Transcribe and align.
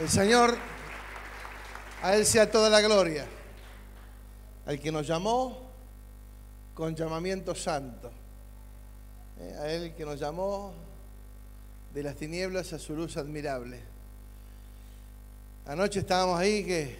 El 0.00 0.08
Señor, 0.08 0.56
a 2.02 2.16
Él 2.16 2.24
sea 2.24 2.50
toda 2.50 2.70
la 2.70 2.80
gloria. 2.80 3.26
Al 4.64 4.80
que 4.80 4.90
nos 4.90 5.06
llamó 5.06 5.70
con 6.74 6.96
llamamiento 6.96 7.54
santo. 7.54 8.10
Eh, 9.38 9.56
A 9.60 9.70
Él 9.70 9.94
que 9.94 10.04
nos 10.04 10.18
llamó 10.18 10.72
de 11.92 12.02
las 12.02 12.16
tinieblas 12.16 12.72
a 12.72 12.78
su 12.78 12.96
luz 12.96 13.16
admirable. 13.18 13.80
Anoche 15.66 16.00
estábamos 16.00 16.40
ahí 16.40 16.64
que 16.64 16.96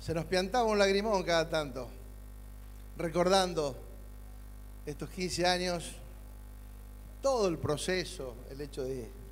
se 0.00 0.14
nos 0.14 0.24
piantaba 0.24 0.64
un 0.64 0.78
lagrimón 0.78 1.22
cada 1.22 1.48
tanto, 1.48 1.88
recordando 2.96 3.76
estos 4.86 5.08
15 5.10 5.46
años, 5.46 5.92
todo 7.22 7.46
el 7.48 7.58
proceso, 7.58 8.34
el 8.50 8.60
hecho 8.60 8.84
de 8.84 9.23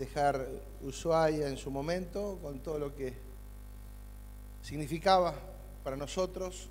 dejar 0.00 0.48
Ushuaia 0.82 1.46
en 1.48 1.56
su 1.56 1.70
momento, 1.70 2.38
con 2.42 2.58
todo 2.60 2.78
lo 2.78 2.96
que 2.96 3.14
significaba 4.62 5.34
para 5.84 5.96
nosotros. 5.96 6.68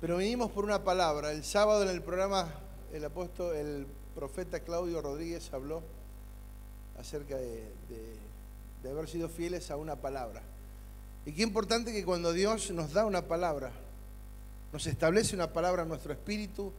Pero 0.00 0.16
vinimos 0.16 0.50
por 0.50 0.64
una 0.64 0.82
palabra. 0.82 1.32
El 1.32 1.44
sábado 1.44 1.82
en 1.82 1.90
el 1.90 2.02
programa 2.02 2.48
el 2.92 3.04
apóstol, 3.04 3.56
el 3.56 3.86
profeta 4.14 4.60
Claudio 4.60 5.00
Rodríguez 5.00 5.52
habló 5.52 5.82
acerca 6.98 7.36
de, 7.36 7.72
de- 7.88 8.22
de 8.82 8.90
haber 8.90 9.08
sido 9.08 9.28
fieles 9.28 9.70
a 9.70 9.76
una 9.76 9.96
palabra. 9.96 10.42
Y 11.24 11.32
qué 11.32 11.42
importante 11.42 11.92
que 11.92 12.04
cuando 12.04 12.32
Dios 12.32 12.70
nos 12.72 12.92
da 12.92 13.06
una 13.06 13.22
palabra, 13.22 13.70
nos 14.72 14.86
establece 14.86 15.36
una 15.36 15.52
palabra 15.52 15.82
en 15.82 15.88
nuestro 15.88 16.12
espíritu 16.12 16.72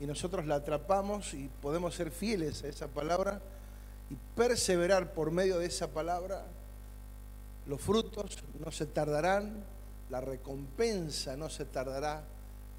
y 0.00 0.06
nosotros 0.06 0.46
la 0.46 0.54
atrapamos 0.56 1.34
y 1.34 1.50
podemos 1.60 1.94
ser 1.96 2.12
fieles 2.12 2.62
a 2.62 2.68
esa 2.68 2.86
palabra 2.86 3.40
y 4.10 4.16
perseverar 4.36 5.12
por 5.12 5.30
medio 5.30 5.58
de 5.58 5.66
esa 5.66 5.88
palabra, 5.88 6.44
los 7.66 7.80
frutos 7.80 8.38
no 8.64 8.70
se 8.70 8.86
tardarán, 8.86 9.64
la 10.10 10.20
recompensa 10.20 11.36
no 11.36 11.50
se 11.50 11.64
tardará 11.64 12.24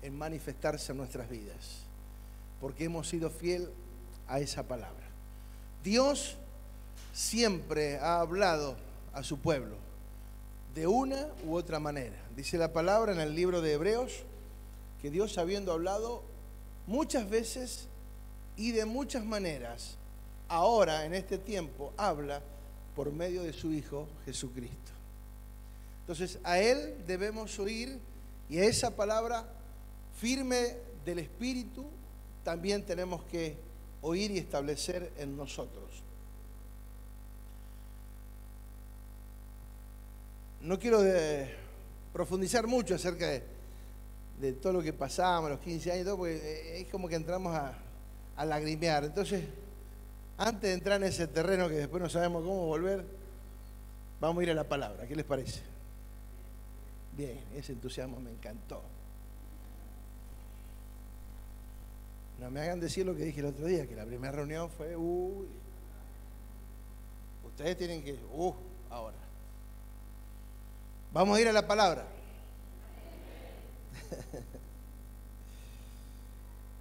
en 0.01 0.17
manifestarse 0.17 0.91
en 0.91 0.97
nuestras 0.97 1.29
vidas, 1.29 1.83
porque 2.59 2.85
hemos 2.85 3.07
sido 3.07 3.29
fiel 3.29 3.69
a 4.27 4.39
esa 4.39 4.63
palabra. 4.63 5.05
Dios 5.83 6.35
siempre 7.13 7.97
ha 7.99 8.19
hablado 8.19 8.75
a 9.13 9.23
su 9.23 9.37
pueblo 9.39 9.75
de 10.73 10.87
una 10.87 11.27
u 11.45 11.55
otra 11.55 11.79
manera. 11.79 12.17
Dice 12.35 12.57
la 12.57 12.73
palabra 12.73 13.11
en 13.11 13.19
el 13.19 13.35
libro 13.35 13.61
de 13.61 13.73
Hebreos 13.73 14.23
que 15.01 15.11
Dios 15.11 15.37
habiendo 15.37 15.71
hablado 15.71 16.23
muchas 16.87 17.29
veces 17.29 17.87
y 18.57 18.71
de 18.71 18.85
muchas 18.85 19.23
maneras, 19.23 19.98
ahora 20.49 21.05
en 21.05 21.13
este 21.13 21.37
tiempo 21.37 21.93
habla 21.95 22.41
por 22.95 23.11
medio 23.13 23.43
de 23.43 23.53
su 23.53 23.71
Hijo 23.71 24.07
Jesucristo. 24.25 24.91
Entonces 26.01 26.39
a 26.43 26.59
Él 26.59 26.95
debemos 27.07 27.57
oír 27.59 27.99
y 28.49 28.57
a 28.57 28.65
esa 28.65 28.95
palabra 28.95 29.45
firme 30.17 30.75
del 31.05 31.19
Espíritu 31.19 31.85
también 32.43 32.83
tenemos 32.83 33.23
que 33.25 33.55
oír 34.01 34.31
y 34.31 34.39
establecer 34.39 35.13
en 35.17 35.37
nosotros. 35.37 35.85
No 40.61 40.77
quiero 40.77 41.01
profundizar 42.11 42.67
mucho 42.67 42.95
acerca 42.95 43.27
de, 44.39 44.53
todo 44.53 44.73
lo 44.73 44.81
que 44.81 44.93
pasamos, 44.93 45.49
los 45.49 45.59
15 45.59 45.91
años, 45.91 46.01
y 46.01 46.05
todo, 46.05 46.17
porque 46.17 46.81
es 46.81 46.91
como 46.91 47.07
que 47.07 47.15
entramos 47.15 47.55
a, 47.55 47.77
a 48.35 48.45
lagrimear. 48.45 49.05
Entonces, 49.05 49.43
antes 50.39 50.69
de 50.69 50.73
entrar 50.73 51.01
en 51.01 51.09
ese 51.09 51.27
terreno 51.27 51.67
que 51.67 51.75
después 51.75 52.01
no 52.01 52.09
sabemos 52.09 52.43
cómo 52.43 52.65
volver, 52.65 53.05
vamos 54.21 54.39
a 54.39 54.43
ir 54.43 54.51
a 54.51 54.53
la 54.53 54.63
palabra. 54.63 55.05
¿Qué 55.05 55.15
les 55.15 55.25
parece? 55.25 55.61
Bien, 57.15 57.43
ese 57.53 57.73
entusiasmo 57.73 58.21
me 58.21 58.31
encantó. 58.31 58.81
No 62.39 62.49
me 62.49 62.61
hagan 62.61 62.79
decir 62.79 63.05
lo 63.05 63.13
que 63.13 63.25
dije 63.25 63.41
el 63.41 63.47
otro 63.47 63.65
día, 63.65 63.85
que 63.85 63.95
la 63.95 64.05
primera 64.05 64.31
reunión 64.31 64.69
fue, 64.69 64.95
uy, 64.95 65.49
ustedes 67.45 67.77
tienen 67.77 68.01
que, 68.01 68.17
uh, 68.31 68.55
ahora. 68.89 69.17
Vamos 71.11 71.37
a 71.37 71.41
ir 71.41 71.49
a 71.49 71.53
la 71.53 71.67
palabra. 71.67 72.07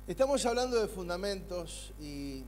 Estamos 0.06 0.46
hablando 0.46 0.80
de 0.80 0.86
fundamentos 0.86 1.92
y, 2.00 2.44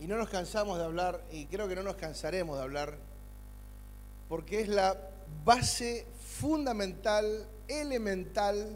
y 0.00 0.06
no 0.06 0.16
nos 0.16 0.30
cansamos 0.30 0.78
de 0.78 0.84
hablar, 0.84 1.22
y 1.30 1.44
creo 1.46 1.68
que 1.68 1.76
no 1.76 1.82
nos 1.82 1.96
cansaremos 1.96 2.56
de 2.56 2.62
hablar, 2.62 2.96
porque 4.28 4.62
es 4.62 4.68
la 4.68 4.96
base 5.44 6.06
fundamental, 6.38 7.46
elemental 7.68 8.72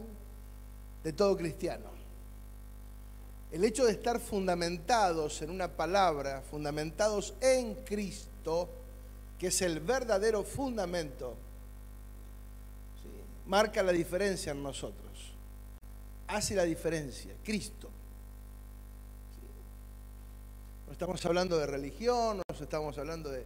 de 1.03 1.13
todo 1.13 1.35
cristiano. 1.35 1.95
El 3.51 3.63
hecho 3.63 3.85
de 3.85 3.93
estar 3.93 4.19
fundamentados 4.19 5.41
en 5.41 5.49
una 5.49 5.67
palabra, 5.67 6.43
fundamentados 6.43 7.33
en 7.41 7.73
Cristo, 7.85 8.69
que 9.39 9.47
es 9.47 9.61
el 9.63 9.79
verdadero 9.79 10.43
fundamento, 10.43 11.35
¿sí? 13.01 13.09
marca 13.47 13.81
la 13.81 13.91
diferencia 13.91 14.51
en 14.51 14.61
nosotros. 14.61 15.33
Hace 16.27 16.53
la 16.53 16.63
diferencia, 16.63 17.33
Cristo. 17.43 17.89
No 20.87 20.93
estamos 20.93 21.25
hablando 21.25 21.57
de 21.57 21.65
religión, 21.65 22.37
no 22.37 22.43
estamos 22.63 22.97
hablando 22.97 23.29
de 23.29 23.45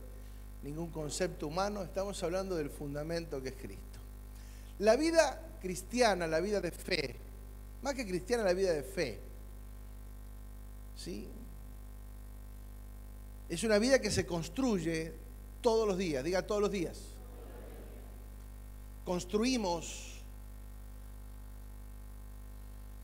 ningún 0.64 0.90
concepto 0.92 1.48
humano, 1.48 1.84
estamos 1.84 2.22
hablando 2.24 2.56
del 2.56 2.70
fundamento 2.70 3.42
que 3.42 3.50
es 3.50 3.56
Cristo. 3.56 4.00
La 4.80 4.96
vida 4.96 5.58
cristiana, 5.62 6.28
la 6.28 6.40
vida 6.40 6.62
de 6.62 6.72
fe, 6.72 7.16
más 7.82 7.94
que 7.94 8.06
cristiana, 8.06 8.44
la 8.44 8.54
vida 8.54 8.74
de 8.74 8.84
fe, 8.84 9.20
¿sí? 10.98 11.28
Es 13.48 13.64
una 13.64 13.80
vida 13.80 14.00
que 14.00 14.12
se 14.12 14.26
construye 14.26 15.14
todos 15.62 15.88
los 15.88 15.98
días, 15.98 16.24
diga 16.24 16.46
todos 16.46 16.62
los 16.62 16.72
días. 16.72 16.98
Construimos 19.06 20.22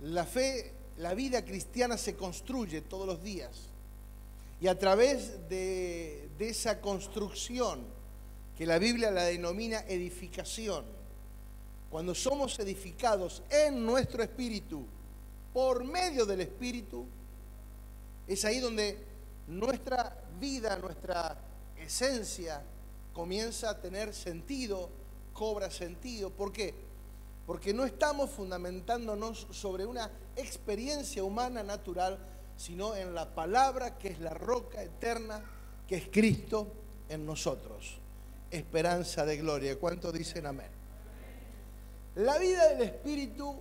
la 0.02 0.26
fe, 0.26 0.72
la 0.98 1.14
vida 1.14 1.44
cristiana 1.44 1.98
se 1.98 2.16
construye 2.16 2.82
todos 2.82 3.08
los 3.08 3.24
días. 3.24 3.70
Y 4.66 4.68
a 4.68 4.80
través 4.80 5.48
de, 5.48 6.28
esa 6.40 6.82
construcción, 6.82 7.86
que 8.58 8.66
la 8.66 8.80
Biblia 8.80 9.12
la 9.12 9.26
denomina 9.26 9.82
edificación, 9.82 10.84
cuando 11.92 12.16
somos 12.16 12.58
edificados 12.58 13.44
en 13.52 13.86
nuestro 13.86 14.24
espíritu, 14.24 14.88
por 15.54 15.84
medio 15.84 16.26
del 16.26 16.42
espíritu, 16.42 17.06
es 18.26 18.44
ahí 18.44 18.60
donde 18.60 18.98
nuestra 19.46 20.18
vida, 20.40 20.76
nuestra 20.80 21.38
esencia 21.78 22.64
comienza 23.14 23.70
a 23.70 23.80
tener 23.80 24.16
sentido, 24.16 24.90
cobra 25.32 25.70
sentido. 25.70 26.32
¿Por 26.32 26.52
qué? 26.52 26.74
Porque 27.46 27.72
no 27.72 27.86
estamos 27.86 28.32
fundamentándonos 28.32 29.46
sobre 29.52 29.86
una 29.86 30.10
experiencia 30.36 31.24
humana 31.24 31.62
natural, 31.62 32.18
sino 32.58 32.96
en 32.96 33.14
la 33.14 33.34
palabra 33.34 33.98
que 33.98 34.10
es 34.10 34.20
la 34.20 34.34
roca 34.34 34.82
eterna, 34.82 35.44
que 35.88 35.98
es 35.98 36.08
Cristo 36.12 36.72
en 37.10 37.26
nosotros. 37.26 37.98
Esperanza 38.52 39.26
de 39.26 39.38
gloria. 39.38 39.78
¿Cuántos 39.80 40.14
dicen 40.14 40.46
amén? 40.46 40.70
La 42.16 42.38
vida 42.38 42.70
del 42.70 42.84
Espíritu, 42.84 43.58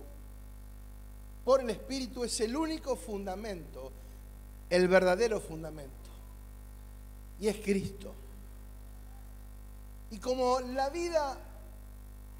por 1.43 1.61
el 1.61 1.69
Espíritu, 1.69 2.23
es 2.23 2.39
el 2.39 2.55
único 2.55 2.95
fundamento, 2.95 3.91
el 4.69 4.87
verdadero 4.87 5.41
fundamento. 5.41 5.91
Y 7.39 7.47
es 7.49 7.57
Cristo. 7.57 8.13
Y 10.11 10.19
como 10.19 10.61
la 10.61 10.89
vida 10.89 11.37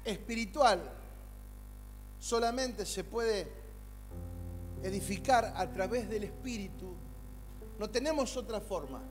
espiritual 0.04 0.80
solamente 2.18 2.86
se 2.86 3.04
puede 3.04 3.65
edificar 4.82 5.52
a 5.56 5.70
través 5.72 6.08
del 6.08 6.24
Espíritu, 6.24 6.94
no 7.78 7.90
tenemos 7.90 8.36
otra 8.36 8.60
forma. 8.60 9.02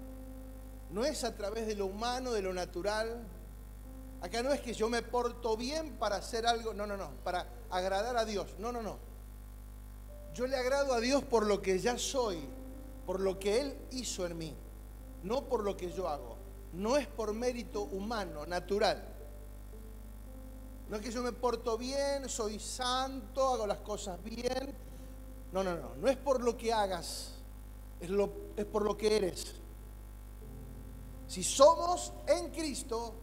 No 0.92 1.04
es 1.04 1.24
a 1.24 1.36
través 1.36 1.68
de 1.68 1.76
lo 1.76 1.88
humano, 1.88 2.32
de 2.32 2.42
lo 2.42 2.54
natural. 2.54 3.28
Acá 4.22 4.42
no 4.42 4.52
es 4.54 4.62
que 4.62 4.74
yo 4.74 4.90
me 4.90 5.02
porto 5.02 5.58
bien 5.58 5.98
para 5.98 6.18
hacer 6.18 6.46
algo, 6.48 6.74
no, 6.74 6.88
no, 6.88 6.98
no, 6.98 7.12
para 7.24 7.48
agradar 7.70 8.18
a 8.18 8.26
Dios. 8.26 8.56
No, 8.60 8.72
no, 8.72 8.82
no. 8.82 8.98
Yo 10.34 10.48
le 10.48 10.58
agrado 10.58 10.94
a 10.94 11.00
Dios 11.00 11.24
por 11.24 11.46
lo 11.46 11.62
que 11.62 11.80
ya 11.80 11.98
soy, 11.98 12.40
por 13.06 13.20
lo 13.20 13.40
que 13.40 13.62
Él 13.62 13.78
hizo 13.92 14.26
en 14.26 14.38
mí, 14.38 14.54
no 15.24 15.46
por 15.46 15.64
lo 15.64 15.78
que 15.78 15.92
yo 15.92 16.08
hago. 16.08 16.38
No 16.74 16.98
es 16.98 17.08
por 17.08 17.34
mérito 17.34 17.84
humano, 17.84 18.46
natural. 18.46 19.16
No 20.90 20.98
es 20.98 21.02
que 21.02 21.12
yo 21.12 21.24
me 21.24 21.32
porto 21.32 21.78
bien, 21.78 22.28
soy 22.30 22.60
santo, 22.60 23.54
hago 23.54 23.66
las 23.66 23.80
cosas 23.80 24.22
bien. 24.24 24.76
No, 25.56 25.64
no, 25.64 25.74
no. 25.78 25.96
No 25.96 26.10
es 26.10 26.18
por 26.18 26.44
lo 26.44 26.58
que 26.58 26.74
hagas, 26.74 27.32
es, 28.02 28.66
por 28.66 28.84
lo 28.84 28.98
que 28.98 29.16
eres. 29.16 29.56
Si 31.30 31.46
somos 31.46 32.12
en 32.28 32.50
Cristo, 32.50 33.14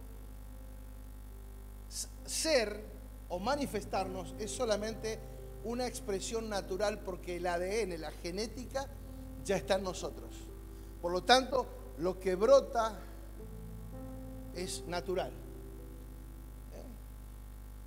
ser 2.25 2.83
o 3.29 3.37
manifestarnos 3.37 4.33
es 4.39 4.49
solamente 4.49 5.19
una 5.63 5.85
expresión 5.85 6.49
natural 6.49 7.01
porque 7.01 7.35
el 7.35 7.45
ADN, 7.45 8.01
la 8.01 8.09
genética, 8.09 8.87
ya 9.45 9.57
está 9.57 9.75
en 9.75 9.83
nosotros. 9.83 10.35
Por 11.03 11.11
lo 11.11 11.23
tanto, 11.23 11.67
lo 11.99 12.19
que 12.19 12.33
brota 12.33 12.97
es 14.55 14.83
natural. 14.87 15.29
¿Eh? 15.29 16.83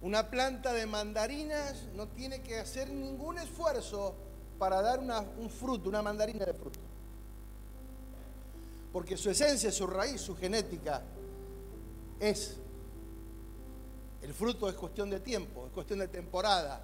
Una 0.03 0.31
planta 0.31 0.73
de 0.73 0.87
mandarinas 0.87 1.89
no 1.97 2.07
tiene 2.07 2.43
que 2.43 2.61
hacer 2.61 2.91
ningún 2.91 3.39
esfuerzo 3.39 4.15
para 4.59 4.81
dar 4.81 5.01
un 5.39 5.51
fruto, 5.51 5.89
una 5.89 6.03
mandarina 6.03 6.45
de 6.45 6.55
fruto. 6.55 6.79
Porque 8.93 9.17
su 9.17 9.31
esencia, 9.31 9.71
su 9.71 9.87
raíz, 9.87 10.21
su 10.21 10.37
genética 10.37 11.03
es. 12.19 12.57
El 14.23 14.33
fruto 14.33 14.69
es 14.69 14.75
cuestión 14.75 15.11
de 15.11 15.21
tiempo, 15.21 15.67
es 15.67 15.73
cuestión 15.73 15.99
de 15.99 16.09
temporada, 16.09 16.81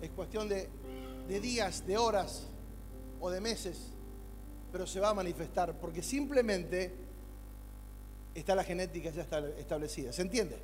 es 0.00 0.10
cuestión 0.10 0.48
de, 0.48 0.68
de 1.28 1.40
días, 1.40 1.86
de 1.86 1.96
horas 1.96 2.44
o 3.20 3.30
de 3.30 3.40
meses, 3.40 3.78
pero 4.72 4.86
se 4.86 4.98
va 4.98 5.10
a 5.10 5.14
manifestar 5.14 5.78
porque 5.78 6.02
simplemente 6.02 6.92
está 8.34 8.54
la 8.54 8.64
genética 8.64 9.10
ya 9.10 9.22
establecida. 9.58 10.12
¿Se 10.12 10.22
entiende? 10.22 10.58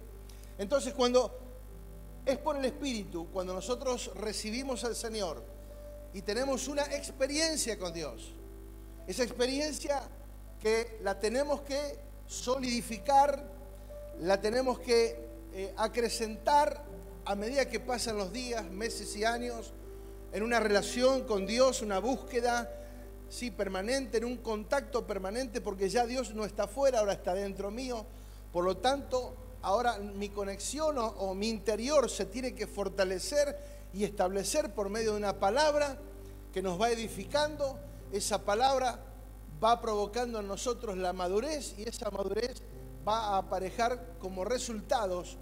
Entonces, 0.59 0.95
cuando 0.95 1.39
es 2.25 2.39
por 2.39 2.57
el 2.57 2.65
Espíritu, 2.65 3.29
cuando 3.33 3.55
nosotros 3.55 4.11
recibimos 4.15 4.83
al 4.85 4.97
Señor 4.97 5.56
y 6.17 6.23
tenemos 6.23 6.67
una 6.67 6.83
experiencia 6.85 7.79
con 7.79 7.93
Dios, 7.93 8.33
esa 9.07 9.23
experiencia 9.23 10.01
que 10.59 10.97
la 11.03 11.21
tenemos 11.21 11.61
que 11.61 11.99
solidificar, 12.27 13.47
la 14.21 14.41
tenemos 14.41 14.79
que 14.79 15.15
eh, 15.53 15.75
acrecentar 15.77 16.83
a 17.27 17.35
medida 17.35 17.69
que 17.69 17.81
pasan 17.81 18.17
los 18.17 18.33
días, 18.33 18.65
meses 18.71 19.15
y 19.15 19.25
años, 19.25 19.75
en 20.33 20.43
una 20.43 20.59
relación 20.59 21.25
con 21.25 21.45
Dios, 21.45 21.83
una 21.83 21.99
búsqueda, 21.99 22.73
sí, 23.29 23.51
permanente, 23.51 24.17
en 24.17 24.25
un 24.25 24.39
contacto 24.39 25.07
permanente, 25.07 25.61
porque 25.61 25.91
ya 25.91 26.07
Dios 26.07 26.35
no 26.35 26.47
está 26.47 26.63
afuera, 26.63 27.01
ahora 27.01 27.13
está 27.13 27.35
dentro 27.35 27.71
mío. 27.71 28.07
Por 28.55 28.65
lo 28.65 28.79
tanto, 28.79 29.37
ahora 29.61 29.99
mi 29.99 30.31
conexión 30.31 30.97
o, 30.97 31.35
mi 31.35 31.51
interior 31.51 32.09
se 32.09 32.25
tiene 32.25 32.55
que 32.55 32.67
fortalecer 32.67 33.76
y 33.97 34.05
establecer 34.05 34.75
por 34.75 34.91
medio 34.91 35.13
de 35.13 35.17
una 35.17 35.41
palabra 35.41 35.99
que 36.53 36.61
nos 36.61 36.79
va 36.79 36.91
edificando. 36.91 37.79
Esa 38.13 38.45
palabra 38.45 39.01
va 39.63 39.81
provocando 39.81 40.41
en 40.41 40.47
nosotros 40.47 40.99
la 40.99 41.15
madurez 41.15 41.75
y 41.79 41.85
esa 41.89 42.11
madurez 42.11 42.63
va 43.09 43.29
a 43.29 43.39
aparejar 43.39 44.19
como 44.19 44.45
resultados 44.45 45.39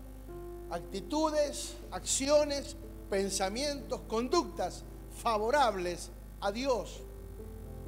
actitudes, 0.70 1.74
acciones, 1.90 2.76
pensamientos, 3.10 4.02
conductas 4.06 4.84
favorables 5.20 6.10
a 6.40 6.52
Dios 6.52 7.02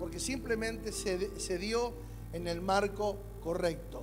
porque 0.00 0.18
simplemente 0.18 0.90
se, 0.90 1.58
dio 1.58 1.92
en 2.32 2.48
el 2.48 2.60
marco 2.60 3.18
correcto. 3.40 4.02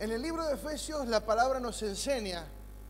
En 0.00 0.10
el 0.10 0.20
libro 0.20 0.44
de 0.48 0.54
Efesios 0.54 1.06
la 1.06 1.24
palabra 1.24 1.60
nos 1.60 1.80
enseña 1.84 2.48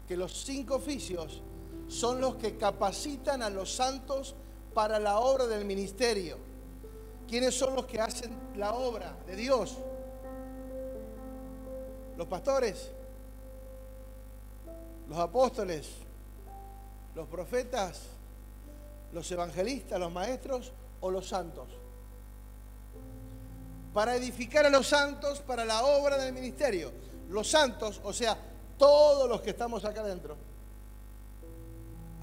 que 0.08 0.16
los 0.16 0.44
cinco 0.44 0.76
oficios 0.76 1.42
son 1.88 2.20
los 2.20 2.36
que 2.36 2.56
capacitan 2.56 3.42
a 3.42 3.50
los 3.50 3.74
santos 3.74 4.34
para 4.72 4.98
la 4.98 5.18
obra 5.18 5.46
del 5.46 5.64
ministerio. 5.64 6.36
¿Quiénes 7.28 7.56
son 7.56 7.74
los 7.74 7.86
que 7.86 8.00
hacen 8.00 8.32
la 8.56 8.74
obra 8.74 9.16
de 9.26 9.36
Dios? 9.36 9.78
Los 12.16 12.26
pastores, 12.26 12.90
los 15.08 15.18
apóstoles, 15.18 15.88
los 17.14 17.26
profetas, 17.28 18.02
los 19.12 19.30
evangelistas, 19.30 19.98
los 19.98 20.12
maestros 20.12 20.72
o 21.00 21.10
los 21.10 21.26
santos. 21.26 21.68
Para 23.92 24.16
edificar 24.16 24.66
a 24.66 24.70
los 24.70 24.88
santos 24.88 25.40
para 25.40 25.64
la 25.64 25.84
obra 25.84 26.18
del 26.18 26.32
ministerio. 26.32 26.92
Los 27.30 27.48
santos, 27.48 28.00
o 28.04 28.12
sea, 28.12 28.36
todos 28.76 29.28
los 29.28 29.40
que 29.40 29.50
estamos 29.50 29.84
acá 29.84 30.00
adentro, 30.00 30.36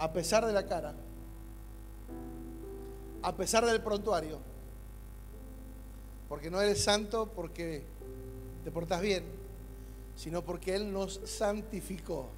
a 0.01 0.11
pesar 0.11 0.43
de 0.47 0.51
la 0.51 0.65
cara, 0.65 0.95
a 3.21 3.35
pesar 3.35 3.63
del 3.67 3.83
prontuario, 3.83 4.39
porque 6.27 6.49
no 6.49 6.59
eres 6.59 6.83
santo 6.83 7.31
porque 7.35 7.83
te 8.63 8.71
portas 8.71 8.99
bien, 8.99 9.23
sino 10.15 10.43
porque 10.43 10.73
Él 10.73 10.91
nos 10.91 11.21
santificó 11.25 12.29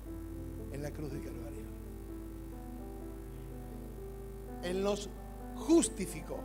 en 0.74 0.84
la 0.84 0.92
cruz 0.92 1.14
de 1.14 1.22
Calvario. 1.22 1.64
Él 4.64 4.84
nos 4.84 5.08
justificó 5.56 6.40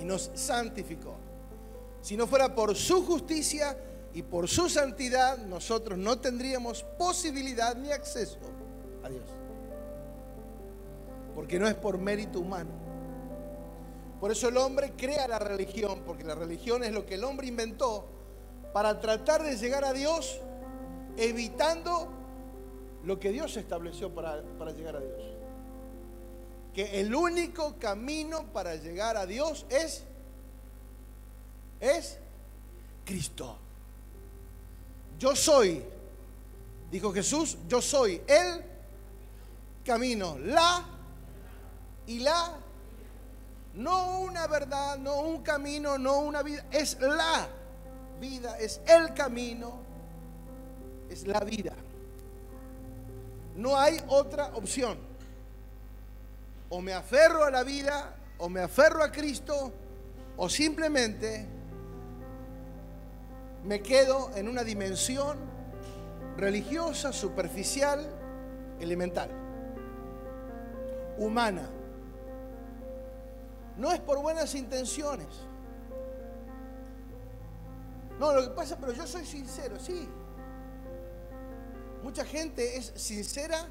y 0.00 0.04
nos 0.04 0.30
santificó. 0.32 1.16
Si 2.00 2.16
no 2.16 2.26
fuera 2.26 2.54
por 2.54 2.74
su 2.74 3.04
justicia 3.04 3.76
y 4.14 4.22
por 4.22 4.48
su 4.48 4.70
santidad, 4.70 5.36
nosotros 5.36 5.98
no 5.98 6.18
tendríamos 6.18 6.82
posibilidad 6.98 7.76
ni 7.76 7.92
acceso 7.92 8.38
a 9.04 9.10
Dios. 9.10 9.45
Porque 11.36 11.60
no 11.60 11.68
es 11.68 11.74
por 11.74 11.98
mérito 11.98 12.40
humano. 12.40 12.70
Por 14.18 14.32
eso 14.32 14.48
el 14.48 14.56
hombre 14.56 14.94
crea 14.96 15.28
la 15.28 15.38
religión, 15.38 16.02
porque 16.04 16.24
la 16.24 16.34
religión 16.34 16.82
es 16.82 16.90
lo 16.90 17.06
que 17.06 17.14
el 17.14 17.22
hombre 17.22 17.46
inventó 17.46 18.06
para 18.72 18.98
tratar 18.98 19.44
de 19.44 19.56
llegar 19.56 19.84
a 19.84 19.92
Dios 19.92 20.40
evitando 21.16 22.08
lo 23.04 23.20
que 23.20 23.30
Dios 23.30 23.56
estableció 23.56 24.12
para, 24.12 24.42
para 24.58 24.72
llegar 24.72 24.96
a 24.96 25.00
Dios 25.00 25.36
que 26.76 27.00
el 27.00 27.14
único 27.14 27.78
camino 27.78 28.52
para 28.52 28.76
llegar 28.76 29.16
a 29.16 29.24
Dios 29.24 29.64
es 29.70 30.04
es 31.80 32.18
Cristo. 33.02 33.56
Yo 35.18 35.34
soy, 35.34 35.82
dijo 36.90 37.14
Jesús, 37.14 37.56
yo 37.66 37.80
soy 37.80 38.20
el 38.26 38.62
camino, 39.86 40.36
la 40.38 40.84
y 42.06 42.20
la 42.20 42.52
no 43.76 44.20
una 44.20 44.46
verdad, 44.46 44.96
no 44.96 45.20
un 45.20 45.42
camino, 45.42 45.98
no 45.98 46.20
una 46.20 46.42
vida, 46.42 46.64
es 46.70 46.98
la 46.98 47.46
vida, 48.18 48.58
es 48.58 48.80
el 48.86 49.12
camino, 49.12 49.80
es 51.10 51.26
la 51.26 51.40
vida. 51.40 51.74
No 53.54 53.78
hay 53.78 54.00
otra 54.08 54.46
opción. 54.54 54.98
O 56.70 56.80
me 56.80 56.94
aferro 56.94 57.44
a 57.44 57.50
la 57.50 57.62
vida, 57.64 58.14
o 58.38 58.48
me 58.48 58.60
aferro 58.60 59.04
a 59.04 59.12
Cristo, 59.12 59.72
o 60.38 60.48
simplemente 60.48 61.46
me 63.64 63.82
quedo 63.82 64.30
en 64.36 64.48
una 64.48 64.64
dimensión 64.64 65.36
religiosa, 66.38 67.12
superficial, 67.12 68.06
elemental, 68.80 69.28
humana. 71.18 71.68
No 73.76 73.92
es 73.92 74.00
por 74.00 74.20
buenas 74.20 74.54
intenciones. 74.54 75.28
No, 78.18 78.32
lo 78.32 78.42
que 78.42 78.50
pasa, 78.50 78.76
pero 78.78 78.92
yo 78.92 79.06
soy 79.06 79.26
sincero, 79.26 79.78
sí. 79.78 80.08
Mucha 82.02 82.24
gente 82.24 82.76
es 82.76 82.92
sincera 82.96 83.66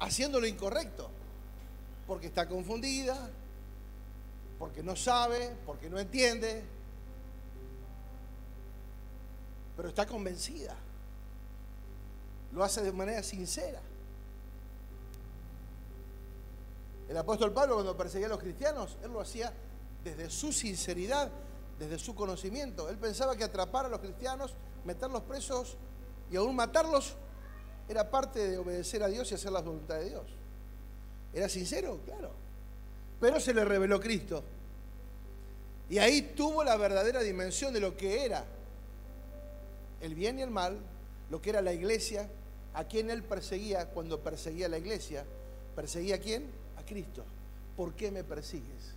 haciendo 0.00 0.40
lo 0.40 0.46
incorrecto 0.46 1.10
porque 2.06 2.28
está 2.28 2.48
confundida, 2.48 3.30
porque 4.58 4.82
no 4.82 4.96
sabe, 4.96 5.54
porque 5.66 5.90
no 5.90 5.98
entiende, 5.98 6.64
pero 9.76 9.90
está 9.90 10.06
convencida. 10.06 10.74
Lo 12.52 12.64
hace 12.64 12.82
de 12.82 12.92
manera 12.92 13.22
sincera. 13.22 13.80
El 17.08 17.16
apóstol 17.16 17.52
Pablo 17.52 17.74
cuando 17.74 17.96
perseguía 17.96 18.26
a 18.26 18.30
los 18.30 18.38
cristianos, 18.38 18.98
él 19.02 19.12
lo 19.12 19.20
hacía 19.20 19.52
desde 20.04 20.28
su 20.30 20.52
sinceridad, 20.52 21.30
desde 21.78 21.98
su 21.98 22.14
conocimiento. 22.14 22.88
Él 22.88 22.98
pensaba 22.98 23.34
que 23.36 23.44
atrapar 23.44 23.86
a 23.86 23.88
los 23.88 24.00
cristianos, 24.00 24.54
meterlos 24.84 25.22
presos 25.22 25.76
y 26.30 26.36
aún 26.36 26.54
matarlos 26.54 27.16
era 27.88 28.10
parte 28.10 28.50
de 28.50 28.58
obedecer 28.58 29.02
a 29.02 29.08
Dios 29.08 29.30
y 29.32 29.34
hacer 29.34 29.50
la 29.50 29.62
voluntad 29.62 29.96
de 29.96 30.10
Dios. 30.10 30.26
¿Era 31.32 31.48
sincero? 31.48 32.00
Claro. 32.04 32.30
Pero 33.20 33.40
se 33.40 33.54
le 33.54 33.64
reveló 33.64 33.98
Cristo. 33.98 34.42
Y 35.88 35.98
ahí 35.98 36.34
tuvo 36.36 36.62
la 36.62 36.76
verdadera 36.76 37.22
dimensión 37.22 37.72
de 37.72 37.80
lo 37.80 37.96
que 37.96 38.26
era 38.26 38.44
el 40.02 40.14
bien 40.14 40.38
y 40.38 40.42
el 40.42 40.50
mal, 40.50 40.78
lo 41.30 41.40
que 41.40 41.50
era 41.50 41.62
la 41.62 41.72
iglesia, 41.72 42.28
a 42.74 42.84
quien 42.84 43.10
él 43.10 43.22
perseguía 43.24 43.88
cuando 43.88 44.20
perseguía 44.20 44.66
a 44.66 44.68
la 44.68 44.78
iglesia. 44.78 45.24
¿Perseguía 45.74 46.16
a 46.16 46.18
quién? 46.18 46.50
Cristo. 46.88 47.24
¿Por 47.76 47.94
qué 47.94 48.10
me 48.10 48.24
persigues? 48.24 48.94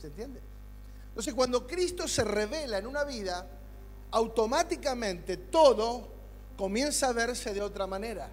¿Se 0.00 0.08
entiende? 0.08 0.40
Entonces 1.08 1.34
cuando 1.34 1.66
Cristo 1.66 2.06
se 2.06 2.22
revela 2.24 2.78
en 2.78 2.86
una 2.86 3.04
vida, 3.04 3.46
automáticamente 4.12 5.36
todo 5.36 6.08
comienza 6.56 7.08
a 7.08 7.12
verse 7.12 7.52
de 7.52 7.62
otra 7.62 7.86
manera. 7.86 8.28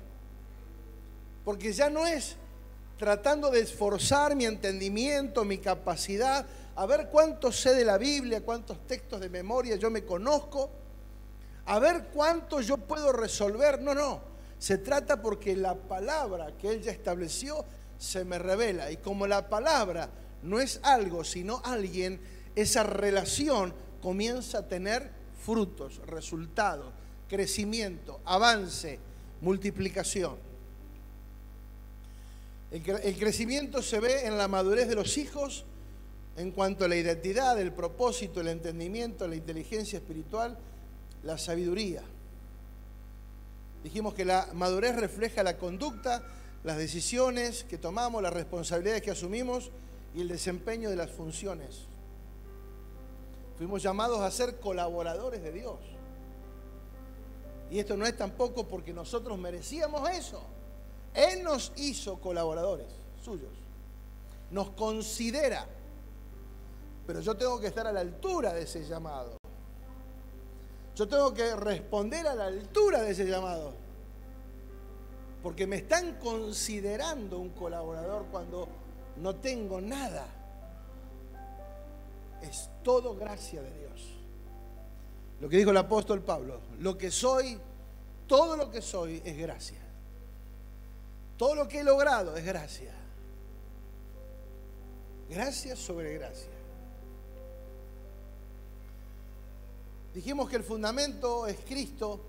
Porque 1.43 1.71
ya 1.71 1.89
no 1.89 2.05
es 2.05 2.35
tratando 2.97 3.49
de 3.49 3.61
esforzar 3.61 4.35
mi 4.35 4.45
entendimiento, 4.45 5.45
mi 5.45 5.59
capacidad, 5.59 6.45
a 6.75 6.85
ver 6.85 7.09
cuánto 7.11 7.51
sé 7.51 7.73
de 7.73 7.85
la 7.85 7.97
Biblia, 7.97 8.41
cuántos 8.41 8.85
textos 8.85 9.21
de 9.21 9.29
memoria 9.29 9.75
yo 9.75 9.89
me 9.89 10.03
conozco, 10.03 10.69
a 11.65 11.79
ver 11.79 12.09
cuánto 12.13 12.61
yo 12.61 12.77
puedo 12.77 13.11
resolver. 13.11 13.81
No, 13.81 13.93
no, 13.93 14.21
se 14.59 14.77
trata 14.77 15.21
porque 15.21 15.55
la 15.55 15.75
palabra 15.75 16.51
que 16.59 16.69
Él 16.69 16.81
ya 16.81 16.91
estableció 16.91 17.65
se 17.97 18.23
me 18.25 18.39
revela. 18.39 18.91
Y 18.91 18.97
como 18.97 19.27
la 19.27 19.49
palabra 19.49 20.09
no 20.43 20.59
es 20.59 20.79
algo, 20.83 21.23
sino 21.23 21.61
alguien, 21.63 22.19
esa 22.55 22.83
relación 22.83 23.73
comienza 24.01 24.59
a 24.59 24.67
tener 24.67 25.11
frutos, 25.43 26.01
resultados, 26.07 26.93
crecimiento, 27.27 28.19
avance, 28.25 28.99
multiplicación. 29.41 30.35
El, 32.71 33.15
crecimiento 33.17 33.81
se 33.81 33.99
ve 33.99 34.25
en 34.25 34.37
la 34.37 34.49
madurez 34.49 34.89
de 34.89 34.95
los 34.95 35.17
hijos 35.17 35.63
en 36.35 36.51
cuanto 36.51 36.83
a 36.83 36.87
la 36.87 36.97
identidad, 36.97 37.59
el 37.59 37.71
propósito, 37.71 38.41
el 38.41 38.49
entendimiento, 38.49 39.27
la 39.27 39.35
inteligencia 39.35 39.97
espiritual, 39.99 40.57
la 41.23 41.37
sabiduría. 41.37 42.03
Dijimos 43.83 44.13
que 44.13 44.25
la 44.25 44.49
madurez 44.53 44.95
refleja 44.97 45.43
la 45.43 45.57
conducta, 45.57 46.23
las 46.67 46.77
decisiones 46.77 47.63
que 47.63 47.77
tomamos, 47.77 48.21
las 48.21 48.33
responsabilidades 48.33 49.01
que 49.01 49.11
asumimos 49.11 49.71
y 50.13 50.19
el 50.19 50.27
desempeño 50.27 50.89
de 50.89 50.97
las 50.97 51.09
funciones. 51.09 51.85
Fuimos 53.57 53.81
llamados 53.81 54.19
a 54.19 54.29
ser 54.29 54.59
colaboradores 54.59 55.41
de 55.41 55.53
Dios. 55.53 55.77
Y 57.71 57.79
esto 57.79 57.95
no 57.95 58.05
es 58.05 58.17
tampoco 58.17 58.67
porque 58.67 58.91
nosotros 58.91 59.37
merecíamos 59.37 60.09
eso. 60.09 60.41
Él 61.13 61.41
nos 61.41 61.71
hizo 61.77 62.19
colaboradores 62.19 62.87
suyos. 63.23 63.53
Nos 64.51 64.71
considera. 64.71 65.65
Pero 67.05 67.21
yo 67.21 67.37
tengo 67.37 67.61
que 67.61 67.67
estar 67.67 67.87
a 67.87 67.93
la 67.93 68.01
altura 68.01 68.51
de 68.51 68.63
ese 68.63 68.85
llamado. 68.85 69.37
Yo 70.97 71.07
tengo 71.07 71.33
que 71.33 71.55
responder 71.55 72.27
a 72.27 72.35
la 72.35 72.47
altura 72.47 73.03
de 73.03 73.11
ese 73.11 73.25
llamado. 73.25 73.86
Porque 75.47 75.65
me 75.65 75.77
están 75.77 76.15
considerando 76.15 77.39
un 77.39 77.51
colaborador 77.51 78.25
cuando 78.25 78.67
no 79.15 79.37
tengo 79.37 79.79
nada. 79.79 80.27
Es 82.41 82.69
todo 82.83 83.15
gracia 83.15 83.61
de 83.61 83.79
Dios. 83.79 84.13
Lo 85.39 85.47
que 85.47 85.55
dijo 85.55 85.71
el 85.71 85.77
apóstol 85.77 86.21
Pablo, 86.21 86.59
lo 86.79 86.97
que 86.97 87.09
soy, 87.09 87.57
todo 88.27 88.57
lo 88.57 88.69
que 88.69 88.81
soy 88.81 89.21
es 89.23 89.37
gracia. 89.37 89.79
Todo 91.37 91.55
lo 91.55 91.65
que 91.65 91.79
he 91.79 91.83
logrado 91.85 92.35
es 92.35 92.43
gracia. 92.43 92.93
Gracia 95.29 95.77
sobre 95.77 96.15
gracia. 96.15 96.51
Dijimos 100.13 100.49
que 100.49 100.57
el 100.57 100.63
fundamento 100.63 101.47
es 101.47 101.57
Cristo. 101.61 102.19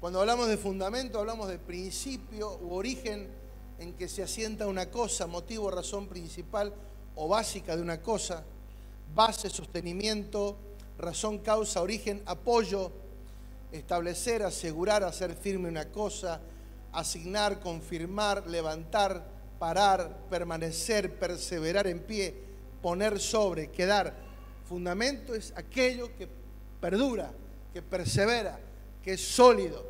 Cuando 0.00 0.20
hablamos 0.20 0.48
de 0.48 0.56
fundamento 0.56 1.18
hablamos 1.18 1.48
de 1.48 1.58
principio 1.58 2.56
u 2.62 2.72
origen 2.72 3.28
en 3.78 3.92
que 3.92 4.08
se 4.08 4.22
asienta 4.22 4.66
una 4.66 4.86
cosa, 4.90 5.26
motivo, 5.26 5.70
razón 5.70 6.06
principal 6.06 6.72
o 7.16 7.28
básica 7.28 7.76
de 7.76 7.82
una 7.82 8.00
cosa, 8.00 8.42
base, 9.14 9.50
sostenimiento, 9.50 10.56
razón, 10.96 11.40
causa, 11.40 11.82
origen, 11.82 12.22
apoyo, 12.24 12.92
establecer, 13.72 14.42
asegurar, 14.42 15.04
hacer 15.04 15.34
firme 15.34 15.68
una 15.68 15.90
cosa, 15.90 16.40
asignar, 16.92 17.60
confirmar, 17.60 18.46
levantar, 18.46 19.22
parar, 19.58 20.16
permanecer, 20.30 21.18
perseverar 21.18 21.86
en 21.86 22.00
pie, 22.00 22.34
poner 22.80 23.20
sobre, 23.20 23.70
quedar. 23.70 24.14
Fundamento 24.66 25.34
es 25.34 25.52
aquello 25.56 26.16
que 26.16 26.26
perdura, 26.80 27.32
que 27.74 27.82
persevera, 27.82 28.58
que 29.02 29.14
es 29.14 29.20
sólido. 29.20 29.84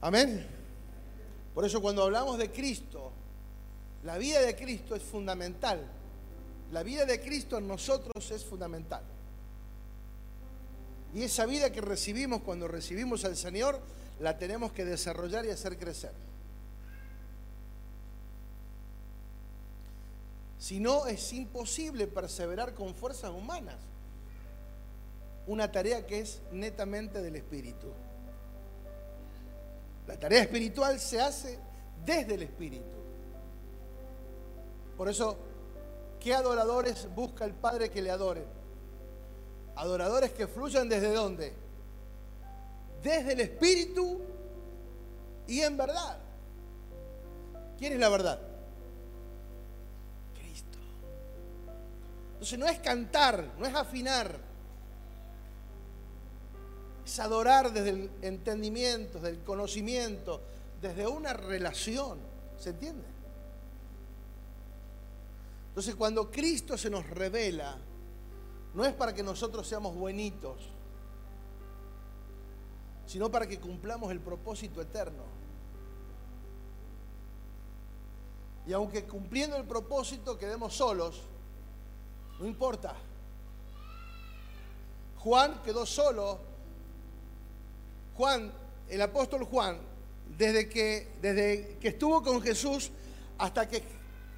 Amén. 0.00 0.46
Por 1.54 1.64
eso 1.64 1.80
cuando 1.80 2.02
hablamos 2.02 2.38
de 2.38 2.50
Cristo, 2.50 3.12
la 4.04 4.18
vida 4.18 4.40
de 4.40 4.54
Cristo 4.54 4.94
es 4.94 5.02
fundamental. 5.02 5.80
La 6.72 6.82
vida 6.82 7.04
de 7.04 7.20
Cristo 7.20 7.58
en 7.58 7.66
nosotros 7.66 8.30
es 8.30 8.44
fundamental. 8.44 9.02
Y 11.14 11.22
esa 11.22 11.46
vida 11.46 11.72
que 11.72 11.80
recibimos 11.80 12.42
cuando 12.42 12.68
recibimos 12.68 13.24
al 13.24 13.36
Señor, 13.36 13.80
la 14.20 14.38
tenemos 14.38 14.72
que 14.72 14.84
desarrollar 14.84 15.46
y 15.46 15.50
hacer 15.50 15.78
crecer. 15.78 16.12
Si 20.58 20.80
no, 20.80 21.06
es 21.06 21.32
imposible 21.32 22.06
perseverar 22.06 22.74
con 22.74 22.94
fuerzas 22.94 23.30
humanas. 23.30 23.76
Una 25.46 25.70
tarea 25.70 26.06
que 26.06 26.20
es 26.20 26.42
netamente 26.50 27.22
del 27.22 27.36
Espíritu. 27.36 27.92
La 30.06 30.18
tarea 30.18 30.42
espiritual 30.42 30.98
se 31.00 31.20
hace 31.20 31.58
desde 32.04 32.34
el 32.34 32.42
Espíritu. 32.42 32.96
Por 34.96 35.08
eso, 35.08 35.36
¿qué 36.20 36.34
adoradores 36.34 37.08
busca 37.14 37.44
el 37.44 37.54
Padre 37.54 37.90
que 37.90 38.02
le 38.02 38.10
adoren? 38.10 38.46
Adoradores 39.74 40.32
que 40.32 40.46
fluyan 40.46 40.88
desde 40.88 41.12
dónde? 41.12 41.52
Desde 43.02 43.32
el 43.32 43.40
Espíritu 43.40 44.20
y 45.46 45.60
en 45.60 45.76
verdad. 45.76 46.18
¿Quién 47.78 47.92
es 47.92 47.98
la 47.98 48.08
verdad? 48.08 48.40
Cristo. 50.34 50.78
Entonces 52.32 52.58
no 52.58 52.66
es 52.66 52.78
cantar, 52.78 53.52
no 53.58 53.66
es 53.66 53.74
afinar, 53.74 54.38
es 57.06 57.20
adorar 57.20 57.72
desde 57.72 57.90
el 57.90 58.10
entendimiento, 58.20 59.20
desde 59.20 59.36
el 59.36 59.44
conocimiento, 59.44 60.40
desde 60.82 61.06
una 61.06 61.32
relación. 61.32 62.18
¿Se 62.58 62.70
entiende? 62.70 63.06
Entonces 65.68 65.94
cuando 65.94 66.32
Cristo 66.32 66.76
se 66.76 66.90
nos 66.90 67.08
revela, 67.08 67.78
no 68.74 68.84
es 68.84 68.92
para 68.92 69.14
que 69.14 69.22
nosotros 69.22 69.68
seamos 69.68 69.94
buenitos, 69.94 70.56
sino 73.06 73.30
para 73.30 73.46
que 73.46 73.60
cumplamos 73.60 74.10
el 74.10 74.18
propósito 74.18 74.82
eterno. 74.82 75.22
Y 78.66 78.72
aunque 78.72 79.04
cumpliendo 79.04 79.56
el 79.56 79.64
propósito 79.64 80.36
quedemos 80.36 80.74
solos, 80.74 81.22
no 82.40 82.46
importa. 82.46 82.96
Juan 85.18 85.62
quedó 85.62 85.86
solo 85.86 86.55
Juan, 88.16 88.52
el 88.88 89.02
apóstol 89.02 89.44
Juan, 89.44 89.78
desde 90.36 90.68
que, 90.68 91.08
desde 91.20 91.76
que 91.80 91.88
estuvo 91.88 92.22
con 92.22 92.40
Jesús 92.42 92.90
hasta 93.38 93.68
que 93.68 93.82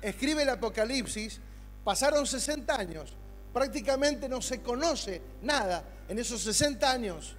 escribe 0.02 0.42
el 0.42 0.48
Apocalipsis, 0.50 1.40
pasaron 1.84 2.26
60 2.26 2.74
años. 2.74 3.14
Prácticamente 3.52 4.28
no 4.28 4.42
se 4.42 4.60
conoce 4.60 5.22
nada 5.42 5.84
en 6.08 6.18
esos 6.18 6.40
60 6.42 6.90
años. 6.90 7.34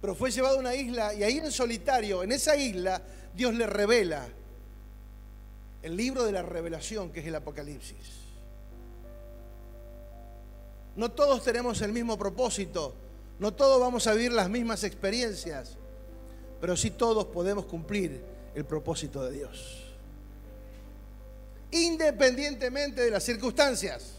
Pero 0.00 0.14
fue 0.14 0.30
llevado 0.30 0.56
a 0.56 0.60
una 0.60 0.74
isla 0.74 1.14
y 1.14 1.22
ahí 1.22 1.38
en 1.38 1.50
solitario, 1.50 2.22
en 2.22 2.32
esa 2.32 2.56
isla, 2.56 3.02
Dios 3.34 3.54
le 3.54 3.66
revela 3.66 4.28
el 5.82 5.96
libro 5.96 6.24
de 6.24 6.32
la 6.32 6.42
revelación 6.42 7.10
que 7.10 7.20
es 7.20 7.26
el 7.26 7.34
Apocalipsis. 7.34 8.26
No 10.96 11.10
todos 11.10 11.42
tenemos 11.42 11.80
el 11.82 11.92
mismo 11.92 12.18
propósito 12.18 12.94
no 13.38 13.52
todos 13.52 13.80
vamos 13.80 14.06
a 14.06 14.14
vivir 14.14 14.32
las 14.32 14.48
mismas 14.48 14.82
experiencias, 14.84 15.76
pero 16.60 16.76
sí 16.76 16.90
todos 16.90 17.26
podemos 17.26 17.66
cumplir 17.66 18.22
el 18.54 18.64
propósito 18.64 19.24
de 19.24 19.32
Dios. 19.32 19.84
Independientemente 21.70 23.02
de 23.02 23.10
las 23.10 23.22
circunstancias. 23.22 24.12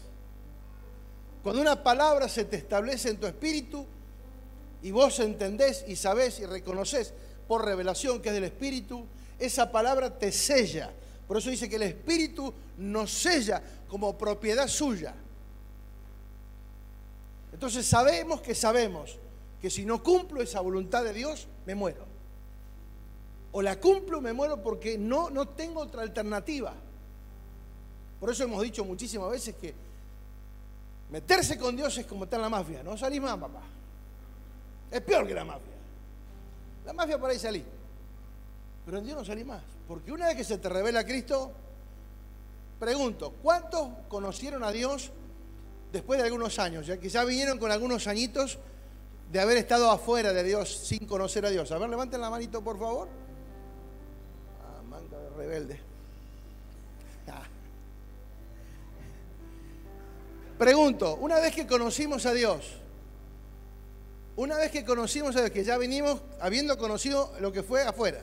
Cuando 1.42 1.60
una 1.60 1.82
palabra 1.82 2.28
se 2.28 2.44
te 2.44 2.56
establece 2.56 3.10
en 3.10 3.16
tu 3.16 3.26
espíritu 3.26 3.86
y 4.82 4.90
vos 4.90 5.18
entendés 5.18 5.84
y 5.88 5.96
sabés 5.96 6.38
y 6.38 6.46
reconoces 6.46 7.12
por 7.48 7.64
revelación 7.64 8.20
que 8.20 8.28
es 8.28 8.34
del 8.34 8.44
espíritu, 8.44 9.06
esa 9.38 9.72
palabra 9.72 10.18
te 10.18 10.30
sella. 10.30 10.92
Por 11.26 11.38
eso 11.38 11.50
dice 11.50 11.68
que 11.68 11.76
el 11.76 11.82
espíritu 11.82 12.52
nos 12.76 13.10
sella 13.10 13.62
como 13.88 14.16
propiedad 14.16 14.68
suya. 14.68 15.14
Entonces 17.58 17.88
sabemos 17.88 18.40
que 18.40 18.54
sabemos 18.54 19.18
que 19.60 19.68
si 19.68 19.84
no 19.84 20.00
cumplo 20.00 20.40
esa 20.40 20.60
voluntad 20.60 21.02
de 21.02 21.12
Dios, 21.12 21.48
me 21.66 21.74
muero. 21.74 22.04
O 23.50 23.60
la 23.62 23.80
cumplo, 23.80 24.20
me 24.20 24.32
muero 24.32 24.62
porque 24.62 24.96
no, 24.96 25.28
no 25.28 25.48
tengo 25.48 25.80
otra 25.80 26.02
alternativa. 26.02 26.72
Por 28.20 28.30
eso 28.30 28.44
hemos 28.44 28.62
dicho 28.62 28.84
muchísimas 28.84 29.28
veces 29.32 29.56
que 29.56 29.74
Meterse 31.10 31.58
con 31.58 31.74
Dios 31.74 31.98
es 31.98 32.06
como 32.06 32.22
estar 32.22 32.38
en 32.38 32.42
la 32.42 32.48
mafia. 32.48 32.84
No 32.84 32.96
salís 32.96 33.20
más, 33.20 33.36
papá. 33.36 33.62
Es 34.88 35.00
peor 35.00 35.26
que 35.26 35.34
la 35.34 35.44
mafia. 35.44 35.74
La 36.86 36.92
mafia 36.92 37.18
por 37.18 37.28
ahí 37.28 37.40
salí. 37.40 37.64
Pero 38.86 38.98
en 38.98 39.04
Dios 39.04 39.18
no 39.18 39.24
salí 39.24 39.42
más. 39.42 39.64
Porque 39.88 40.12
una 40.12 40.28
vez 40.28 40.36
que 40.36 40.44
se 40.44 40.58
te 40.58 40.68
revela 40.68 41.04
Cristo, 41.04 41.50
pregunto, 42.78 43.34
¿cuántos 43.42 43.88
conocieron 44.06 44.62
a 44.62 44.70
Dios 44.70 45.10
después 45.92 46.18
de 46.18 46.26
algunos 46.26 46.58
años? 46.58 46.86
Ya 46.86 46.98
que 46.98 47.08
ya 47.08 47.24
vinieron 47.24 47.58
con 47.58 47.70
algunos 47.70 48.06
añitos 48.06 48.58
de 49.30 49.40
haber 49.40 49.58
estado 49.58 49.90
afuera 49.90 50.32
de 50.32 50.42
Dios 50.42 50.74
sin 50.84 51.06
conocer 51.06 51.44
a 51.44 51.50
Dios. 51.50 51.70
A 51.72 51.78
ver, 51.78 51.88
levanten 51.88 52.20
la 52.20 52.30
manito, 52.30 52.62
por 52.62 52.78
favor. 52.78 53.08
Ah, 54.62 54.82
manga 54.82 55.18
de 55.18 55.30
rebelde. 55.30 55.80
Ah. 57.28 57.42
Pregunto, 60.58 61.16
una 61.16 61.38
vez 61.40 61.54
que 61.54 61.66
conocimos 61.66 62.24
a 62.26 62.32
Dios, 62.32 62.78
una 64.36 64.56
vez 64.56 64.70
que 64.70 64.84
conocimos 64.84 65.36
a 65.36 65.40
Dios, 65.40 65.50
que 65.50 65.64
ya 65.64 65.76
venimos 65.76 66.20
habiendo 66.40 66.78
conocido 66.78 67.32
lo 67.40 67.52
que 67.52 67.62
fue 67.62 67.82
afuera, 67.82 68.22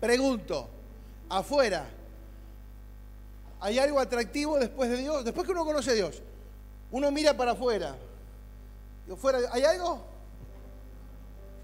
pregunto, 0.00 0.68
afuera, 1.28 1.88
¿hay 3.60 3.78
algo 3.78 4.00
atractivo 4.00 4.58
después 4.58 4.88
de 4.88 4.96
Dios? 4.96 5.24
Después 5.24 5.46
que 5.46 5.52
uno 5.52 5.64
conoce 5.64 5.90
a 5.90 5.94
Dios, 5.94 6.22
uno 6.90 7.10
mira 7.10 7.36
para 7.36 7.52
afuera, 7.52 7.96
¿hay 9.52 9.64
algo? 9.64 10.00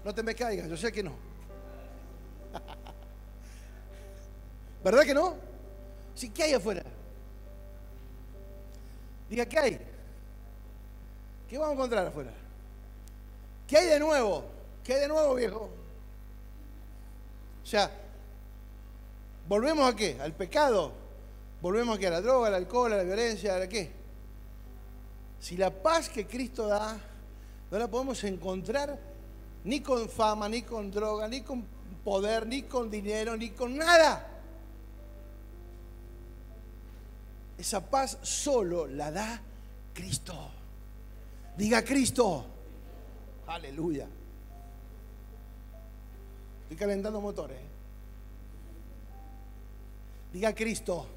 No 0.03 0.13
te 0.13 0.23
me 0.23 0.35
caigas, 0.35 0.69
yo 0.69 0.77
sé 0.77 0.91
que 0.91 1.03
no. 1.03 1.13
¿Verdad 4.83 5.03
que 5.03 5.13
no? 5.13 5.35
Sí, 6.15 6.29
¿qué 6.29 6.43
hay 6.43 6.53
afuera? 6.53 6.83
Diga, 9.29 9.45
¿qué 9.45 9.59
hay? 9.59 9.79
¿Qué 11.49 11.57
vamos 11.57 11.71
a 11.71 11.73
encontrar 11.73 12.07
afuera? 12.07 12.31
¿Qué 13.67 13.77
hay 13.77 13.87
de 13.87 13.99
nuevo? 13.99 14.45
¿Qué 14.83 14.93
hay 14.93 15.01
de 15.01 15.07
nuevo, 15.09 15.35
viejo? 15.35 15.69
O 17.63 17.65
sea, 17.65 17.91
¿volvemos 19.47 19.91
a 19.91 19.95
qué? 19.95 20.17
¿Al 20.21 20.31
pecado? 20.31 20.93
¿Volvemos 21.61 21.97
a 21.97 21.99
qué? 21.99 22.07
¿A 22.07 22.11
la 22.11 22.21
droga, 22.21 22.47
al 22.47 22.55
alcohol, 22.55 22.93
a 22.93 22.97
la 22.97 23.03
violencia, 23.03 23.57
a 23.57 23.67
qué? 23.67 23.96
Si 25.39 25.55
la 25.57 25.71
paz 25.71 26.09
que 26.09 26.25
Cristo 26.25 26.67
da 26.67 26.97
no 27.69 27.77
la 27.77 27.87
podemos 27.87 28.23
encontrar 28.23 28.97
ni 29.63 29.81
con 29.81 30.07
fama, 30.09 30.47
ni 30.47 30.61
con 30.61 30.89
droga, 30.89 31.27
ni 31.27 31.41
con 31.41 31.65
poder, 32.03 32.47
ni 32.47 32.63
con 32.63 32.89
dinero, 32.89 33.35
ni 33.35 33.49
con 33.49 33.75
nada. 33.75 34.25
Esa 37.57 37.81
paz 37.81 38.17
solo 38.21 38.87
la 38.87 39.11
da 39.11 39.41
Cristo. 39.93 40.51
Diga 41.57 41.83
Cristo. 41.83 42.45
Aleluya. 43.47 44.07
Estoy 46.63 46.77
calentando 46.77 47.19
motores. 47.19 47.57
¿eh? 47.57 47.67
Diga 50.33 50.53
Cristo. 50.53 51.07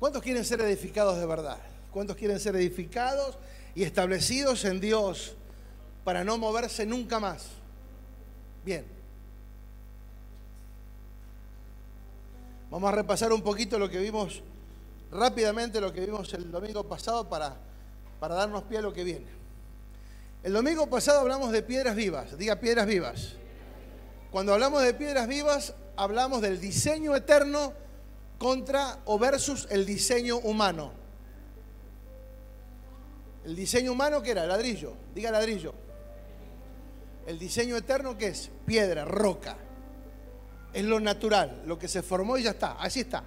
¿Cuántos 0.00 0.22
quieren 0.22 0.44
ser 0.44 0.60
edificados 0.62 1.18
de 1.18 1.26
verdad? 1.26 1.58
¿Cuántos 1.92 2.16
quieren 2.16 2.38
ser 2.38 2.56
edificados 2.56 3.36
y 3.74 3.82
establecidos 3.82 4.64
en 4.64 4.80
Dios 4.80 5.34
para 6.04 6.24
no 6.24 6.38
moverse 6.38 6.86
nunca 6.86 7.20
más. 7.20 7.46
Bien. 8.64 8.84
Vamos 12.70 12.92
a 12.92 12.94
repasar 12.94 13.32
un 13.32 13.42
poquito 13.42 13.78
lo 13.78 13.88
que 13.88 13.98
vimos 13.98 14.42
rápidamente, 15.10 15.80
lo 15.80 15.92
que 15.92 16.00
vimos 16.00 16.32
el 16.34 16.50
domingo 16.50 16.84
pasado 16.84 17.28
para, 17.28 17.56
para 18.20 18.36
darnos 18.36 18.62
pie 18.64 18.78
a 18.78 18.82
lo 18.82 18.92
que 18.92 19.04
viene. 19.04 19.26
El 20.42 20.52
domingo 20.52 20.88
pasado 20.88 21.20
hablamos 21.20 21.52
de 21.52 21.62
piedras 21.62 21.96
vivas, 21.96 22.38
diga 22.38 22.56
piedras 22.56 22.86
vivas. 22.86 23.34
Cuando 24.30 24.54
hablamos 24.54 24.82
de 24.82 24.94
piedras 24.94 25.26
vivas, 25.26 25.74
hablamos 25.96 26.40
del 26.40 26.60
diseño 26.60 27.16
eterno 27.16 27.72
contra 28.38 29.00
o 29.04 29.18
versus 29.18 29.66
el 29.70 29.84
diseño 29.84 30.38
humano. 30.38 30.99
El 33.44 33.56
diseño 33.56 33.92
humano, 33.92 34.22
¿qué 34.22 34.32
era? 34.32 34.46
Ladrillo. 34.46 34.94
Diga 35.14 35.30
ladrillo. 35.30 35.74
El 37.26 37.38
diseño 37.38 37.76
eterno, 37.76 38.16
¿qué 38.18 38.28
es? 38.28 38.50
Piedra, 38.66 39.04
roca. 39.04 39.56
Es 40.72 40.84
lo 40.84 41.00
natural, 41.00 41.62
lo 41.66 41.78
que 41.78 41.88
se 41.88 42.02
formó 42.02 42.36
y 42.38 42.44
ya 42.44 42.50
está. 42.50 42.72
Así 42.72 43.00
está. 43.00 43.24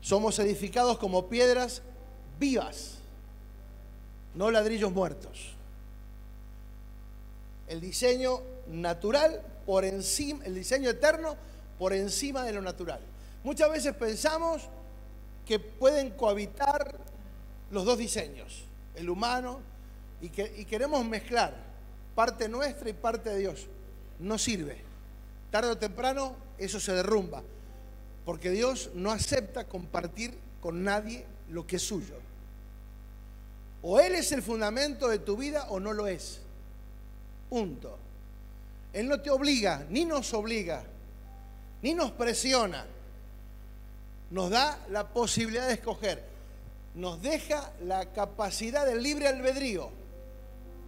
Somos 0.00 0.38
edificados 0.38 0.98
como 0.98 1.28
piedras 1.28 1.82
vivas, 2.38 2.94
no 4.34 4.50
ladrillos 4.50 4.90
muertos. 4.90 5.54
El 7.68 7.80
diseño 7.80 8.40
natural 8.66 9.42
por 9.66 9.84
encima, 9.84 10.44
el 10.46 10.54
diseño 10.54 10.90
eterno 10.90 11.36
por 11.78 11.92
encima 11.92 12.44
de 12.44 12.52
lo 12.52 12.62
natural. 12.62 13.00
Muchas 13.44 13.70
veces 13.70 13.94
pensamos 13.94 14.68
que 15.50 15.58
pueden 15.58 16.10
cohabitar 16.10 16.96
los 17.72 17.84
dos 17.84 17.98
diseños, 17.98 18.62
el 18.94 19.10
humano, 19.10 19.58
y, 20.20 20.28
que, 20.28 20.64
queremos 20.64 21.04
mezclar 21.04 21.52
parte 22.14 22.48
nuestra 22.48 22.88
y 22.88 22.92
parte 22.92 23.30
de 23.30 23.38
Dios. 23.38 23.66
No 24.20 24.38
sirve. 24.38 24.80
Tarde 25.50 25.72
o 25.72 25.76
temprano 25.76 26.36
eso 26.56 26.78
se 26.78 26.92
derrumba, 26.92 27.42
porque 28.24 28.50
Dios 28.50 28.90
no 28.94 29.10
acepta 29.10 29.66
compartir 29.66 30.38
con 30.60 30.84
nadie 30.84 31.26
lo 31.48 31.66
que 31.66 31.76
es 31.76 31.82
suyo. 31.82 32.14
O 33.82 33.98
Él 33.98 34.14
es 34.14 34.30
el 34.30 34.44
fundamento 34.44 35.08
de 35.08 35.18
tu 35.18 35.36
vida 35.36 35.66
o 35.70 35.80
no 35.80 35.92
lo 35.92 36.06
es. 36.06 36.42
Punto. 37.48 37.98
Él 38.92 39.08
no 39.08 39.20
te 39.20 39.30
obliga, 39.30 39.84
ni 39.90 40.04
nos 40.04 40.32
obliga, 40.32 40.84
ni 41.82 41.92
nos 41.92 42.12
presiona 42.12 42.86
nos 44.30 44.50
da 44.50 44.78
la 44.90 45.08
posibilidad 45.08 45.66
de 45.66 45.74
escoger, 45.74 46.22
nos 46.94 47.20
deja 47.20 47.72
la 47.82 48.12
capacidad 48.12 48.86
del 48.86 49.02
libre 49.02 49.28
albedrío 49.28 49.90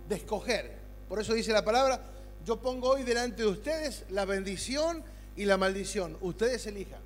de 0.08 0.16
escoger. 0.16 0.78
Por 1.08 1.20
eso 1.20 1.34
dice 1.34 1.52
la 1.52 1.64
palabra, 1.64 2.00
yo 2.44 2.60
pongo 2.60 2.90
hoy 2.90 3.02
delante 3.02 3.42
de 3.42 3.48
ustedes 3.48 4.04
la 4.10 4.24
bendición 4.24 5.02
y 5.36 5.44
la 5.44 5.56
maldición. 5.56 6.16
Ustedes 6.20 6.66
elijan. 6.66 7.00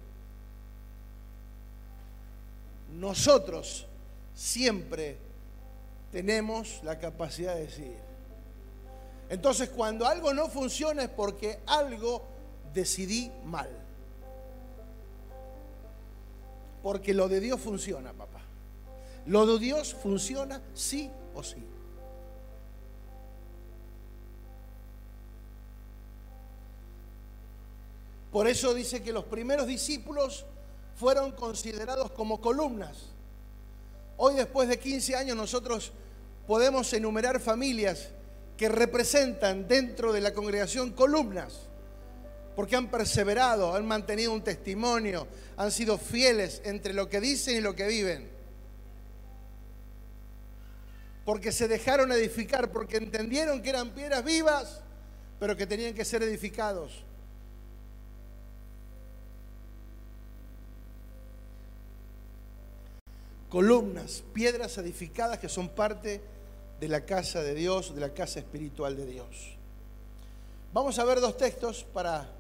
Nosotros 2.99 3.87
siempre 4.35 5.19
tenemos 6.13 6.81
la 6.83 6.99
capacidad 6.99 7.55
de 7.55 7.63
decidir. 7.63 8.07
Entonces, 9.29 9.69
cuando 9.71 10.07
algo 10.07 10.33
no 10.33 10.49
funciona 10.49 11.03
es 11.03 11.09
porque 11.09 11.59
algo 11.67 12.23
decidí 12.73 13.31
mal. 13.45 13.69
Porque 16.87 17.13
lo 17.13 17.29
de 17.29 17.41
Dios 17.41 17.61
funciona, 17.61 18.13
papá. 18.13 18.39
Lo 19.27 19.45
de 19.45 19.59
Dios 19.59 19.93
funciona 19.93 20.63
sí 20.73 21.11
o 21.35 21.43
sí. 21.43 21.61
Por 28.31 28.47
eso 28.47 28.73
dice 28.73 29.03
que 29.03 29.13
los 29.13 29.25
primeros 29.25 29.67
discípulos 29.67 30.45
fueron 30.95 31.33
considerados 31.33 32.13
como 32.13 32.41
columnas. 32.41 32.97
Hoy, 34.17 34.37
después 34.37 34.69
de 34.69 34.79
15 34.79 35.17
años, 35.17 35.37
nosotros 35.37 35.91
podemos 36.47 36.93
enumerar 36.93 37.41
familias 37.41 38.11
que 38.57 38.69
representan 38.69 39.67
dentro 39.67 40.13
de 40.13 40.21
la 40.21 40.33
congregación 40.33 40.93
columnas 40.93 41.63
porque 42.57 42.75
han 42.75 42.91
perseverado, 42.91 43.75
han 43.75 43.87
mantenido 43.87 44.33
un 44.33 44.43
testimonio, 44.43 45.29
han 45.59 45.71
sido 45.71 45.99
fieles 45.99 46.63
entre 46.65 46.95
lo 46.95 47.07
que 47.11 47.21
dicen 47.21 47.59
y 47.59 47.61
lo 47.61 47.77
que 47.77 47.87
viven. 47.87 48.31
Porque 51.27 51.53
se 51.53 51.69
dejaron 51.69 52.11
edificar, 52.13 52.73
porque 52.73 52.97
entendieron 52.97 53.63
que 53.63 53.69
eran 53.69 53.91
piedras 53.91 54.25
vivas, 54.25 54.81
pero 55.39 55.55
que 55.55 55.67
tenían 55.67 55.93
que 55.93 56.07
ser 56.07 56.23
edificados. 56.23 57.05
Columnas, 63.51 64.25
piedras 64.33 64.79
edificadas 64.79 65.39
que 65.39 65.51
son 65.51 65.69
parte 65.69 66.23
de 66.81 66.89
la 66.89 67.05
casa 67.05 67.43
de 67.43 67.55
Dios, 67.55 67.95
de 67.95 68.01
la 68.01 68.15
casa 68.15 68.39
espiritual 68.39 68.97
de 68.97 69.05
Dios. 69.05 69.57
Vamos 70.73 70.99
a 70.99 71.05
ver 71.05 71.21
dos 71.21 71.37
textos 71.37 71.85
para 71.85 72.36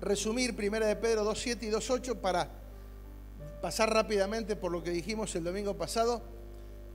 resumir 0.00 0.54
Primera 0.54 0.86
de 0.86 0.96
Pedro 0.96 1.24
2.7 1.24 1.62
y 1.62 1.70
2.8 1.70 2.16
para 2.16 2.48
pasar 3.60 3.92
rápidamente 3.92 4.56
por 4.56 4.72
lo 4.72 4.82
que 4.82 4.90
dijimos 4.90 5.34
el 5.34 5.44
domingo 5.44 5.76
pasado. 5.76 6.22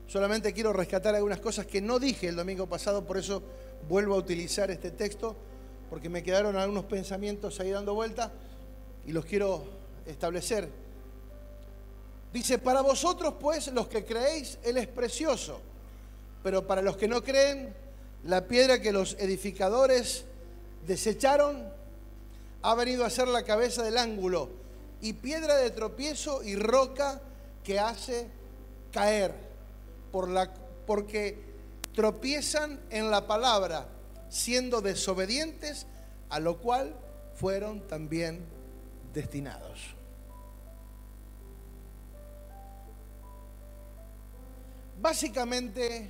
Solamente 0.07 0.53
quiero 0.53 0.73
rescatar 0.73 1.15
algunas 1.15 1.39
cosas 1.39 1.65
que 1.65 1.81
no 1.81 1.99
dije 1.99 2.27
el 2.27 2.35
domingo 2.35 2.67
pasado, 2.67 3.05
por 3.05 3.17
eso 3.17 3.41
vuelvo 3.87 4.15
a 4.15 4.17
utilizar 4.17 4.71
este 4.71 4.91
texto, 4.91 5.35
porque 5.89 6.09
me 6.09 6.23
quedaron 6.23 6.55
algunos 6.55 6.85
pensamientos 6.85 7.59
ahí 7.59 7.71
dando 7.71 7.93
vuelta 7.93 8.31
y 9.05 9.11
los 9.11 9.25
quiero 9.25 9.63
establecer. 10.05 10.69
Dice, 12.31 12.57
para 12.57 12.81
vosotros 12.81 13.35
pues 13.39 13.71
los 13.71 13.87
que 13.87 14.05
creéis, 14.05 14.57
Él 14.63 14.77
es 14.77 14.87
precioso, 14.87 15.59
pero 16.41 16.65
para 16.65 16.81
los 16.81 16.97
que 16.97 17.07
no 17.07 17.23
creen, 17.23 17.73
la 18.23 18.47
piedra 18.47 18.81
que 18.81 18.91
los 18.91 19.15
edificadores 19.19 20.25
desecharon 20.87 21.71
ha 22.63 22.75
venido 22.75 23.03
a 23.03 23.09
ser 23.09 23.27
la 23.27 23.43
cabeza 23.43 23.83
del 23.83 23.97
ángulo 23.97 24.49
y 25.01 25.13
piedra 25.13 25.57
de 25.57 25.69
tropiezo 25.69 26.43
y 26.43 26.55
roca 26.55 27.21
que 27.61 27.77
hace 27.77 28.29
caer, 28.91 29.35
por 30.13 30.29
la, 30.29 30.53
porque 30.87 31.37
tropiezan 31.93 32.79
en 32.89 33.11
la 33.11 33.27
palabra, 33.27 33.87
siendo 34.29 34.81
desobedientes, 34.81 35.87
a 36.29 36.39
lo 36.39 36.59
cual 36.59 36.95
fueron 37.35 37.85
también 37.85 38.45
destinados. 39.13 39.93
Básicamente 45.01 46.09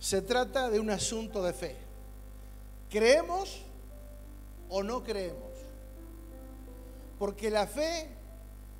se 0.00 0.22
trata 0.22 0.68
de 0.70 0.80
un 0.80 0.90
asunto 0.90 1.40
de 1.44 1.52
fe. 1.52 1.76
¿Creemos 2.90 3.62
o 4.68 4.82
no 4.82 5.02
creemos? 5.02 5.52
Porque 7.18 7.50
la 7.50 7.66
fe 7.66 8.08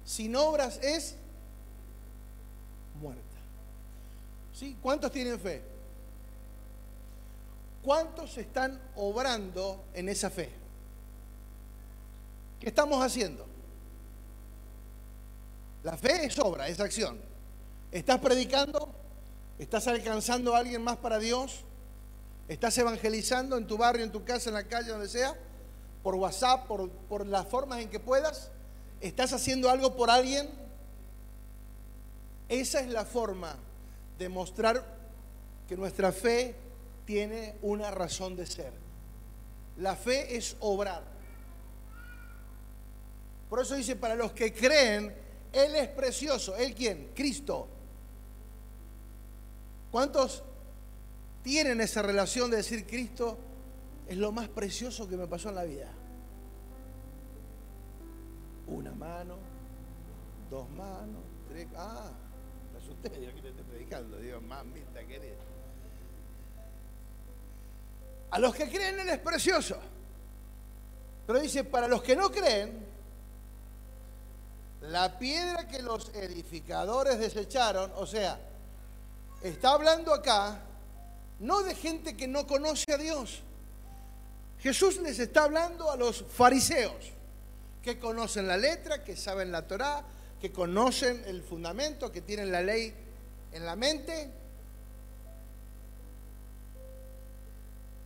sin 0.04 0.36
obras 0.36 0.78
es 0.82 1.16
muerta. 3.00 3.22
¿Sí? 4.52 4.76
¿Cuántos 4.80 5.12
tienen 5.12 5.38
fe? 5.38 5.62
¿Cuántos 7.82 8.36
están 8.38 8.80
obrando 8.96 9.84
en 9.94 10.08
esa 10.08 10.30
fe? 10.30 10.50
¿Qué 12.60 12.68
estamos 12.68 13.02
haciendo? 13.04 13.46
La 15.84 15.96
fe 15.96 16.26
es 16.26 16.38
obra, 16.38 16.68
es 16.68 16.80
acción. 16.80 17.20
¿Estás 17.92 18.18
predicando? 18.18 18.92
¿Estás 19.58 19.86
alcanzando 19.86 20.54
a 20.54 20.58
alguien 20.58 20.82
más 20.82 20.96
para 20.96 21.18
Dios? 21.18 21.60
¿Estás 22.48 22.76
evangelizando 22.78 23.56
en 23.56 23.66
tu 23.66 23.76
barrio, 23.76 24.04
en 24.04 24.12
tu 24.12 24.24
casa, 24.24 24.50
en 24.50 24.54
la 24.54 24.64
calle, 24.64 24.90
donde 24.90 25.08
sea? 25.08 25.36
¿Por 26.06 26.14
WhatsApp, 26.14 26.68
por, 26.68 27.26
las 27.26 27.48
formas 27.48 27.80
en 27.80 27.90
que 27.90 27.98
puedas? 27.98 28.52
¿Estás 29.00 29.32
haciendo 29.32 29.68
algo 29.68 29.96
por 29.96 30.08
alguien? 30.08 30.48
Esa 32.48 32.78
es 32.78 32.86
la 32.90 33.04
forma 33.04 33.56
de 34.16 34.28
mostrar 34.28 34.86
que 35.68 35.76
nuestra 35.76 36.12
fe 36.12 36.54
tiene 37.06 37.56
una 37.60 37.90
razón 37.90 38.36
de 38.36 38.46
ser. 38.46 38.72
La 39.78 39.96
fe 39.96 40.36
es 40.36 40.54
obrar. 40.60 41.02
Por 43.50 43.62
eso 43.62 43.74
dice, 43.74 43.96
para 43.96 44.14
los 44.14 44.30
que 44.30 44.54
creen, 44.54 45.12
Él 45.52 45.74
es 45.74 45.88
precioso. 45.88 46.54
¿Él 46.54 46.72
quién? 46.72 47.10
Cristo. 47.16 47.66
¿Cuántos 49.90 50.44
tienen 51.42 51.80
esa 51.80 52.00
relación 52.00 52.48
de 52.48 52.58
decir 52.58 52.86
Cristo 52.86 53.36
es 54.06 54.16
lo 54.16 54.30
más 54.30 54.46
precioso 54.46 55.08
que 55.08 55.16
me 55.16 55.26
pasó 55.26 55.48
en 55.48 55.54
la 55.56 55.64
vida? 55.64 55.95
Una 58.66 58.92
mano, 58.92 59.36
dos 60.50 60.68
manos, 60.70 61.22
tres. 61.48 61.66
Ah, 61.76 62.10
me 62.72 62.78
asusté, 62.78 63.22
yo 63.22 63.30
aquí 63.30 63.40
te 63.40 63.48
estoy 63.48 63.64
predicando. 63.64 64.18
Digo, 64.18 64.40
mamita 64.40 65.04
querida. 65.04 65.36
A 68.30 68.38
los 68.38 68.54
que 68.54 68.68
creen 68.68 68.98
Él 69.00 69.08
es 69.08 69.18
precioso. 69.18 69.78
Pero 71.26 71.40
dice, 71.40 71.64
para 71.64 71.88
los 71.88 72.02
que 72.02 72.14
no 72.14 72.30
creen, 72.30 72.86
la 74.82 75.18
piedra 75.18 75.66
que 75.66 75.82
los 75.82 76.14
edificadores 76.14 77.18
desecharon, 77.18 77.90
o 77.96 78.06
sea, 78.06 78.38
está 79.42 79.70
hablando 79.70 80.14
acá 80.14 80.60
no 81.40 81.62
de 81.62 81.74
gente 81.74 82.16
que 82.16 82.28
no 82.28 82.46
conoce 82.46 82.92
a 82.92 82.96
Dios. 82.96 83.42
Jesús 84.60 84.98
les 84.98 85.18
está 85.18 85.44
hablando 85.44 85.90
a 85.90 85.96
los 85.96 86.24
fariseos, 86.30 87.12
que 87.86 88.00
conocen 88.00 88.48
la 88.48 88.56
letra, 88.56 89.04
que 89.04 89.14
saben 89.14 89.52
la 89.52 89.64
Torá, 89.64 90.02
que 90.40 90.50
conocen 90.50 91.22
el 91.24 91.40
fundamento, 91.40 92.10
que 92.10 92.20
tienen 92.20 92.50
la 92.50 92.60
ley 92.60 92.92
en 93.52 93.64
la 93.64 93.76
mente. 93.76 94.28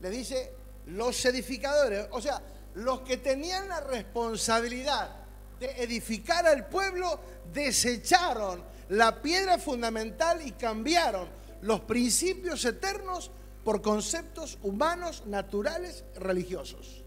Le 0.02 0.10
dice 0.10 0.52
los 0.88 1.24
edificadores, 1.24 2.08
o 2.10 2.20
sea, 2.20 2.42
los 2.74 3.00
que 3.00 3.16
tenían 3.16 3.68
la 3.68 3.80
responsabilidad 3.80 5.16
de 5.58 5.70
edificar 5.82 6.46
al 6.46 6.66
pueblo, 6.66 7.18
desecharon 7.50 8.62
la 8.90 9.22
piedra 9.22 9.58
fundamental 9.58 10.46
y 10.46 10.52
cambiaron 10.52 11.26
los 11.62 11.80
principios 11.80 12.66
eternos 12.66 13.30
por 13.64 13.80
conceptos 13.80 14.58
humanos, 14.60 15.24
naturales, 15.24 16.04
religiosos. 16.16 17.02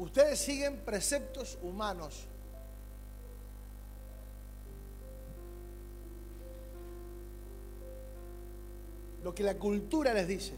Ustedes 0.00 0.38
siguen 0.38 0.78
preceptos 0.78 1.58
humanos. 1.60 2.24
Lo 9.22 9.34
que 9.34 9.42
la 9.42 9.58
cultura 9.58 10.14
les 10.14 10.26
dice. 10.26 10.54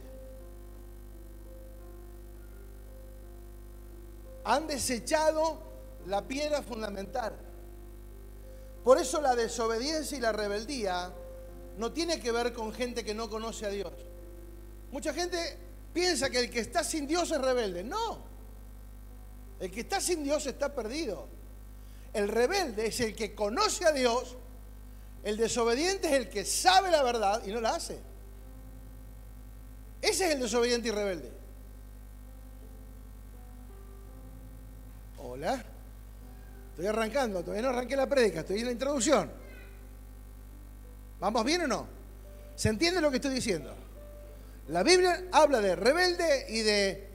Han 4.45 4.69
desechado 4.69 5.59
la 6.07 6.23
piedra 6.23 6.63
fundamental. 6.63 7.35
Por 8.85 8.99
eso 8.99 9.21
la 9.21 9.35
desobediencia 9.35 10.17
y 10.17 10.21
la 10.21 10.31
rebeldía 10.31 11.13
no 11.79 11.93
tiene 11.93 12.21
que 12.21 12.31
ver 12.31 12.53
con 12.53 12.73
gente 12.73 13.05
que 13.05 13.13
no 13.13 13.29
conoce 13.29 13.67
a 13.67 13.71
Dios. 13.71 13.93
Mucha 14.93 15.13
gente 15.13 15.59
piensa 15.93 16.31
que 16.31 16.39
el 16.39 16.49
que 16.49 16.61
está 16.61 16.85
sin 16.85 17.09
Dios 17.09 17.33
es 17.33 17.41
rebelde. 17.41 17.83
No. 17.83 18.32
El 19.63 19.71
que 19.71 19.83
está 19.83 20.01
sin 20.01 20.25
Dios 20.25 20.45
está 20.47 20.75
perdido. 20.75 21.29
El 22.13 22.27
rebelde 22.27 22.89
es 22.89 22.99
el 22.99 23.15
que 23.15 23.33
conoce 23.33 23.85
a 23.85 23.93
Dios. 23.93 24.37
El 25.23 25.37
desobediente 25.37 26.09
es 26.09 26.15
el 26.15 26.29
que 26.29 26.45
sabe 26.45 26.91
la 26.91 27.01
verdad 27.05 27.41
y 27.47 27.53
no 27.53 27.61
la 27.61 27.77
hace. 27.77 27.97
Ese 30.01 30.27
es 30.27 30.35
el 30.35 30.41
desobediente 30.41 30.89
y 30.89 30.91
rebelde. 30.91 31.31
Hola. 35.19 35.65
Estoy 36.71 36.87
arrancando, 36.87 37.43
todavía 37.45 37.63
no 37.63 37.69
arranqué 37.69 37.95
la 37.95 38.09
prédica, 38.09 38.41
estoy 38.41 38.59
en 38.59 38.67
la 38.67 38.73
introducción. 38.73 39.31
¿Vamos 41.21 41.45
bien 41.45 41.63
o 41.63 41.69
no? 41.69 41.87
¿Se 42.57 42.69
entiende 42.69 43.01
lo 43.01 43.13
que 43.13 43.19
estoy 43.19 43.33
diciendo? 43.33 43.73
La 44.67 44.83
Biblia 44.83 45.29
habla 45.31 45.61
de 45.61 45.77
rebelde 45.77 46.47
y 46.49 46.63
de 46.63 47.12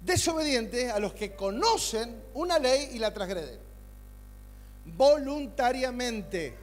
desobediente 0.00 0.90
a 0.90 0.98
los 0.98 1.12
que 1.12 1.34
conocen 1.34 2.22
una 2.34 2.58
ley 2.58 2.90
y 2.92 2.98
la 2.98 3.12
transgreden. 3.12 3.58
Voluntariamente. 4.84 6.54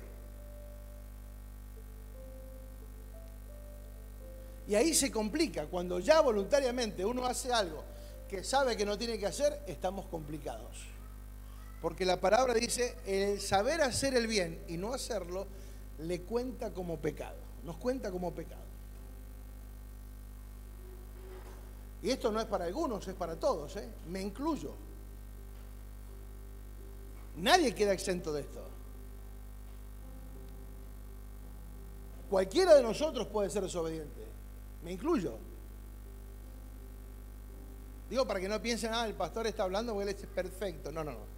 Y 4.67 4.75
ahí 4.75 4.93
se 4.93 5.11
complica. 5.11 5.65
Cuando 5.67 5.99
ya 5.99 6.21
voluntariamente 6.21 7.05
uno 7.05 7.25
hace 7.25 7.53
algo 7.53 7.83
que 8.27 8.43
sabe 8.43 8.75
que 8.75 8.85
no 8.85 8.97
tiene 8.97 9.17
que 9.17 9.25
hacer, 9.25 9.61
estamos 9.67 10.05
complicados. 10.07 10.85
Porque 11.81 12.05
la 12.05 12.19
palabra 12.19 12.53
dice, 12.53 12.95
el 13.05 13.39
saber 13.39 13.81
hacer 13.81 14.15
el 14.15 14.27
bien 14.27 14.61
y 14.67 14.77
no 14.77 14.93
hacerlo 14.93 15.47
le 15.99 16.21
cuenta 16.21 16.73
como 16.73 16.97
pecado, 16.97 17.37
nos 17.63 17.77
cuenta 17.77 18.11
como 18.11 18.33
pecado. 18.33 18.66
Y 22.01 22.11
esto 22.11 22.31
no 22.31 22.39
es 22.39 22.45
para 22.45 22.65
algunos, 22.65 23.07
es 23.07 23.15
para 23.15 23.35
todos, 23.35 23.75
¿eh? 23.75 23.89
me 24.07 24.21
incluyo. 24.21 24.73
Nadie 27.37 27.73
queda 27.73 27.93
exento 27.93 28.31
de 28.33 28.41
esto. 28.41 28.63
Cualquiera 32.29 32.75
de 32.75 32.83
nosotros 32.83 33.27
puede 33.27 33.49
ser 33.49 33.63
desobediente, 33.63 34.25
me 34.83 34.91
incluyo. 34.91 35.37
Digo 38.09 38.25
para 38.25 38.39
que 38.39 38.47
no 38.47 38.61
piensen, 38.61 38.93
ah, 38.93 39.05
el 39.05 39.15
pastor 39.15 39.47
está 39.47 39.63
hablando 39.63 39.93
porque 39.93 40.11
él 40.11 40.15
es 40.17 40.25
perfecto. 40.27 40.91
No, 40.91 41.03
no, 41.03 41.11
no 41.11 41.37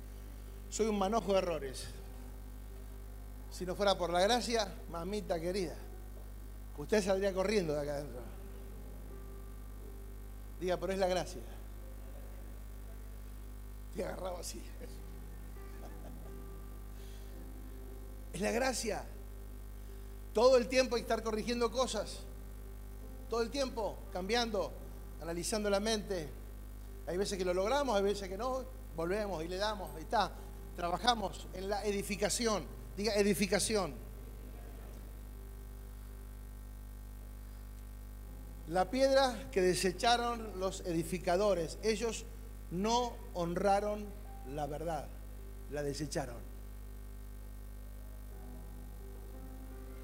soy 0.69 0.88
un 0.88 0.98
manojo 0.98 1.34
de 1.34 1.39
errores. 1.39 1.88
Si 3.52 3.65
no 3.65 3.76
fuera 3.76 3.98
por 3.98 4.12
la 4.12 4.22
gracia, 4.22 4.72
mamita 4.89 5.39
querida, 5.39 5.76
usted 6.78 7.04
saldría 7.04 7.34
corriendo 7.34 7.74
de 7.74 7.82
acá 7.82 7.95
adentro. 7.95 8.28
Diga, 10.60 10.78
pero 10.78 10.93
es 10.93 11.00
la 11.00 11.08
gracia. 11.08 11.41
Te 13.95 14.04
agarraba 14.04 14.39
así. 14.39 14.62
Es 18.32 18.41
la 18.41 18.52
gracia. 18.52 19.04
Todo 20.34 20.58
el 20.58 20.67
tiempo 20.67 20.95
hay 20.95 21.02
que 21.02 21.06
estar 21.06 21.24
corrigiendo 21.24 21.72
cosas. 21.72 22.19
Todo 23.28 23.41
el 23.41 23.50
tiempo 23.50 23.98
cambiando, 24.13 24.72
analizando 25.19 25.67
la 25.67 25.80
mente. 25.80 26.30
Hay 27.08 27.17
veces 27.17 27.39
que 27.39 27.43
lo 27.43 27.56
logramos, 27.56 27.98
hay 27.98 28.04
veces 28.04 28.30
que 28.30 28.38
no. 28.38 28.63
Volvemos 28.95 29.43
y 29.43 29.48
le 29.48 29.58
damos. 29.58 29.89
Ahí 29.95 30.04
está 30.04 30.32
trabajamos 30.80 31.45
en 31.54 31.67
la 31.67 31.84
edificación. 31.84 32.63
Diga 32.95 33.13
edificación. 33.15 33.93
La 38.69 38.91
piedra 38.91 39.49
que 39.51 39.63
desecharon 39.63 40.60
los 40.60 40.82
edificadores, 40.82 41.79
ellos 41.82 42.25
no 42.69 43.13
honraron 43.34 44.05
la 44.53 44.67
verdad, 44.67 45.08
la 45.71 45.82
desecharon. 45.82 46.38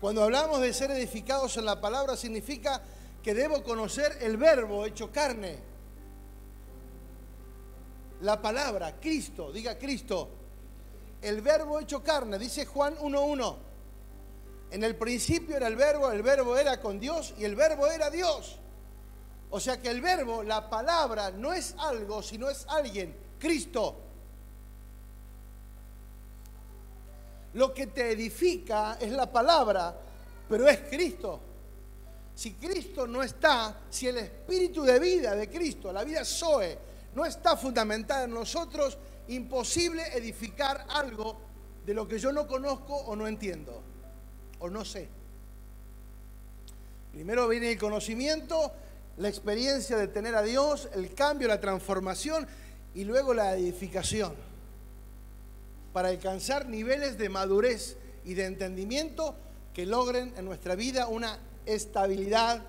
Cuando 0.01 0.23
hablamos 0.23 0.61
de 0.61 0.73
ser 0.73 0.89
edificados 0.89 1.57
en 1.57 1.65
la 1.65 1.79
palabra 1.79 2.17
significa 2.17 2.81
que 3.21 3.35
debo 3.35 3.63
conocer 3.63 4.17
el 4.21 4.35
verbo 4.35 4.83
hecho 4.87 5.11
carne. 5.11 5.59
La 8.21 8.41
palabra, 8.41 8.99
Cristo, 8.99 9.51
diga 9.51 9.77
Cristo. 9.77 10.29
El 11.21 11.41
verbo 11.41 11.79
hecho 11.79 12.01
carne, 12.01 12.39
dice 12.39 12.65
Juan 12.65 12.95
1.1. 12.97 13.64
En 14.71 14.83
el 14.83 14.95
principio 14.95 15.55
era 15.55 15.67
el 15.67 15.75
verbo, 15.75 16.11
el 16.11 16.23
verbo 16.23 16.57
era 16.57 16.79
con 16.81 16.99
Dios 16.99 17.33
y 17.37 17.45
el 17.45 17.55
verbo 17.55 17.87
era 17.87 18.09
Dios. 18.09 18.57
O 19.49 19.59
sea 19.59 19.81
que 19.81 19.89
el 19.89 20.01
verbo, 20.01 20.43
la 20.43 20.69
palabra, 20.69 21.31
no 21.31 21.53
es 21.53 21.75
algo, 21.77 22.21
sino 22.21 22.49
es 22.49 22.65
alguien, 22.67 23.15
Cristo. 23.39 23.95
Lo 27.53 27.73
que 27.73 27.87
te 27.87 28.11
edifica 28.11 28.97
es 28.99 29.11
la 29.11 29.31
palabra, 29.31 29.97
pero 30.49 30.67
es 30.67 30.79
Cristo. 30.89 31.39
Si 32.33 32.55
Cristo 32.55 33.07
no 33.07 33.23
está, 33.23 33.79
si 33.89 34.07
el 34.07 34.17
espíritu 34.17 34.83
de 34.83 34.99
vida 34.99 35.35
de 35.35 35.49
Cristo, 35.49 35.93
la 35.93 36.03
vida 36.03 36.25
Zoe, 36.25 36.77
no 37.13 37.25
está 37.25 37.55
fundamentada 37.55 38.25
en 38.25 38.33
nosotros, 38.33 38.97
imposible 39.29 40.03
edificar 40.17 40.85
algo 40.89 41.37
de 41.85 41.93
lo 41.93 42.05
que 42.05 42.19
yo 42.19 42.33
no 42.33 42.45
conozco 42.45 42.93
o 42.93 43.15
no 43.15 43.25
entiendo 43.25 43.94
no 44.69 44.85
sé. 44.85 45.07
Primero 47.11 47.47
viene 47.47 47.71
el 47.71 47.77
conocimiento, 47.77 48.71
la 49.17 49.29
experiencia 49.29 49.97
de 49.97 50.07
tener 50.07 50.35
a 50.35 50.41
Dios, 50.41 50.89
el 50.93 51.13
cambio, 51.13 51.47
la 51.47 51.61
transformación 51.61 52.45
y 52.93 53.03
luego 53.03 53.33
la 53.33 53.55
edificación 53.55 54.33
para 55.95 56.09
alcanzar 56.09 56.67
niveles 56.67 57.17
de 57.17 57.29
madurez 57.29 57.95
y 58.25 58.33
de 58.33 58.43
entendimiento 58.43 59.33
que 59.73 59.85
logren 59.85 60.33
en 60.35 60.43
nuestra 60.43 60.75
vida 60.75 61.07
una 61.07 61.39
estabilidad 61.65 62.61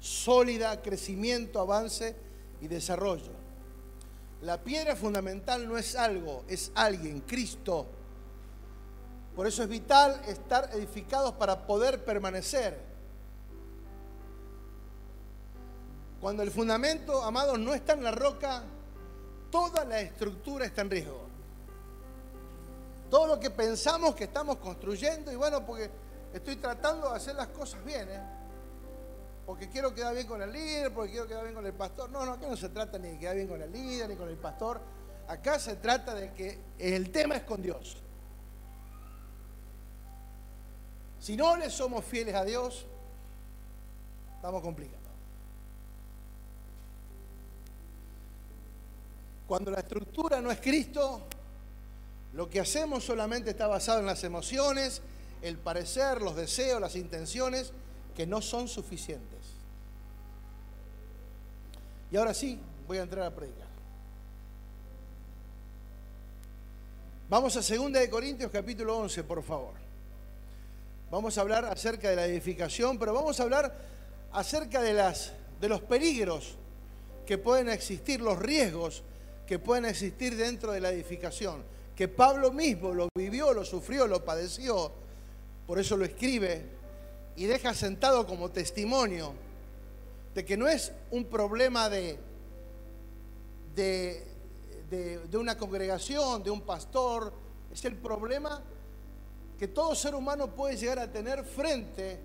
sólida, 0.00 0.80
crecimiento, 0.80 1.60
avance 1.60 2.16
y 2.62 2.68
desarrollo. 2.68 3.32
La 4.40 4.62
piedra 4.62 4.96
fundamental 4.96 5.68
no 5.68 5.76
es 5.76 5.94
algo, 5.94 6.44
es 6.48 6.72
alguien, 6.74 7.20
Cristo. 7.20 7.86
Por 9.34 9.46
eso 9.46 9.62
es 9.62 9.68
vital 9.68 10.20
estar 10.26 10.70
edificados 10.74 11.32
para 11.32 11.66
poder 11.66 12.04
permanecer. 12.04 12.78
Cuando 16.20 16.42
el 16.42 16.50
fundamento, 16.50 17.22
amados, 17.22 17.58
no 17.58 17.74
está 17.74 17.94
en 17.94 18.04
la 18.04 18.12
roca, 18.12 18.62
toda 19.50 19.84
la 19.84 20.00
estructura 20.00 20.66
está 20.66 20.82
en 20.82 20.90
riesgo. 20.90 21.20
Todo 23.10 23.26
lo 23.26 23.40
que 23.40 23.50
pensamos 23.50 24.14
que 24.14 24.24
estamos 24.24 24.56
construyendo, 24.56 25.32
y 25.32 25.36
bueno, 25.36 25.64
porque 25.66 25.90
estoy 26.32 26.56
tratando 26.56 27.10
de 27.10 27.16
hacer 27.16 27.34
las 27.34 27.48
cosas 27.48 27.84
bien, 27.84 28.08
¿eh? 28.08 28.20
porque 29.46 29.68
quiero 29.68 29.94
quedar 29.94 30.14
bien 30.14 30.26
con 30.26 30.40
el 30.40 30.52
líder, 30.52 30.94
porque 30.94 31.12
quiero 31.12 31.26
quedar 31.26 31.42
bien 31.42 31.54
con 31.54 31.66
el 31.66 31.74
pastor. 31.74 32.10
No, 32.10 32.24
no, 32.24 32.34
aquí 32.34 32.46
no 32.48 32.56
se 32.56 32.68
trata 32.68 32.98
ni 32.98 33.10
de 33.10 33.18
quedar 33.18 33.34
bien 33.34 33.48
con 33.48 33.60
el 33.60 33.72
líder, 33.72 34.08
ni 34.08 34.16
con 34.16 34.28
el 34.28 34.36
pastor. 34.36 34.80
Acá 35.26 35.58
se 35.58 35.76
trata 35.76 36.14
de 36.14 36.32
que 36.32 36.58
el 36.78 37.10
tema 37.10 37.36
es 37.36 37.42
con 37.42 37.60
Dios. 37.62 37.96
Si 41.22 41.36
no 41.36 41.56
le 41.56 41.70
somos 41.70 42.04
fieles 42.04 42.34
a 42.34 42.44
Dios, 42.44 42.84
estamos 44.34 44.60
complicados. 44.60 45.00
Cuando 49.46 49.70
la 49.70 49.78
estructura 49.78 50.40
no 50.40 50.50
es 50.50 50.60
Cristo, 50.60 51.22
lo 52.32 52.50
que 52.50 52.58
hacemos 52.58 53.04
solamente 53.04 53.50
está 53.50 53.68
basado 53.68 54.00
en 54.00 54.06
las 54.06 54.24
emociones, 54.24 55.00
el 55.42 55.58
parecer, 55.58 56.20
los 56.20 56.34
deseos, 56.34 56.80
las 56.80 56.96
intenciones, 56.96 57.72
que 58.16 58.26
no 58.26 58.42
son 58.42 58.66
suficientes. 58.66 59.38
Y 62.10 62.16
ahora 62.16 62.34
sí, 62.34 62.58
voy 62.88 62.98
a 62.98 63.02
entrar 63.02 63.26
a 63.26 63.30
predicar. 63.30 63.68
Vamos 67.28 67.56
a 67.56 67.60
2 67.60 67.92
de 67.92 68.10
Corintios 68.10 68.50
capítulo 68.50 68.98
11, 68.98 69.22
por 69.22 69.40
favor. 69.44 69.81
Vamos 71.12 71.36
a 71.36 71.42
hablar 71.42 71.66
acerca 71.66 72.08
de 72.08 72.16
la 72.16 72.24
edificación, 72.24 72.98
pero 72.98 73.12
vamos 73.12 73.38
a 73.38 73.42
hablar 73.42 73.70
acerca 74.32 74.80
de, 74.80 74.94
de 75.60 75.68
los 75.68 75.82
peligros 75.82 76.54
que 77.26 77.36
pueden 77.36 77.68
existir, 77.68 78.22
los 78.22 78.38
riesgos 78.38 79.02
que 79.46 79.58
pueden 79.58 79.84
existir 79.84 80.34
dentro 80.38 80.72
de 80.72 80.80
la 80.80 80.88
edificación, 80.88 81.64
que 81.94 82.08
Pablo 82.08 82.50
mismo 82.50 82.94
lo 82.94 83.08
vivió, 83.14 83.52
lo 83.52 83.62
sufrió, 83.62 84.06
lo 84.06 84.24
padeció, 84.24 84.90
por 85.66 85.78
eso 85.78 85.98
lo 85.98 86.06
escribe 86.06 86.64
y 87.36 87.44
deja 87.44 87.74
sentado 87.74 88.26
como 88.26 88.50
testimonio 88.50 89.34
de 90.34 90.46
que 90.46 90.56
no 90.56 90.66
es 90.66 90.92
un 91.10 91.26
problema 91.26 91.90
de, 91.90 92.18
de, 93.74 94.24
de, 94.88 95.36
una 95.36 95.58
congregación, 95.58 96.42
de 96.42 96.50
un 96.50 96.62
pastor, 96.62 97.34
es 97.70 97.84
el 97.84 97.96
problema 97.96 98.62
que 99.62 99.68
todo 99.68 99.94
ser 99.94 100.16
humano 100.16 100.48
puede 100.48 100.76
llegar 100.76 100.98
a 100.98 101.06
tener 101.06 101.44
frente 101.44 102.18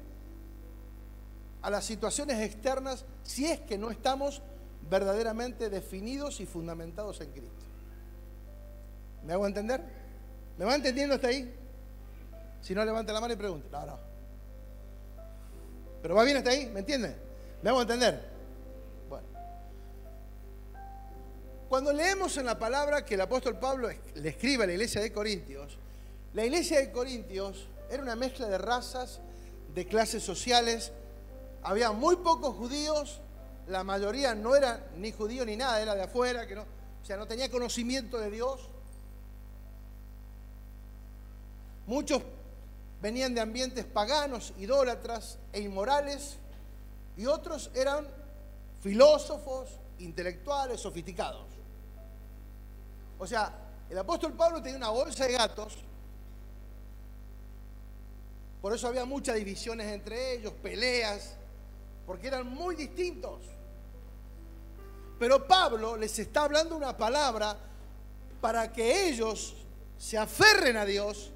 a 1.61 1.69
las 1.69 1.85
situaciones 1.85 2.39
externas 2.41 3.05
si 3.21 3.45
es 3.45 3.59
que 3.59 3.77
no 3.77 3.91
estamos 3.91 4.41
verdaderamente 4.89 5.69
definidos 5.69 6.39
y 6.39 6.47
fundamentados 6.47 7.21
en 7.21 7.29
Cristo. 7.29 7.63
¿Me 9.23 9.33
hago 9.33 9.45
entender? 9.45 9.83
¿Me 10.57 10.65
va 10.65 10.73
entendiendo 10.73 11.13
hasta 11.13 11.27
ahí? 11.27 11.53
Si 12.63 12.73
no, 12.73 12.83
levante 12.83 13.13
la 13.13 13.21
mano 13.21 13.35
y 13.35 13.37
pregunte. 13.37 13.67
No, 13.71 13.85
no. 13.85 13.99
Pero 16.01 16.15
va 16.15 16.23
bien 16.23 16.37
hasta 16.37 16.49
ahí, 16.49 16.65
¿me 16.73 16.79
entiende? 16.79 17.15
¿Me 17.61 17.69
hago 17.69 17.83
entender? 17.83 18.19
Bueno. 19.07 19.27
Cuando 21.69 21.93
leemos 21.93 22.35
en 22.37 22.47
la 22.47 22.57
palabra 22.57 23.05
que 23.05 23.13
el 23.13 23.21
apóstol 23.21 23.59
Pablo 23.59 23.89
le 24.15 24.27
escribe 24.27 24.63
a 24.63 24.65
la 24.65 24.73
iglesia 24.73 25.01
de 25.01 25.13
Corintios, 25.13 25.77
la 26.37 26.45
iglesia 26.45 26.79
de 26.79 26.91
Corintios 26.91 27.65
era 27.89 28.03
una 28.03 28.15
mezcla 28.15 28.47
de 28.47 28.59
razas, 28.59 29.21
de 29.73 29.87
clases 29.87 30.21
sociales. 30.21 30.91
Había 31.63 31.91
muy 31.91 32.17
pocos 32.17 32.55
judíos, 32.55 33.21
la 33.65 33.83
mayoría 33.83 34.35
no 34.35 34.55
era 34.55 34.85
ni 34.97 35.11
judío 35.11 35.43
ni 35.47 35.55
nada, 35.55 35.81
era 35.81 35.95
de 35.95 36.03
afuera, 36.03 36.45
que 36.45 36.53
no, 36.53 36.61
o 36.61 37.05
sea, 37.05 37.17
no 37.17 37.25
tenía 37.25 37.49
conocimiento 37.49 38.19
de 38.19 38.29
Dios. 38.29 38.69
Muchos 41.87 42.21
venían 43.01 43.33
de 43.33 43.41
ambientes 43.41 43.85
paganos, 43.85 44.53
idólatras 44.59 45.39
e 45.53 45.61
inmorales, 45.61 46.37
y 47.17 47.25
otros 47.25 47.71
eran 47.73 48.07
filósofos, 48.83 49.69
intelectuales, 49.97 50.81
sofisticados. 50.81 51.47
O 53.17 53.25
sea, 53.25 53.51
el 53.89 53.97
apóstol 53.97 54.33
Pablo 54.33 54.61
tenía 54.61 54.77
una 54.77 54.89
bolsa 54.89 55.25
de 55.25 55.33
gatos, 55.33 55.79
por 58.61 58.73
eso 58.73 58.87
había 58.87 59.05
muchas 59.05 59.35
divisiones 59.35 59.87
entre 59.87 60.33
ellos, 60.33 60.53
peleas, 60.61 61.35
porque 62.05 62.27
eran 62.27 62.47
muy 62.47 62.75
distintos. 62.75 63.41
Pero 65.19 65.47
Pablo 65.47 65.97
les 65.97 66.17
está 66.19 66.43
hablando 66.43 66.75
una 66.75 66.95
palabra 66.95 67.57
para 68.39 68.71
que 68.71 69.09
ellos 69.09 69.55
se 69.97 70.17
aferren 70.17 70.77
a 70.77 70.85
Dios 70.85 71.31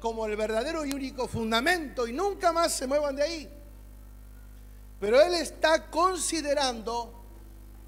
como 0.00 0.26
el 0.26 0.34
verdadero 0.36 0.84
y 0.84 0.92
único 0.92 1.28
fundamento 1.28 2.06
y 2.06 2.12
nunca 2.12 2.52
más 2.52 2.72
se 2.72 2.86
muevan 2.86 3.16
de 3.16 3.22
ahí. 3.22 3.48
Pero 4.98 5.20
él 5.20 5.34
está 5.34 5.90
considerando 5.90 7.12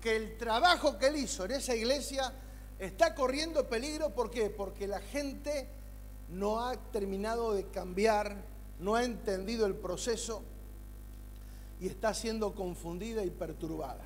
que 0.00 0.16
el 0.16 0.36
trabajo 0.36 0.98
que 0.98 1.06
él 1.06 1.16
hizo 1.16 1.44
en 1.44 1.52
esa 1.52 1.74
iglesia 1.74 2.32
está 2.78 3.14
corriendo 3.14 3.68
peligro. 3.68 4.10
¿Por 4.10 4.30
qué? 4.30 4.50
Porque 4.50 4.86
la 4.86 5.00
gente 5.00 5.68
no 6.28 6.66
ha 6.66 6.76
terminado 6.90 7.54
de 7.54 7.66
cambiar, 7.68 8.36
no 8.84 8.96
ha 8.96 9.02
entendido 9.02 9.64
el 9.64 9.74
proceso 9.74 10.42
y 11.80 11.86
está 11.86 12.12
siendo 12.12 12.54
confundida 12.54 13.24
y 13.24 13.30
perturbada. 13.30 14.04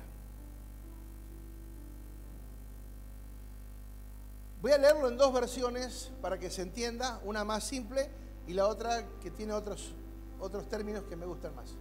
Voy 4.61 4.71
a 4.71 4.77
leerlo 4.77 5.09
en 5.09 5.17
dos 5.17 5.33
versiones 5.33 6.11
para 6.21 6.39
que 6.39 6.49
se 6.49 6.61
entienda, 6.61 7.19
una 7.25 7.43
más 7.43 7.65
simple 7.65 8.09
y 8.47 8.53
la 8.53 8.67
otra 8.67 9.05
que 9.21 9.31
tiene 9.31 9.51
otros, 9.51 9.93
otros 10.39 10.69
términos 10.69 11.03
que 11.09 11.17
me 11.17 11.25
gustan 11.25 11.53
más. 11.55 11.71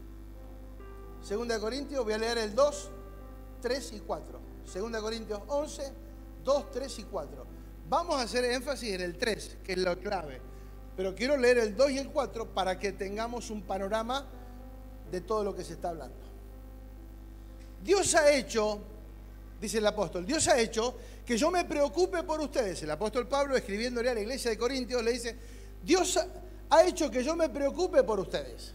Segunda 1.22 1.54
de 1.54 1.60
Corintios, 1.60 2.02
voy 2.02 2.14
a 2.14 2.18
leer 2.18 2.38
el 2.38 2.54
2, 2.54 2.90
3 3.62 3.92
y 3.92 4.00
4. 4.00 4.40
Segunda 4.64 4.98
de 4.98 5.02
Corintios 5.04 5.40
11, 5.46 5.92
2, 6.44 6.70
3 6.72 6.98
y 6.98 7.02
4. 7.04 7.46
Vamos 7.88 8.16
a 8.16 8.22
hacer 8.22 8.44
énfasis 8.44 8.94
en 8.94 9.00
el 9.02 9.16
3, 9.16 9.58
que 9.62 9.72
es 9.72 9.78
lo 9.78 9.96
clave. 10.00 10.47
Pero 10.98 11.14
quiero 11.14 11.36
leer 11.36 11.58
el 11.58 11.76
2 11.76 11.92
y 11.92 11.98
el 11.98 12.08
4 12.08 12.48
para 12.48 12.76
que 12.76 12.90
tengamos 12.90 13.50
un 13.50 13.62
panorama 13.62 14.26
de 15.12 15.20
todo 15.20 15.44
lo 15.44 15.54
que 15.54 15.62
se 15.62 15.74
está 15.74 15.90
hablando. 15.90 16.16
Dios 17.84 18.16
ha 18.16 18.32
hecho, 18.32 18.80
dice 19.60 19.78
el 19.78 19.86
apóstol, 19.86 20.26
Dios 20.26 20.48
ha 20.48 20.58
hecho 20.58 20.96
que 21.24 21.38
yo 21.38 21.52
me 21.52 21.64
preocupe 21.66 22.24
por 22.24 22.40
ustedes. 22.40 22.82
El 22.82 22.90
apóstol 22.90 23.28
Pablo, 23.28 23.56
escribiéndole 23.56 24.10
a 24.10 24.14
la 24.14 24.22
iglesia 24.22 24.50
de 24.50 24.58
Corintios, 24.58 25.00
le 25.04 25.12
dice, 25.12 25.36
Dios 25.84 26.18
ha 26.68 26.82
hecho 26.82 27.08
que 27.12 27.22
yo 27.22 27.36
me 27.36 27.48
preocupe 27.48 28.02
por 28.02 28.18
ustedes. 28.18 28.72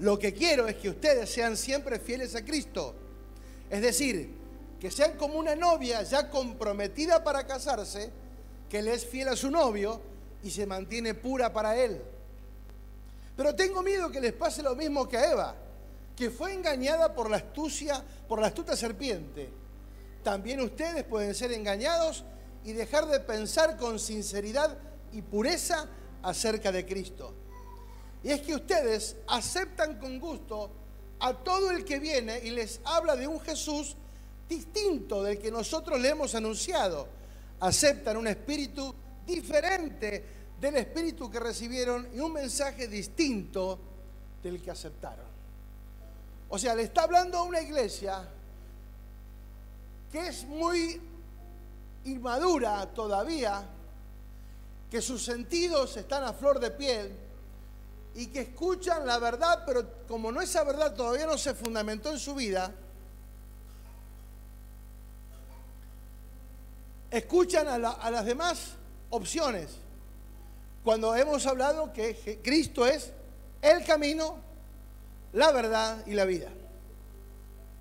Lo 0.00 0.18
que 0.18 0.34
quiero 0.34 0.66
es 0.66 0.74
que 0.74 0.90
ustedes 0.90 1.30
sean 1.30 1.56
siempre 1.56 2.00
fieles 2.00 2.34
a 2.34 2.44
Cristo. 2.44 2.92
Es 3.70 3.82
decir, 3.82 4.34
que 4.80 4.90
sean 4.90 5.16
como 5.16 5.38
una 5.38 5.54
novia 5.54 6.02
ya 6.02 6.28
comprometida 6.28 7.22
para 7.22 7.46
casarse, 7.46 8.10
que 8.68 8.82
le 8.82 8.94
es 8.94 9.06
fiel 9.06 9.28
a 9.28 9.36
su 9.36 9.48
novio 9.48 10.15
y 10.42 10.50
se 10.50 10.66
mantiene 10.66 11.14
pura 11.14 11.52
para 11.52 11.76
él. 11.76 12.00
Pero 13.36 13.54
tengo 13.54 13.82
miedo 13.82 14.10
que 14.10 14.20
les 14.20 14.32
pase 14.32 14.62
lo 14.62 14.74
mismo 14.74 15.08
que 15.08 15.18
a 15.18 15.30
Eva, 15.30 15.54
que 16.16 16.30
fue 16.30 16.54
engañada 16.54 17.14
por 17.14 17.28
la 17.30 17.36
astucia, 17.36 18.02
por 18.28 18.40
la 18.40 18.46
astuta 18.46 18.76
serpiente. 18.76 19.50
También 20.22 20.60
ustedes 20.60 21.04
pueden 21.04 21.34
ser 21.34 21.52
engañados 21.52 22.24
y 22.64 22.72
dejar 22.72 23.06
de 23.06 23.20
pensar 23.20 23.76
con 23.76 23.98
sinceridad 23.98 24.76
y 25.12 25.22
pureza 25.22 25.86
acerca 26.22 26.72
de 26.72 26.84
Cristo. 26.86 27.32
Y 28.24 28.30
es 28.30 28.40
que 28.40 28.54
ustedes 28.54 29.16
aceptan 29.28 29.98
con 30.00 30.18
gusto 30.18 30.70
a 31.20 31.32
todo 31.32 31.70
el 31.70 31.84
que 31.84 32.00
viene 32.00 32.40
y 32.42 32.50
les 32.50 32.80
habla 32.84 33.14
de 33.14 33.28
un 33.28 33.40
Jesús 33.40 33.96
distinto 34.48 35.22
del 35.22 35.38
que 35.38 35.50
nosotros 35.50 36.00
le 36.00 36.08
hemos 36.08 36.34
anunciado. 36.34 37.06
Aceptan 37.60 38.16
un 38.16 38.26
espíritu 38.26 38.94
diferente 39.26 40.24
del 40.60 40.76
espíritu 40.76 41.30
que 41.30 41.40
recibieron 41.40 42.08
y 42.14 42.20
un 42.20 42.32
mensaje 42.32 42.88
distinto 42.88 43.78
del 44.42 44.62
que 44.62 44.70
aceptaron. 44.70 45.26
O 46.48 46.58
sea, 46.58 46.74
le 46.74 46.84
está 46.84 47.02
hablando 47.02 47.38
a 47.38 47.42
una 47.42 47.60
iglesia 47.60 48.28
que 50.10 50.28
es 50.28 50.44
muy 50.44 51.00
inmadura 52.04 52.86
todavía, 52.94 53.68
que 54.90 55.02
sus 55.02 55.24
sentidos 55.24 55.96
están 55.96 56.22
a 56.24 56.32
flor 56.32 56.60
de 56.60 56.70
piel 56.70 57.12
y 58.14 58.28
que 58.28 58.42
escuchan 58.42 59.06
la 59.06 59.18
verdad, 59.18 59.64
pero 59.66 60.06
como 60.06 60.30
no 60.30 60.40
esa 60.40 60.64
verdad 60.64 60.94
todavía 60.94 61.26
no 61.26 61.36
se 61.36 61.54
fundamentó 61.54 62.10
en 62.10 62.18
su 62.18 62.34
vida, 62.34 62.72
escuchan 67.10 67.68
a, 67.68 68.10
las 68.10 68.24
demás 68.24 68.70
opciones. 69.10 69.70
Cuando 70.84 71.14
hemos 71.16 71.46
hablado 71.46 71.92
que 71.92 72.40
Cristo 72.42 72.86
es 72.86 73.12
el 73.62 73.84
camino, 73.84 74.36
la 75.32 75.52
verdad 75.52 76.04
y 76.06 76.14
la 76.14 76.24
vida. 76.24 76.48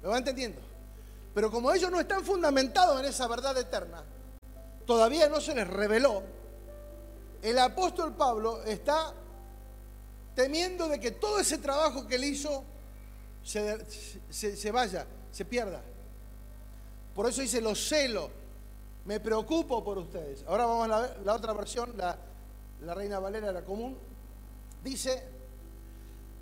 ¿Me 0.01 0.09
va 0.09 0.17
entendiendo? 0.17 0.61
Pero 1.33 1.51
como 1.51 1.71
ellos 1.71 1.91
no 1.91 1.99
están 1.99 2.23
fundamentados 2.23 2.99
en 2.99 3.05
esa 3.05 3.27
verdad 3.27 3.57
eterna, 3.57 4.03
todavía 4.85 5.27
no 5.29 5.41
se 5.41 5.53
les 5.53 5.67
reveló, 5.67 6.23
el 7.41 7.59
apóstol 7.59 8.15
Pablo 8.15 8.63
está 8.63 9.13
temiendo 10.33 10.88
de 10.88 10.99
que 10.99 11.11
todo 11.11 11.39
ese 11.39 11.57
trabajo 11.57 12.07
que 12.07 12.15
él 12.15 12.23
hizo 12.23 12.63
se, 13.43 14.71
vaya, 14.71 15.05
se 15.31 15.45
pierda. 15.45 15.81
Por 17.13 17.29
eso 17.29 17.41
dice, 17.41 17.61
los 17.61 17.88
celo, 17.88 18.31
me 19.05 19.19
preocupo 19.19 19.83
por 19.83 19.97
ustedes. 19.97 20.43
Ahora 20.47 20.65
vamos 20.65 20.85
a 20.85 20.87
la, 20.87 21.17
la 21.23 21.33
otra 21.33 21.53
versión, 21.53 21.93
la, 21.95 22.17
la 22.81 22.93
Reina 22.93 23.19
Valera, 23.19 23.51
la 23.51 23.63
común. 23.63 23.97
Dice, 24.83 25.23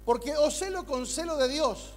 porque 0.05 0.35
os 0.35 0.57
celo 0.57 0.85
con 0.85 1.05
celo 1.05 1.37
de 1.37 1.47
Dios, 1.47 1.93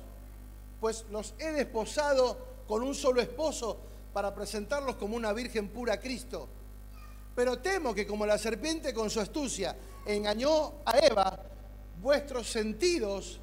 pues 0.80 1.04
los 1.10 1.34
he 1.38 1.52
desposado 1.52 2.36
con 2.66 2.82
un 2.82 2.94
solo 2.94 3.20
esposo 3.20 3.78
para 4.12 4.34
presentarlos 4.34 4.96
como 4.96 5.16
una 5.16 5.32
virgen 5.32 5.68
pura 5.68 5.94
a 5.94 6.00
Cristo. 6.00 6.48
Pero 7.34 7.58
temo 7.58 7.94
que 7.94 8.06
como 8.06 8.26
la 8.26 8.38
serpiente 8.38 8.94
con 8.94 9.10
su 9.10 9.20
astucia 9.20 9.76
engañó 10.06 10.72
a 10.84 10.98
Eva, 10.98 11.38
vuestros 12.00 12.48
sentidos 12.50 13.40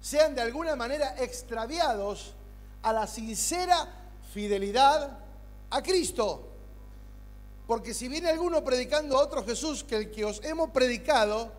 sean 0.00 0.34
de 0.34 0.42
alguna 0.42 0.76
manera 0.76 1.16
extraviados 1.18 2.34
a 2.82 2.92
la 2.92 3.06
sincera 3.06 3.88
fidelidad 4.32 5.18
a 5.70 5.82
Cristo. 5.82 6.44
Porque 7.66 7.92
si 7.92 8.08
viene 8.08 8.30
alguno 8.30 8.64
predicando 8.64 9.18
a 9.18 9.22
otro 9.22 9.44
Jesús 9.44 9.84
que 9.84 9.96
el 9.96 10.10
que 10.10 10.24
os 10.24 10.42
hemos 10.44 10.70
predicado, 10.70 11.52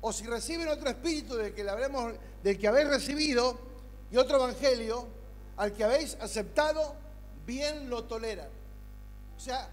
o 0.00 0.12
si 0.12 0.24
reciben 0.26 0.68
otro 0.68 0.88
espíritu 0.88 1.34
del 1.34 1.52
que, 1.54 1.68
habremos, 1.68 2.14
del 2.42 2.58
que 2.58 2.68
habéis 2.68 2.88
recibido 2.88 3.58
y 4.10 4.16
otro 4.16 4.36
evangelio, 4.36 5.06
al 5.56 5.72
que 5.72 5.82
habéis 5.82 6.16
aceptado, 6.20 6.94
bien 7.44 7.90
lo 7.90 8.04
toleran. 8.04 8.48
O 9.36 9.40
sea, 9.40 9.68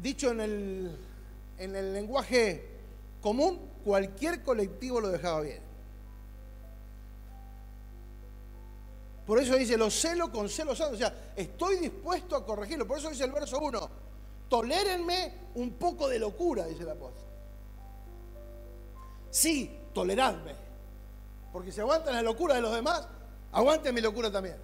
dicho 0.00 0.30
en 0.30 0.40
el, 0.40 0.96
en 1.58 1.76
el 1.76 1.92
lenguaje 1.92 2.66
común, 3.20 3.58
cualquier 3.84 4.42
colectivo 4.42 5.00
lo 5.00 5.08
dejaba 5.08 5.40
bien. 5.42 5.65
Por 9.26 9.40
eso 9.40 9.56
dice, 9.56 9.76
lo 9.76 9.90
celo 9.90 10.30
con 10.30 10.48
celo 10.48 10.76
santo. 10.76 10.94
O 10.94 10.98
sea, 10.98 11.32
estoy 11.34 11.78
dispuesto 11.78 12.36
a 12.36 12.46
corregirlo. 12.46 12.86
Por 12.86 12.98
eso 12.98 13.10
dice 13.10 13.24
el 13.24 13.32
verso 13.32 13.58
1, 13.58 13.90
tolérenme 14.48 15.32
un 15.56 15.72
poco 15.72 16.08
de 16.08 16.18
locura, 16.18 16.64
dice 16.66 16.84
el 16.84 16.90
apóstol. 16.90 17.26
Sí, 19.30 19.78
toleradme. 19.92 20.54
Porque 21.52 21.72
si 21.72 21.80
aguantan 21.80 22.14
la 22.14 22.22
locura 22.22 22.54
de 22.54 22.60
los 22.60 22.72
demás, 22.74 23.08
aguanten 23.50 23.94
mi 23.94 24.00
locura 24.00 24.30
también. 24.30 24.56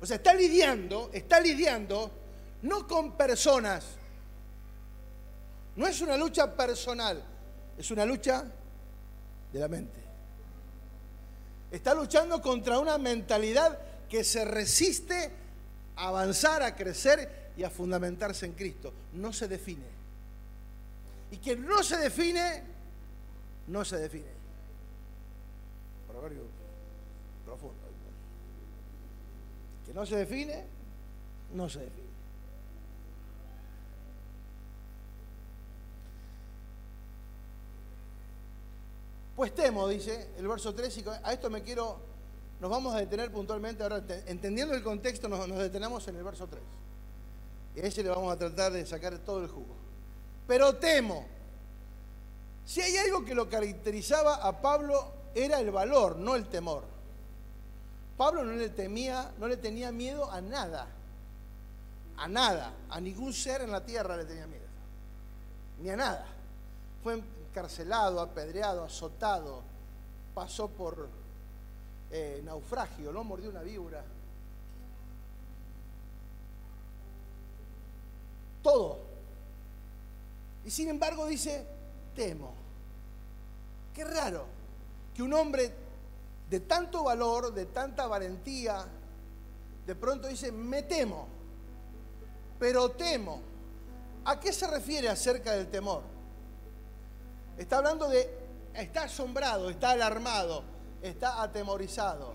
O 0.00 0.06
sea, 0.06 0.16
está 0.16 0.32
lidiando, 0.32 1.10
está 1.12 1.40
lidiando 1.40 2.10
no 2.62 2.86
con 2.86 3.12
personas. 3.16 3.84
No 5.76 5.86
es 5.86 6.00
una 6.00 6.16
lucha 6.16 6.56
personal, 6.56 7.22
es 7.76 7.90
una 7.90 8.04
lucha 8.04 8.44
de 9.52 9.58
la 9.58 9.68
mente. 9.68 10.07
Está 11.70 11.94
luchando 11.94 12.40
contra 12.40 12.78
una 12.78 12.96
mentalidad 12.98 13.78
que 14.08 14.24
se 14.24 14.44
resiste 14.44 15.30
a 15.96 16.08
avanzar, 16.08 16.62
a 16.62 16.74
crecer 16.74 17.50
y 17.56 17.64
a 17.64 17.70
fundamentarse 17.70 18.46
en 18.46 18.52
Cristo. 18.52 18.92
No 19.12 19.32
se 19.32 19.48
define. 19.48 19.98
Y 21.30 21.36
quien 21.38 21.66
no 21.66 21.82
se 21.82 21.98
define, 21.98 22.62
no 23.66 23.84
se 23.84 23.98
define. 23.98 24.38
Proverbio 26.08 26.42
profundo. 27.44 27.76
Que 29.86 29.94
no 29.94 30.04
se 30.06 30.16
define, 30.16 30.64
no 31.54 31.68
se 31.68 31.80
define. 31.80 32.07
Pues 39.38 39.54
temo, 39.54 39.86
dice 39.86 40.30
el 40.36 40.48
verso 40.48 40.74
3, 40.74 40.98
y 40.98 41.04
a 41.22 41.32
esto 41.32 41.48
me 41.48 41.62
quiero, 41.62 41.96
nos 42.58 42.68
vamos 42.68 42.92
a 42.92 42.98
detener 42.98 43.30
puntualmente, 43.30 43.84
ahora 43.84 44.02
entendiendo 44.26 44.74
el 44.74 44.82
contexto 44.82 45.28
nos, 45.28 45.48
detenemos 45.48 46.08
en 46.08 46.16
el 46.16 46.24
verso 46.24 46.48
3. 46.48 46.60
Y 47.76 47.78
a 47.78 47.82
ese 47.84 48.02
le 48.02 48.08
vamos 48.08 48.32
a 48.32 48.36
tratar 48.36 48.72
de 48.72 48.84
sacar 48.84 49.16
todo 49.18 49.40
el 49.44 49.46
jugo. 49.46 49.76
Pero 50.48 50.74
temo, 50.74 51.24
si 52.66 52.80
hay 52.80 52.96
algo 52.96 53.24
que 53.24 53.32
lo 53.32 53.48
caracterizaba 53.48 54.34
a 54.44 54.60
Pablo 54.60 55.12
era 55.36 55.60
el 55.60 55.70
valor, 55.70 56.16
no 56.16 56.34
el 56.34 56.48
temor. 56.48 56.82
Pablo 58.16 58.42
no 58.42 58.54
le 58.54 58.70
temía, 58.70 59.30
no 59.38 59.46
le 59.46 59.56
tenía 59.56 59.92
miedo 59.92 60.28
a 60.28 60.40
nada. 60.40 60.88
A 62.16 62.26
nada, 62.26 62.72
a 62.90 63.00
ningún 63.00 63.32
ser 63.32 63.62
en 63.62 63.70
la 63.70 63.86
tierra 63.86 64.16
le 64.16 64.24
tenía 64.24 64.48
miedo. 64.48 64.66
Ni 65.80 65.90
a 65.90 65.96
nada. 65.96 66.26
Fue 67.04 67.22
encarcelado, 67.58 68.20
apedreado, 68.20 68.84
azotado, 68.84 69.62
pasó 70.32 70.68
por 70.68 71.08
eh, 72.10 72.40
naufragio, 72.44 73.10
lo 73.10 73.24
mordió 73.24 73.50
una 73.50 73.62
víbora. 73.62 74.04
Todo. 78.62 78.98
Y 80.64 80.70
sin 80.70 80.88
embargo 80.88 81.26
dice, 81.26 81.66
temo. 82.14 82.54
Qué 83.92 84.04
raro 84.04 84.44
que 85.12 85.22
un 85.24 85.32
hombre 85.32 85.74
de 86.48 86.60
tanto 86.60 87.02
valor, 87.02 87.52
de 87.52 87.66
tanta 87.66 88.06
valentía, 88.06 88.86
de 89.84 89.94
pronto 89.96 90.28
dice, 90.28 90.52
me 90.52 90.84
temo, 90.84 91.26
pero 92.60 92.92
temo. 92.92 93.40
¿A 94.24 94.38
qué 94.38 94.52
se 94.52 94.66
refiere 94.68 95.08
acerca 95.08 95.52
del 95.52 95.68
temor? 95.68 96.17
Está 97.58 97.78
hablando 97.78 98.08
de, 98.08 98.30
está 98.74 99.02
asombrado, 99.04 99.68
está 99.68 99.90
alarmado, 99.90 100.62
está 101.02 101.42
atemorizado. 101.42 102.34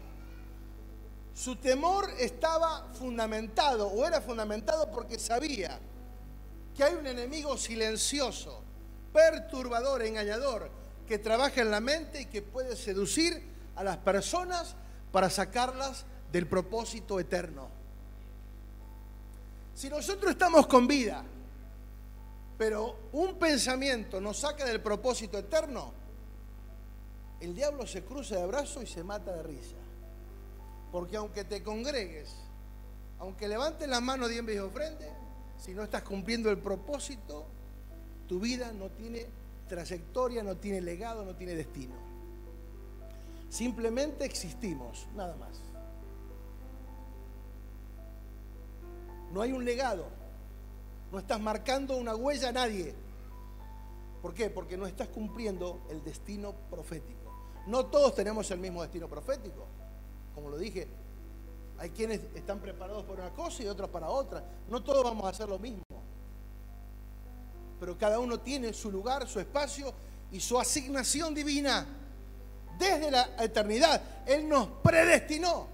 Su 1.34 1.56
temor 1.56 2.10
estaba 2.20 2.90
fundamentado 2.94 3.88
o 3.88 4.06
era 4.06 4.22
fundamentado 4.22 4.92
porque 4.92 5.18
sabía 5.18 5.80
que 6.76 6.84
hay 6.84 6.94
un 6.94 7.08
enemigo 7.08 7.58
silencioso, 7.58 8.62
perturbador, 9.14 10.04
engañador, 10.04 10.70
que 11.08 11.18
trabaja 11.18 11.62
en 11.62 11.72
la 11.72 11.80
mente 11.80 12.22
y 12.22 12.26
que 12.26 12.42
puede 12.42 12.76
seducir 12.76 13.42
a 13.76 13.84
las 13.84 13.98
personas 13.98 14.76
para 15.12 15.30
sacarlas 15.30 16.06
del 16.32 16.48
propósito 16.48 17.20
eterno. 17.20 17.70
Si 19.74 19.90
nosotros 19.90 20.32
estamos 20.32 20.68
con 20.68 20.88
vida, 20.88 21.24
pero 22.58 23.10
un 23.12 23.36
pensamiento 23.36 24.22
nos 24.22 24.38
saca 24.38 24.66
del 24.66 24.82
propósito 24.82 25.38
eterno, 25.38 25.94
el 27.40 27.56
diablo 27.56 27.86
se 27.86 28.04
cruza 28.04 28.38
de 28.38 28.48
brazos 28.48 28.84
y 28.84 28.88
se 28.88 29.04
mata 29.04 29.36
de 29.36 29.44
risa. 29.44 29.76
Porque 30.92 31.18
aunque 31.18 31.44
te 31.44 31.64
congregues, 31.64 32.34
aunque 33.20 33.48
levantes 33.48 33.88
las 33.90 34.02
manos 34.02 34.30
de 34.30 34.54
y 34.54 34.58
ofrende, 34.60 35.10
si 35.58 35.74
no 35.74 35.84
estás 35.84 36.04
cumpliendo 36.04 36.50
el 36.50 36.58
propósito, 36.58 37.46
tu 38.28 38.40
vida 38.40 38.72
no 38.72 38.90
tiene 38.90 39.26
trayectoria, 39.68 40.44
no 40.44 40.58
tiene 40.58 40.82
legado, 40.82 41.26
no 41.26 41.36
tiene 41.36 41.56
destino. 41.56 41.96
Simplemente 43.50 44.26
existimos, 44.26 45.08
nada 45.16 45.36
más. 45.36 45.60
No 49.32 49.42
hay 49.42 49.52
un 49.52 49.66
legado. 49.66 50.06
No 51.14 51.20
estás 51.20 51.40
marcando 51.40 51.96
una 51.96 52.16
huella 52.16 52.50
a 52.50 52.52
nadie. 52.52 52.92
¿Por 54.20 54.34
qué? 54.34 54.50
Porque 54.50 54.76
no 54.76 54.88
estás 54.88 55.10
cumpliendo 55.10 55.86
el 55.92 56.04
destino 56.04 56.54
profético. 56.72 57.32
No 57.68 57.86
todos 57.86 58.16
tenemos 58.16 58.50
el 58.50 58.58
mismo 58.58 58.82
destino 58.82 59.08
profético. 59.08 59.68
Como 60.34 60.50
lo 60.50 60.58
dije, 60.58 60.88
hay 61.78 61.92
quienes 61.92 62.20
están 62.34 62.60
preparados 62.60 63.04
para 63.04 63.28
una 63.28 63.36
cosa 63.36 63.62
y 63.62 63.68
otros 63.68 63.92
para 63.92 64.10
otra. 64.10 64.44
No 64.68 64.82
todos 64.82 65.04
vamos 65.04 65.26
a 65.26 65.30
hacer 65.30 65.48
lo 65.48 65.60
mismo. 65.60 65.84
Pero 67.80 67.96
cada 67.96 68.18
uno 68.18 68.40
tiene 68.40 68.74
su 68.74 68.90
lugar, 68.90 69.28
su 69.28 69.40
espacio 69.40 69.94
y 70.32 70.40
su 70.40 70.60
asignación 70.60 71.36
divina. 71.36 71.86
Desde 72.80 73.12
la 73.12 73.36
eternidad. 73.38 74.02
Él 74.26 74.50
nos 74.50 74.68
predestinó. 74.82 75.68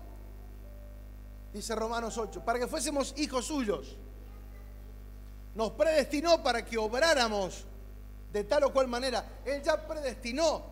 Dice 1.53 1.73
Romanos 1.75 2.17
8, 2.17 2.43
para 2.43 2.59
que 2.59 2.67
fuésemos 2.67 3.13
hijos 3.17 3.45
suyos. 3.45 3.95
Nos 5.59 5.71
predestinó 5.71 6.41
para 6.41 6.63
que 6.63 6.77
obráramos 6.77 7.65
de 8.31 8.45
tal 8.45 8.63
o 8.63 8.71
cual 8.71 8.87
manera. 8.87 9.41
Él 9.43 9.61
ya 9.61 9.85
predestinó 9.85 10.63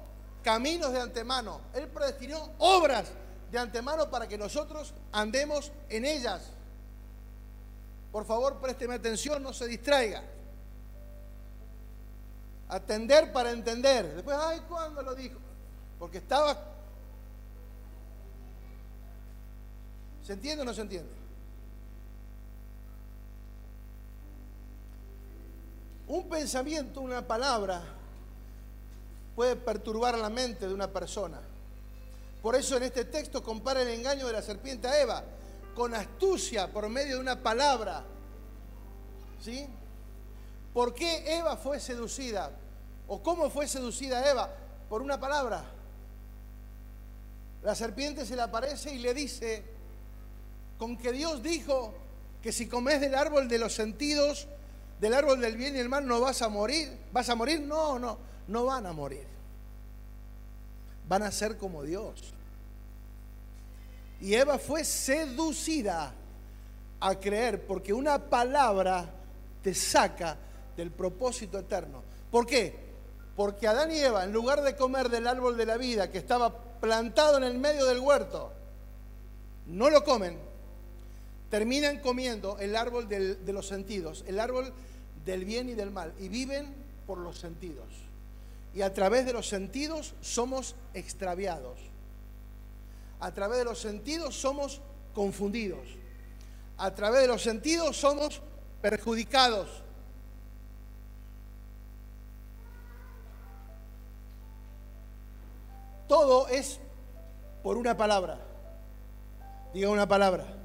caminos 0.41 0.93
de 0.93 1.01
antemano. 1.01 1.59
Él 1.73 1.89
predestinó 1.89 2.51
obras 2.59 3.09
de 3.51 3.59
antemano 3.59 4.09
para 4.09 4.29
que 4.29 4.37
nosotros 4.37 4.93
andemos 5.11 5.73
en 5.89 6.05
ellas. 6.05 6.41
Por 8.13 8.25
favor, 8.25 8.61
présteme 8.61 8.93
atención, 8.93 9.43
no 9.43 9.51
se 9.51 9.67
distraiga. 9.67 10.23
Atender 12.69 13.33
para 13.33 13.51
entender. 13.51 14.15
Después, 14.15 14.37
ay, 14.39 14.61
¿cuándo 14.69 15.01
lo 15.01 15.13
dijo? 15.15 15.37
Porque 15.99 16.19
estaba... 16.19 16.63
¿Se 20.23 20.31
entiende 20.31 20.61
o 20.61 20.65
no 20.65 20.73
se 20.73 20.79
entiende? 20.79 21.16
Un 26.07 26.29
pensamiento, 26.29 27.01
una 27.01 27.25
palabra, 27.25 27.83
puede 29.35 29.55
perturbar 29.55 30.17
la 30.17 30.29
mente 30.29 30.67
de 30.67 30.73
una 30.73 30.87
persona. 30.87 31.39
Por 32.41 32.55
eso 32.55 32.77
en 32.77 32.83
este 32.83 33.05
texto 33.05 33.43
compara 33.43 33.81
el 33.81 33.89
engaño 33.89 34.25
de 34.25 34.33
la 34.33 34.41
serpiente 34.41 34.87
a 34.87 35.01
Eva 35.01 35.23
con 35.75 35.93
astucia 35.93 36.71
por 36.71 36.87
medio 36.89 37.15
de 37.15 37.21
una 37.21 37.43
palabra. 37.43 38.03
¿Sí? 39.43 39.67
¿Por 40.73 40.93
qué 40.93 41.37
Eva 41.37 41.57
fue 41.57 41.79
seducida? 41.79 42.51
¿O 43.07 43.21
cómo 43.21 43.49
fue 43.49 43.67
seducida 43.67 44.27
Eva? 44.29 44.49
Por 44.89 45.01
una 45.01 45.19
palabra. 45.19 45.63
La 47.63 47.75
serpiente 47.75 48.25
se 48.25 48.35
le 48.35 48.41
aparece 48.41 48.93
y 48.93 48.99
le 48.99 49.13
dice, 49.13 49.63
con 50.77 50.97
que 50.97 51.11
Dios 51.11 51.43
dijo 51.43 51.93
que 52.41 52.51
si 52.51 52.67
comes 52.67 53.01
del 53.01 53.13
árbol 53.13 53.47
de 53.47 53.59
los 53.59 53.73
sentidos, 53.73 54.47
del 54.99 55.13
árbol 55.13 55.39
del 55.39 55.55
bien 55.55 55.75
y 55.75 55.79
el 55.79 55.89
mal, 55.89 56.07
no 56.07 56.19
vas 56.19 56.41
a 56.41 56.49
morir. 56.49 56.97
¿Vas 57.11 57.29
a 57.29 57.35
morir? 57.35 57.61
No, 57.61 57.99
no, 57.99 58.17
no 58.47 58.65
van 58.65 58.85
a 58.85 58.93
morir. 58.93 59.25
Van 61.07 61.23
a 61.23 61.31
ser 61.31 61.57
como 61.57 61.83
Dios. 61.83 62.33
Y 64.19 64.33
Eva 64.33 64.57
fue 64.57 64.83
seducida 64.83 66.13
a 66.99 67.15
creer 67.19 67.65
porque 67.65 67.93
una 67.93 68.17
palabra 68.17 69.05
te 69.61 69.73
saca 69.73 70.37
del 70.75 70.91
propósito 70.91 71.59
eterno. 71.59 72.01
¿Por 72.31 72.45
qué? 72.45 72.87
Porque 73.35 73.67
Adán 73.67 73.91
y 73.91 73.99
Eva, 73.99 74.23
en 74.23 74.33
lugar 74.33 74.63
de 74.63 74.75
comer 74.75 75.09
del 75.09 75.27
árbol 75.27 75.55
de 75.57 75.65
la 75.65 75.77
vida 75.77 76.11
que 76.11 76.17
estaba 76.17 76.57
plantado 76.79 77.37
en 77.37 77.43
el 77.43 77.57
medio 77.59 77.85
del 77.85 77.99
huerto, 77.99 78.51
no 79.67 79.89
lo 79.89 80.03
comen, 80.03 80.39
terminan 81.49 81.99
comiendo 81.99 82.57
el 82.59 82.75
árbol 82.75 83.07
de 83.07 83.53
los 83.53 83.67
sentidos, 83.67 84.23
el 84.27 84.39
árbol 84.39 84.73
del 85.25 85.45
bien 85.45 85.69
y 85.69 85.73
del 85.73 85.91
mal, 85.91 86.13
y 86.19 86.27
viven 86.29 86.73
por 87.05 87.17
los 87.19 87.39
sentidos. 87.39 87.87
Y 88.73 88.81
a 88.81 88.93
través 88.93 89.25
de 89.25 89.33
los 89.33 89.47
sentidos 89.47 90.13
somos 90.21 90.75
extraviados. 90.93 91.79
A 93.19 93.33
través 93.33 93.57
de 93.57 93.63
los 93.63 93.79
sentidos 93.79 94.35
somos 94.35 94.81
confundidos. 95.13 95.87
A 96.77 96.93
través 96.93 97.21
de 97.21 97.27
los 97.27 97.41
sentidos 97.41 97.97
somos 97.97 98.41
perjudicados. 98.81 99.67
Todo 106.07 106.47
es 106.47 106.79
por 107.63 107.77
una 107.77 107.97
palabra. 107.97 108.39
Diga 109.73 109.89
una 109.89 110.07
palabra. 110.07 110.56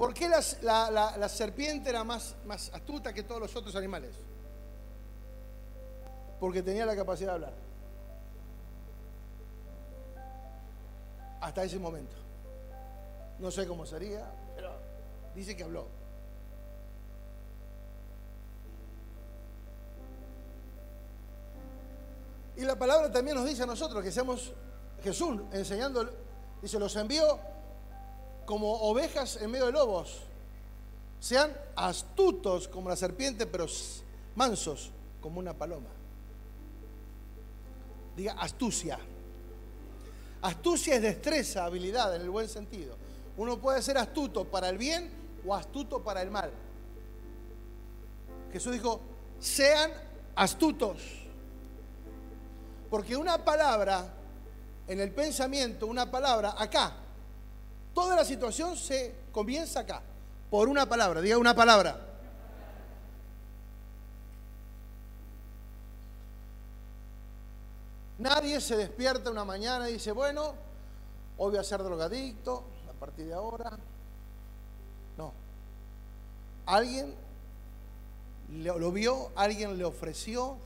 ¿Por 0.00 0.14
qué 0.14 0.30
la, 0.30 1.28
serpiente 1.28 1.90
era 1.90 2.02
más, 2.04 2.34
más 2.46 2.70
astuta 2.72 3.12
que 3.12 3.22
todos 3.22 3.38
los 3.38 3.54
otros 3.54 3.76
animales? 3.76 4.14
Porque 6.40 6.62
tenía 6.62 6.86
la 6.86 6.96
capacidad 6.96 7.28
de 7.28 7.34
hablar. 7.34 7.52
Hasta 11.42 11.64
ese 11.64 11.78
momento. 11.78 12.16
No 13.40 13.50
sé 13.50 13.66
cómo 13.66 13.84
sería, 13.84 14.24
pero 14.56 14.72
dice 15.34 15.54
que 15.54 15.64
habló. 15.64 15.84
Y 22.56 22.62
la 22.62 22.78
palabra 22.78 23.12
también 23.12 23.36
nos 23.36 23.44
dice 23.44 23.64
a 23.64 23.66
nosotros 23.66 24.02
que 24.02 24.10
seamos 24.10 24.50
Jesús 25.04 25.42
enseñando, 25.52 26.10
dice, 26.62 26.78
los 26.78 26.96
envió 26.96 27.49
como 28.50 28.72
ovejas 28.82 29.36
en 29.40 29.48
medio 29.48 29.66
de 29.66 29.72
lobos. 29.72 30.22
Sean 31.20 31.56
astutos 31.76 32.66
como 32.66 32.88
la 32.88 32.96
serpiente, 32.96 33.46
pero 33.46 33.66
mansos 34.34 34.90
como 35.20 35.38
una 35.38 35.54
paloma. 35.54 35.90
Diga 38.16 38.32
astucia. 38.32 38.98
Astucia 40.42 40.96
es 40.96 41.02
destreza, 41.02 41.64
habilidad 41.64 42.16
en 42.16 42.22
el 42.22 42.30
buen 42.30 42.48
sentido. 42.48 42.96
Uno 43.36 43.56
puede 43.60 43.80
ser 43.82 43.96
astuto 43.96 44.44
para 44.44 44.68
el 44.68 44.78
bien 44.78 45.12
o 45.46 45.54
astuto 45.54 46.02
para 46.02 46.20
el 46.20 46.32
mal. 46.32 46.50
Jesús 48.52 48.72
dijo, 48.72 49.00
sean 49.38 49.92
astutos. 50.34 50.96
Porque 52.90 53.16
una 53.16 53.44
palabra, 53.44 54.12
en 54.88 54.98
el 54.98 55.12
pensamiento, 55.12 55.86
una 55.86 56.10
palabra, 56.10 56.56
acá, 56.58 56.96
toda 57.94 58.16
la 58.16 58.24
situación 58.24 58.76
se 58.76 59.14
comienza 59.32 59.80
acá, 59.80 60.02
por 60.50 60.68
una 60.68 60.86
palabra, 60.86 61.20
diga 61.20 61.38
una 61.38 61.54
palabra. 61.54 62.06
Nadie 68.18 68.60
se 68.60 68.76
despierta 68.76 69.30
una 69.30 69.44
mañana 69.44 69.88
y 69.88 69.94
dice, 69.94 70.12
bueno, 70.12 70.54
hoy 71.38 71.52
voy 71.52 71.58
a 71.58 71.64
ser 71.64 71.82
drogadicto 71.82 72.64
a 72.90 72.92
partir 72.92 73.26
de 73.26 73.32
ahora. 73.32 73.78
No. 75.16 75.32
Alguien 76.66 77.14
lo 78.50 78.92
vio, 78.92 79.30
alguien 79.36 79.78
le 79.78 79.84
ofreció, 79.84 80.58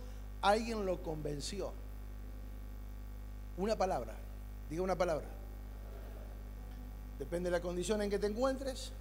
alguien 0.43 0.85
lo 0.85 1.03
convenció. 1.03 1.73
Una 3.57 3.77
palabra, 3.77 4.15
diga 4.69 4.83
una 4.83 4.97
palabra. 4.97 5.34
Depende 7.19 7.49
de 7.49 7.57
la 7.57 7.61
condición 7.61 8.03
en 8.03 8.11
que 8.11 8.19
te 8.19 8.27
encuentres, 8.27 8.93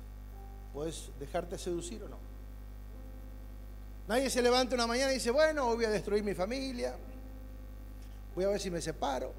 puedes 0.71 1.09
dejarte 1.19 1.57
seducir 1.57 2.03
o 2.03 2.09
no. 2.09 2.17
Nadie 4.07 4.29
se 4.29 4.41
levanta 4.41 4.75
una 4.75 4.85
mañana 4.85 5.11
y 5.11 5.15
dice, 5.15 5.31
bueno, 5.31 5.67
hoy 5.67 5.77
voy 5.77 5.85
a 5.85 5.89
destruir 5.89 6.23
mi 6.23 6.33
familia, 6.33 6.95
voy 8.35 8.45
a 8.45 8.49
ver 8.49 8.59
si 8.59 8.69
me 8.69 8.81
separo. 8.81 9.31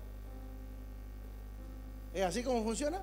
¿Es 2.15 2.25
así 2.25 2.43
como 2.43 2.63
funciona? 2.63 3.01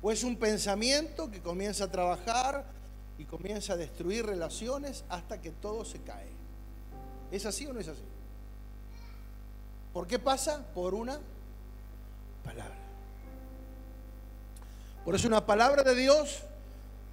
¿O 0.00 0.10
es 0.10 0.24
un 0.24 0.36
pensamiento 0.36 1.30
que 1.30 1.40
comienza 1.40 1.84
a 1.84 1.90
trabajar 1.90 2.64
y 3.18 3.24
comienza 3.24 3.74
a 3.74 3.76
destruir 3.76 4.26
relaciones 4.26 5.04
hasta 5.08 5.40
que 5.40 5.50
todo 5.50 5.84
se 5.84 6.00
cae? 6.00 6.30
¿Es 7.30 7.46
así 7.46 7.66
o 7.66 7.72
no 7.72 7.80
es 7.80 7.88
así? 7.88 8.02
¿Por 9.92 10.06
qué 10.06 10.18
pasa? 10.18 10.66
Por 10.74 10.94
una 10.94 11.20
palabra. 12.42 12.81
Por 15.04 15.14
eso 15.14 15.26
una 15.26 15.44
palabra 15.44 15.82
de 15.82 15.94
Dios 15.94 16.42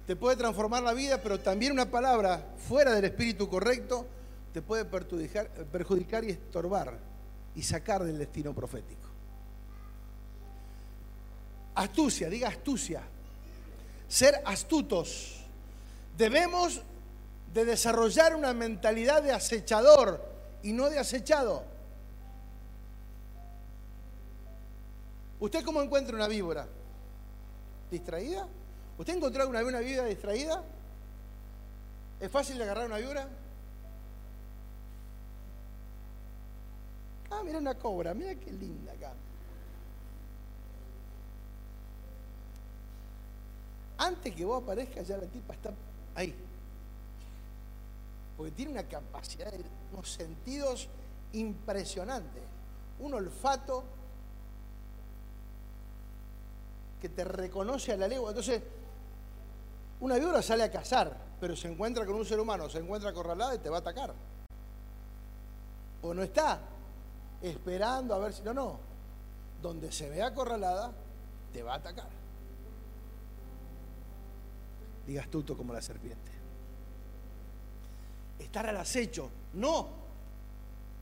te 0.06 0.16
puede 0.16 0.36
transformar 0.36 0.82
la 0.82 0.92
vida, 0.92 1.20
pero 1.22 1.40
también 1.40 1.72
una 1.72 1.90
palabra 1.90 2.44
fuera 2.68 2.92
del 2.92 3.04
espíritu 3.04 3.48
correcto 3.48 4.06
te 4.52 4.62
puede 4.62 4.84
perjudicar, 4.84 6.24
y 6.24 6.30
estorbar 6.30 6.98
y 7.54 7.62
sacar 7.62 8.02
del 8.04 8.18
destino 8.18 8.54
profético. 8.54 9.08
Astucia, 11.74 12.28
diga 12.28 12.48
astucia. 12.48 13.02
Ser 14.08 14.42
astutos. 14.44 15.44
Debemos 16.16 16.82
de 17.54 17.64
desarrollar 17.64 18.34
una 18.34 18.52
mentalidad 18.52 19.22
de 19.22 19.32
acechador 19.32 20.24
y 20.62 20.72
no 20.72 20.90
de 20.90 20.98
acechado. 20.98 21.64
¿Usted 25.38 25.64
cómo 25.64 25.80
encuentra 25.80 26.16
una 26.16 26.28
víbora? 26.28 26.66
¿Distraída? 27.90 28.46
¿Usted 28.98 29.16
encontró 29.16 29.42
alguna 29.42 29.60
vez 29.60 29.68
una 29.68 29.80
víbora 29.80 30.08
distraída? 30.08 30.62
¿Es 32.20 32.30
fácil 32.30 32.58
de 32.58 32.64
agarrar 32.64 32.86
una 32.86 32.98
víbora? 32.98 33.28
Ah, 37.30 37.42
mira 37.44 37.58
una 37.58 37.74
cobra, 37.74 38.12
mira 38.14 38.34
qué 38.34 38.52
linda 38.52 38.92
acá. 38.92 39.12
Antes 43.98 44.34
que 44.34 44.44
vos 44.44 44.62
aparezcas, 44.62 45.06
ya 45.06 45.16
la 45.16 45.26
tipa 45.26 45.54
está 45.54 45.72
ahí. 46.14 46.34
Porque 48.36 48.52
tiene 48.52 48.72
una 48.72 48.82
capacidad, 48.84 49.52
unos 49.92 50.10
sentidos 50.10 50.88
impresionantes. 51.32 52.42
Un 52.98 53.14
olfato 53.14 53.84
que 57.00 57.08
te 57.08 57.24
reconoce 57.24 57.92
a 57.92 57.96
la 57.96 58.06
legua. 58.06 58.30
Entonces, 58.30 58.62
una 60.00 60.16
víbora 60.16 60.42
sale 60.42 60.62
a 60.62 60.70
cazar, 60.70 61.16
pero 61.40 61.56
se 61.56 61.68
encuentra 61.68 62.06
con 62.06 62.14
un 62.14 62.24
ser 62.24 62.38
humano, 62.38 62.68
se 62.68 62.78
encuentra 62.78 63.10
acorralada 63.10 63.54
y 63.54 63.58
te 63.58 63.68
va 63.68 63.78
a 63.78 63.80
atacar. 63.80 64.14
O 66.02 66.14
no 66.14 66.22
está 66.22 66.60
esperando 67.42 68.14
a 68.14 68.18
ver 68.18 68.32
si. 68.32 68.42
No, 68.42 68.54
no. 68.54 68.78
Donde 69.60 69.92
se 69.92 70.08
ve 70.08 70.22
acorralada, 70.22 70.92
te 71.52 71.62
va 71.62 71.74
a 71.74 71.76
atacar. 71.76 72.08
Diga 75.06 75.22
astuto 75.22 75.56
como 75.56 75.72
la 75.72 75.82
serpiente. 75.82 76.30
Estar 78.38 78.66
al 78.66 78.76
acecho, 78.76 79.28
no 79.54 80.00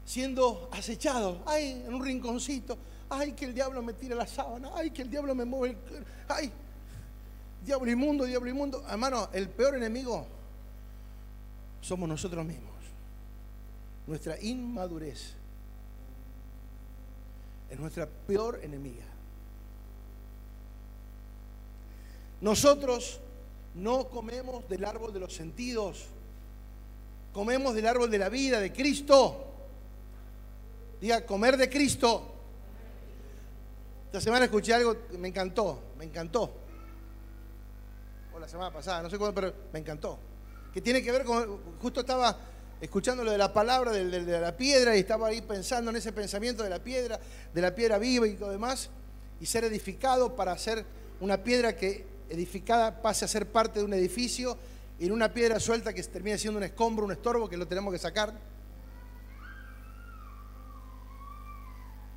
siendo 0.08 0.70
acechado, 0.72 1.42
ay, 1.44 1.84
en 1.86 1.92
un 1.92 2.02
rinconcito, 2.02 2.78
ay, 3.10 3.32
que 3.32 3.44
el 3.44 3.54
diablo 3.54 3.82
me 3.82 3.92
tire 3.92 4.14
la 4.14 4.26
sábana, 4.26 4.70
ay, 4.74 4.90
que 4.90 5.02
el 5.02 5.10
diablo 5.10 5.34
me 5.34 5.44
mueve 5.44 5.76
el... 5.90 6.04
ay, 6.28 6.52
diablo 7.64 7.90
inmundo, 7.90 8.24
diablo 8.24 8.48
inmundo. 8.50 8.84
Hermano, 8.88 9.28
el 9.32 9.48
peor 9.48 9.76
enemigo 9.76 10.26
somos 11.80 12.08
nosotros 12.08 12.44
mismos. 12.44 12.68
Nuestra 14.06 14.40
inmadurez 14.40 15.34
es 17.70 17.78
nuestra 17.78 18.06
peor 18.06 18.60
enemiga. 18.62 19.04
Nosotros 22.40 23.20
no 23.74 24.08
comemos 24.08 24.68
del 24.68 24.84
árbol 24.84 25.12
de 25.12 25.20
los 25.20 25.34
sentidos, 25.34 26.06
comemos 27.32 27.74
del 27.74 27.86
árbol 27.86 28.10
de 28.10 28.18
la 28.18 28.28
vida, 28.28 28.60
de 28.60 28.72
Cristo. 28.72 29.44
Diga, 31.00 31.26
comer 31.26 31.56
de 31.56 31.68
Cristo. 31.68 32.37
Esta 34.08 34.22
semana 34.22 34.46
escuché 34.46 34.72
algo 34.72 35.06
que 35.06 35.18
me 35.18 35.28
encantó, 35.28 35.82
me 35.98 36.06
encantó. 36.06 36.50
O 38.32 38.38
la 38.38 38.48
semana 38.48 38.72
pasada, 38.72 39.02
no 39.02 39.10
sé 39.10 39.18
cuándo, 39.18 39.34
pero 39.34 39.54
me 39.70 39.80
encantó. 39.80 40.18
Que 40.72 40.80
tiene 40.80 41.02
que 41.02 41.12
ver 41.12 41.24
con, 41.24 41.76
justo 41.78 42.00
estaba 42.00 42.34
escuchando 42.80 43.22
lo 43.22 43.32
de 43.32 43.36
la 43.36 43.52
palabra, 43.52 43.92
de, 43.92 44.40
la 44.40 44.56
piedra, 44.56 44.96
y 44.96 45.00
estaba 45.00 45.28
ahí 45.28 45.42
pensando 45.42 45.90
en 45.90 45.98
ese 45.98 46.14
pensamiento 46.14 46.62
de 46.62 46.70
la 46.70 46.82
piedra, 46.82 47.20
de 47.52 47.60
la 47.60 47.74
piedra 47.74 47.98
viva 47.98 48.26
y 48.26 48.32
todo 48.32 48.48
demás, 48.48 48.88
y 49.42 49.44
ser 49.44 49.64
edificado 49.64 50.34
para 50.34 50.52
hacer 50.52 50.86
una 51.20 51.44
piedra 51.44 51.76
que 51.76 52.06
edificada 52.30 53.02
pase 53.02 53.26
a 53.26 53.28
ser 53.28 53.46
parte 53.52 53.80
de 53.80 53.84
un 53.84 53.92
edificio, 53.92 54.56
y 54.98 55.04
en 55.04 55.12
una 55.12 55.34
piedra 55.34 55.60
suelta 55.60 55.92
que 55.92 56.02
termine 56.04 56.38
siendo 56.38 56.56
un 56.56 56.64
escombro, 56.64 57.04
un 57.04 57.12
estorbo 57.12 57.46
que 57.46 57.58
lo 57.58 57.68
tenemos 57.68 57.92
que 57.92 57.98
sacar. 57.98 58.32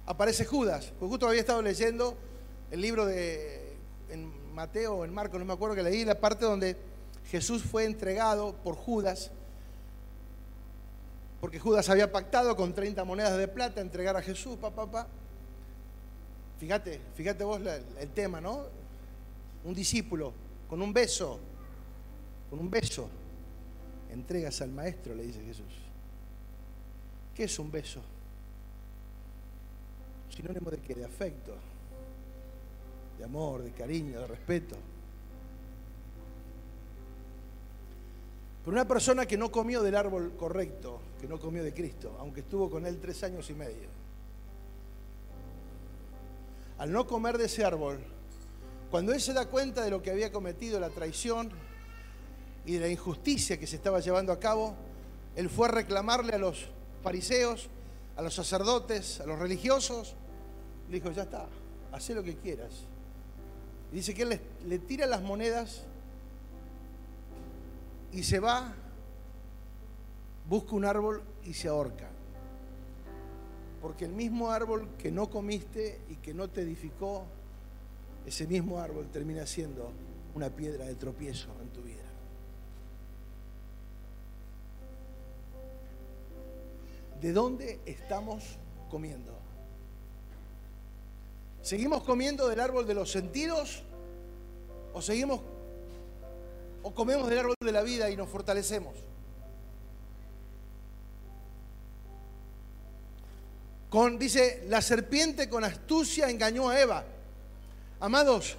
Aparece 0.05 0.45
Judas. 0.45 0.91
Porque 0.99 1.11
justo 1.11 1.27
había 1.27 1.41
estado 1.41 1.61
leyendo 1.61 2.17
el 2.69 2.81
libro 2.81 3.05
de 3.05 3.61
en 4.09 4.53
Mateo 4.53 4.95
o 4.95 5.05
en 5.05 5.13
Marcos, 5.13 5.39
no 5.39 5.45
me 5.45 5.53
acuerdo 5.53 5.75
que 5.75 5.83
leí 5.83 6.03
la 6.03 6.19
parte 6.19 6.45
donde 6.45 6.75
Jesús 7.29 7.63
fue 7.63 7.85
entregado 7.85 8.53
por 8.63 8.75
Judas, 8.75 9.31
porque 11.39 11.59
Judas 11.59 11.89
había 11.89 12.11
pactado 12.11 12.55
con 12.55 12.73
30 12.73 13.03
monedas 13.03 13.37
de 13.37 13.47
plata 13.47 13.81
entregar 13.81 14.15
a 14.15 14.21
Jesús, 14.21 14.57
papá, 14.57 14.85
papá. 14.85 15.07
Fíjate, 16.59 17.01
fíjate 17.15 17.43
vos 17.43 17.59
el 17.99 18.09
tema, 18.09 18.39
¿no? 18.39 18.65
Un 19.63 19.73
discípulo 19.73 20.33
con 20.69 20.81
un 20.81 20.93
beso, 20.93 21.39
con 22.49 22.59
un 22.59 22.69
beso, 22.69 23.09
entregas 24.11 24.61
al 24.61 24.69
maestro, 24.71 25.15
le 25.15 25.23
dice 25.23 25.41
Jesús. 25.43 25.73
¿Qué 27.33 27.45
es 27.45 27.59
un 27.59 27.71
beso? 27.71 28.01
Sinónimo 30.31 30.71
de 30.71 30.77
qué? 30.77 30.95
De 30.95 31.05
afecto, 31.05 31.53
de 33.17 33.23
amor, 33.23 33.63
de 33.63 33.71
cariño, 33.71 34.19
de 34.19 34.27
respeto. 34.27 34.75
Pero 38.63 38.73
una 38.73 38.87
persona 38.87 39.25
que 39.25 39.37
no 39.37 39.51
comió 39.51 39.81
del 39.81 39.95
árbol 39.95 40.33
correcto, 40.37 40.99
que 41.19 41.27
no 41.27 41.39
comió 41.39 41.63
de 41.63 41.73
Cristo, 41.73 42.15
aunque 42.19 42.41
estuvo 42.41 42.69
con 42.69 42.85
él 42.85 42.99
tres 42.99 43.23
años 43.23 43.49
y 43.49 43.53
medio, 43.53 43.89
al 46.77 46.91
no 46.91 47.07
comer 47.07 47.37
de 47.37 47.45
ese 47.45 47.63
árbol, 47.63 47.99
cuando 48.89 49.13
él 49.13 49.21
se 49.21 49.33
da 49.33 49.45
cuenta 49.45 49.83
de 49.83 49.89
lo 49.89 50.01
que 50.01 50.11
había 50.11 50.31
cometido, 50.31 50.79
la 50.79 50.89
traición 50.89 51.49
y 52.65 52.73
de 52.73 52.79
la 52.81 52.87
injusticia 52.89 53.59
que 53.59 53.65
se 53.65 53.77
estaba 53.77 53.99
llevando 53.99 54.31
a 54.31 54.39
cabo, 54.39 54.75
él 55.35 55.49
fue 55.49 55.67
a 55.67 55.71
reclamarle 55.71 56.33
a 56.33 56.37
los 56.37 56.67
fariseos, 57.01 57.69
a 58.15 58.21
los 58.21 58.35
sacerdotes, 58.35 59.21
a 59.21 59.25
los 59.25 59.39
religiosos, 59.39 60.15
le 60.91 60.99
dijo, 60.99 61.09
ya 61.11 61.23
está, 61.23 61.47
haz 61.93 62.09
lo 62.09 62.21
que 62.21 62.35
quieras. 62.35 62.71
Y 63.93 63.95
dice 63.95 64.13
que 64.13 64.23
él 64.23 64.41
le, 64.67 64.79
tira 64.79 65.07
las 65.07 65.21
monedas 65.21 65.83
y 68.11 68.23
se 68.23 68.41
va, 68.41 68.73
busca 70.49 70.75
un 70.75 70.83
árbol 70.83 71.23
y 71.45 71.53
se 71.53 71.69
ahorca. 71.69 72.09
Porque 73.81 74.03
el 74.03 74.11
mismo 74.11 74.51
árbol 74.51 74.89
que 74.97 75.11
no 75.11 75.29
comiste 75.29 76.01
y 76.09 76.15
que 76.15 76.33
no 76.33 76.49
te 76.49 76.61
edificó, 76.61 77.23
ese 78.25 78.45
mismo 78.45 78.77
árbol 78.77 79.07
termina 79.07 79.45
siendo 79.45 79.93
una 80.35 80.49
piedra 80.49 80.85
de 80.85 80.95
tropiezo 80.95 81.49
en 81.61 81.69
tu 81.69 81.81
vida. 81.83 82.03
¿De 87.21 87.31
dónde 87.31 87.79
estamos 87.85 88.57
comiendo? 88.89 89.40
¿Seguimos 91.61 92.03
comiendo 92.03 92.47
del 92.47 92.59
árbol 92.59 92.87
de 92.87 92.93
los 92.95 93.11
sentidos? 93.11 93.83
¿O 94.93 95.01
seguimos 95.01 95.41
o 96.83 96.93
comemos 96.95 97.29
del 97.29 97.39
árbol 97.39 97.55
de 97.61 97.71
la 97.71 97.83
vida 97.83 98.09
y 98.09 98.17
nos 98.17 98.27
fortalecemos? 98.27 98.95
Con, 103.89 104.17
dice, 104.17 104.63
la 104.69 104.81
serpiente 104.81 105.49
con 105.49 105.63
astucia 105.63 106.29
engañó 106.29 106.69
a 106.69 106.79
Eva. 106.79 107.03
Amados, 107.99 108.57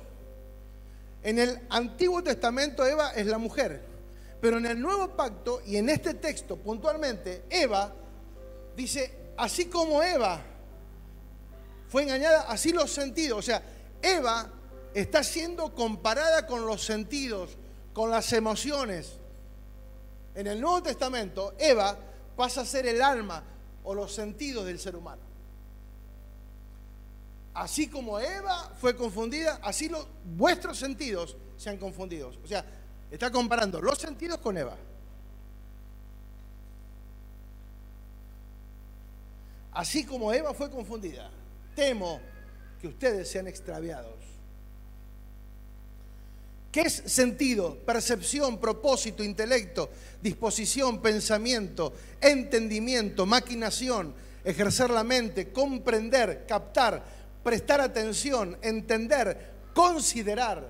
en 1.23 1.39
el 1.39 1.61
Antiguo 1.71 2.23
Testamento 2.23 2.87
Eva 2.87 3.13
es 3.13 3.27
la 3.27 3.39
mujer, 3.39 3.83
pero 4.41 4.59
en 4.59 4.67
el 4.67 4.81
Nuevo 4.81 5.17
Pacto 5.17 5.61
y 5.67 5.77
en 5.77 5.89
este 5.89 6.15
texto 6.15 6.57
puntualmente, 6.57 7.45
Eva 7.51 7.93
dice, 8.77 9.33
así 9.37 9.67
como 9.67 10.03
Eva 10.03 10.52
fue 11.93 12.05
engañada, 12.05 12.47
así 12.49 12.73
los 12.73 12.91
sentidos. 12.91 13.39
O 13.39 13.43
sea, 13.43 13.63
Eva 14.01 14.51
está 14.95 15.23
siendo 15.23 15.75
comparada 15.75 16.47
con 16.47 16.65
los 16.65 16.83
sentidos, 16.83 17.59
con 17.93 18.09
las 18.09 18.33
emociones. 18.33 19.19
En 20.35 20.47
el 20.47 20.59
Nuevo 20.59 20.83
Testamento, 20.83 21.53
Eva 21.59 21.99
pasa 22.35 22.63
a 22.63 22.65
ser 22.65 22.87
el 22.87 23.03
alma 23.03 23.45
o 23.85 23.95
los 23.95 24.15
sentidos 24.15 24.65
del 24.65 24.79
ser 24.79 24.97
humano. 24.97 25.21
así 27.53 27.89
como 27.89 28.19
Eva 28.19 28.73
fue 28.81 28.97
confundida, 28.97 29.61
así 29.63 29.91
los, 29.91 30.07
vuestros 30.25 30.79
sentidos 30.79 31.37
se 31.59 31.69
han 31.69 31.77
confundido. 31.77 32.33
O 32.43 32.47
sea, 32.47 32.65
está 33.11 33.31
comparando 33.31 33.83
los 33.83 33.99
sentidos 33.99 34.39
con 34.39 34.57
Eva. 34.57 34.79
Así 39.73 40.07
como 40.07 40.33
Eva 40.33 40.55
fue 40.55 40.71
confundida, 40.71 41.31
temo 41.75 42.21
que 42.81 42.89
ustedes 42.89 43.29
sean 43.29 43.47
extraviados. 43.47 44.15
¿Qué 46.73 46.81
es 46.81 47.03
sentido, 47.07 47.77
percepción, 47.85 48.59
propósito, 48.59 49.23
intelecto, 49.23 49.91
disposición, 50.23 51.03
pensamiento, 51.03 51.93
entendimiento, 52.19 53.27
maquinación, 53.27 54.15
ejercer 54.43 54.89
la 54.89 55.05
mente, 55.05 55.53
comprender, 55.53 56.47
captar, 56.49 57.05
prestar 57.45 57.83
atención, 57.83 58.57
entender, 58.63 59.51
considerar? 59.75 60.67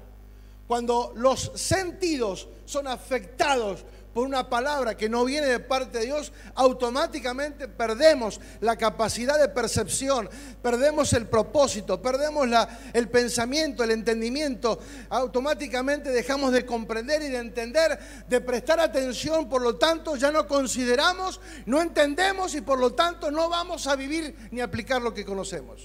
Cuando 0.67 1.13
los 1.15 1.53
sentidos 1.55 2.49
son 2.65 2.89
afectados 2.89 3.85
por 4.13 4.27
una 4.27 4.49
palabra 4.49 4.97
que 4.97 5.09
no 5.09 5.25
viene 5.25 5.47
de 5.47 5.61
parte 5.61 5.99
de 5.99 6.07
Dios, 6.07 6.33
automáticamente 6.55 7.69
perdemos 7.69 8.41
la 8.61 8.77
capacidad 8.77 9.39
de 9.39 9.49
percepción, 9.49 10.29
perdemos 10.63 11.13
el 11.13 11.27
propósito, 11.27 12.01
perdemos 12.03 12.49
el 12.93 13.09
pensamiento, 13.09 13.85
el 13.85 13.93
entendimiento, 13.93 14.79
automáticamente 15.09 16.11
dejamos 16.11 16.53
de 16.53 16.67
comprender 16.67 17.23
y 17.23 17.29
de 17.29 17.39
entender, 17.39 17.99
de 18.29 18.41
prestar 18.41 18.81
atención, 18.81 19.49
por 19.49 19.63
lo 19.63 19.77
tanto 19.77 20.17
ya 20.17 20.31
no 20.31 20.47
consideramos, 20.47 21.41
no 21.67 21.81
entendemos 21.81 22.55
y 22.55 22.61
por 22.61 22.79
lo 22.79 22.93
tanto 22.93 23.31
no 23.31 23.49
vamos 23.49 23.87
a 23.87 23.97
vivir 23.97 24.49
ni 24.51 24.61
aplicar 24.61 25.01
lo 25.01 25.15
que 25.15 25.25
conocemos. 25.25 25.83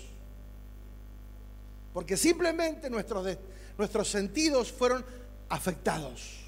Porque 1.93 2.17
simplemente 2.17 2.89
nuestros, 2.89 3.37
nuestros 3.77 4.09
sentidos 4.09 4.71
fueron 4.71 5.03
afectados. 5.49 6.46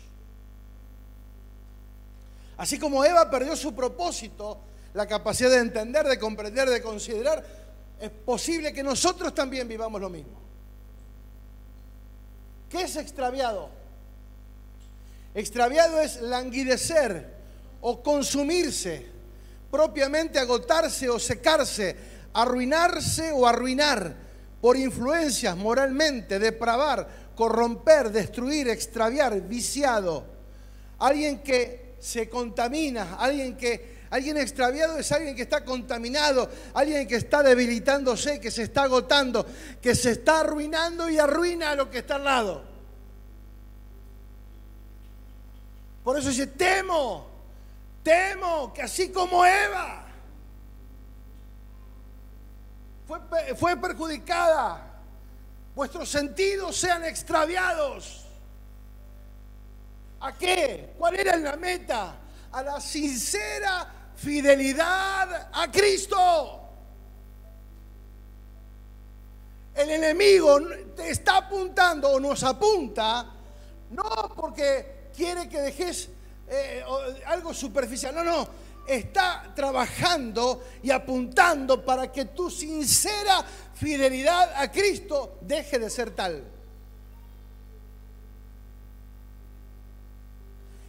Así 2.59 2.77
como 2.77 3.05
Eva 3.05 3.29
perdió 3.29 3.55
su 3.55 3.73
propósito, 3.73 4.57
la 4.93 5.07
capacidad 5.07 5.49
de 5.49 5.59
entender, 5.59 6.05
de 6.05 6.19
comprender, 6.19 6.69
de 6.69 6.81
considerar, 6.81 7.41
es 8.01 8.09
posible 8.09 8.73
que 8.73 8.83
nosotros 8.83 9.33
también 9.33 9.65
vivamos 9.65 10.01
lo 10.01 10.09
mismo. 10.09 10.37
¿Qué 12.69 12.81
es 12.81 12.97
extraviado? 12.97 13.69
Extraviado 15.33 16.01
es 16.01 16.21
languidecer 16.21 17.33
o 17.79 18.03
consumirse, 18.03 19.05
propiamente 19.71 20.37
agotarse 20.37 21.09
o 21.09 21.17
secarse, 21.17 21.95
arruinarse 22.33 23.31
o 23.31 23.47
arruinar 23.47 24.13
por 24.59 24.75
influencias 24.75 25.55
moralmente, 25.55 26.39
depravar, 26.39 27.07
corromper, 27.35 28.09
destruir, 28.11 28.67
extraviar, 28.67 29.39
viciado. 29.47 30.25
Alguien 30.97 31.39
que 31.39 31.88
se 31.99 32.29
contamina, 32.29 33.15
alguien 33.15 33.57
que 33.57 33.99
alguien 34.09 34.37
extraviado 34.37 34.97
es 34.97 35.11
alguien 35.11 35.35
que 35.35 35.43
está 35.43 35.63
contaminado, 35.63 36.49
alguien 36.73 37.07
que 37.07 37.15
está 37.15 37.43
debilitándose, 37.43 38.39
que 38.39 38.51
se 38.51 38.63
está 38.63 38.83
agotando, 38.83 39.45
que 39.81 39.93
se 39.95 40.11
está 40.11 40.41
arruinando 40.41 41.09
y 41.09 41.19
arruina 41.19 41.71
a 41.71 41.75
lo 41.75 41.89
que 41.89 41.99
está 41.99 42.15
al 42.15 42.23
lado. 42.23 42.63
Por 46.03 46.17
eso 46.17 46.29
dice, 46.29 46.47
temo, 46.47 47.27
temo 48.01 48.73
que 48.73 48.81
así 48.81 49.09
como 49.09 49.45
Eva 49.45 50.05
fue, 53.07 53.55
fue 53.55 53.77
perjudicada, 53.77 55.01
vuestros 55.75 56.09
sentidos 56.09 56.77
sean 56.77 57.05
extraviados 57.05 58.18
¿A 60.21 60.33
qué? 60.37 60.93
¿Cuál 60.97 61.15
era 61.15 61.37
la 61.37 61.55
meta? 61.55 62.15
A 62.51 62.63
la 62.63 62.81
sincera 62.81 63.87
fidelidad 64.15 65.49
a 65.53 65.71
Cristo. 65.71 66.55
El 69.75 69.89
enemigo 69.91 70.59
te 70.95 71.09
está 71.09 71.37
apuntando 71.37 72.09
o 72.09 72.19
nos 72.19 72.43
apunta, 72.43 73.25
no 73.91 74.33
porque 74.35 75.09
quiere 75.15 75.47
que 75.47 75.61
dejes 75.61 76.09
eh, 76.49 76.83
algo 77.27 77.53
superficial, 77.53 78.13
no, 78.13 78.23
no, 78.23 78.47
está 78.85 79.53
trabajando 79.55 80.63
y 80.83 80.91
apuntando 80.91 81.85
para 81.85 82.11
que 82.11 82.25
tu 82.25 82.49
sincera 82.49 83.45
fidelidad 83.73 84.51
a 84.55 84.69
Cristo 84.69 85.37
deje 85.41 85.79
de 85.79 85.89
ser 85.89 86.11
tal. 86.11 86.58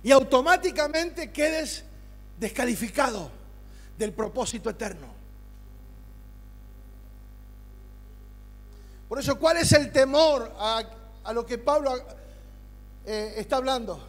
Y 0.03 0.13
automáticamente 0.13 1.31
quedes 1.31 1.85
descalificado 2.39 3.31
del 3.99 4.13
propósito 4.13 4.71
eterno. 4.71 5.09
Por 9.09 9.19
eso, 9.19 9.39
¿cuál 9.39 9.59
es 9.59 9.73
el 9.73 9.91
temor 9.93 10.55
a, 10.57 10.85
lo 11.33 11.45
que 11.45 11.59
Pablo 11.59 11.93
eh, 13.05 13.35
está 13.37 13.57
hablando? 13.57 14.01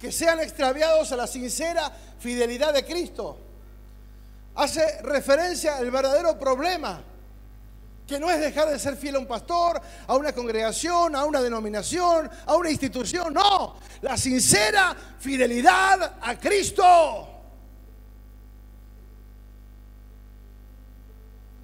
Que 0.00 0.10
sean 0.10 0.40
extraviados 0.40 1.12
a 1.12 1.16
la 1.16 1.26
sincera 1.26 1.92
fidelidad 2.18 2.72
de 2.72 2.84
Cristo. 2.84 3.38
Hace 4.54 5.02
referencia 5.02 5.76
al 5.76 5.90
verdadero 5.90 6.38
problema 6.38 7.02
que 8.06 8.20
no 8.20 8.30
es 8.30 8.40
dejar 8.40 8.68
de 8.68 8.78
ser 8.78 8.96
fiel 8.96 9.16
a 9.16 9.18
un 9.18 9.26
pastor, 9.26 9.80
a 10.06 10.16
una 10.16 10.32
congregación, 10.32 11.16
a 11.16 11.24
una 11.24 11.42
denominación, 11.42 12.30
a 12.46 12.54
una 12.54 12.70
institución, 12.70 13.34
no, 13.34 13.76
la 14.02 14.16
sincera 14.16 14.96
fidelidad 15.18 16.18
a 16.20 16.38
Cristo. 16.38 17.28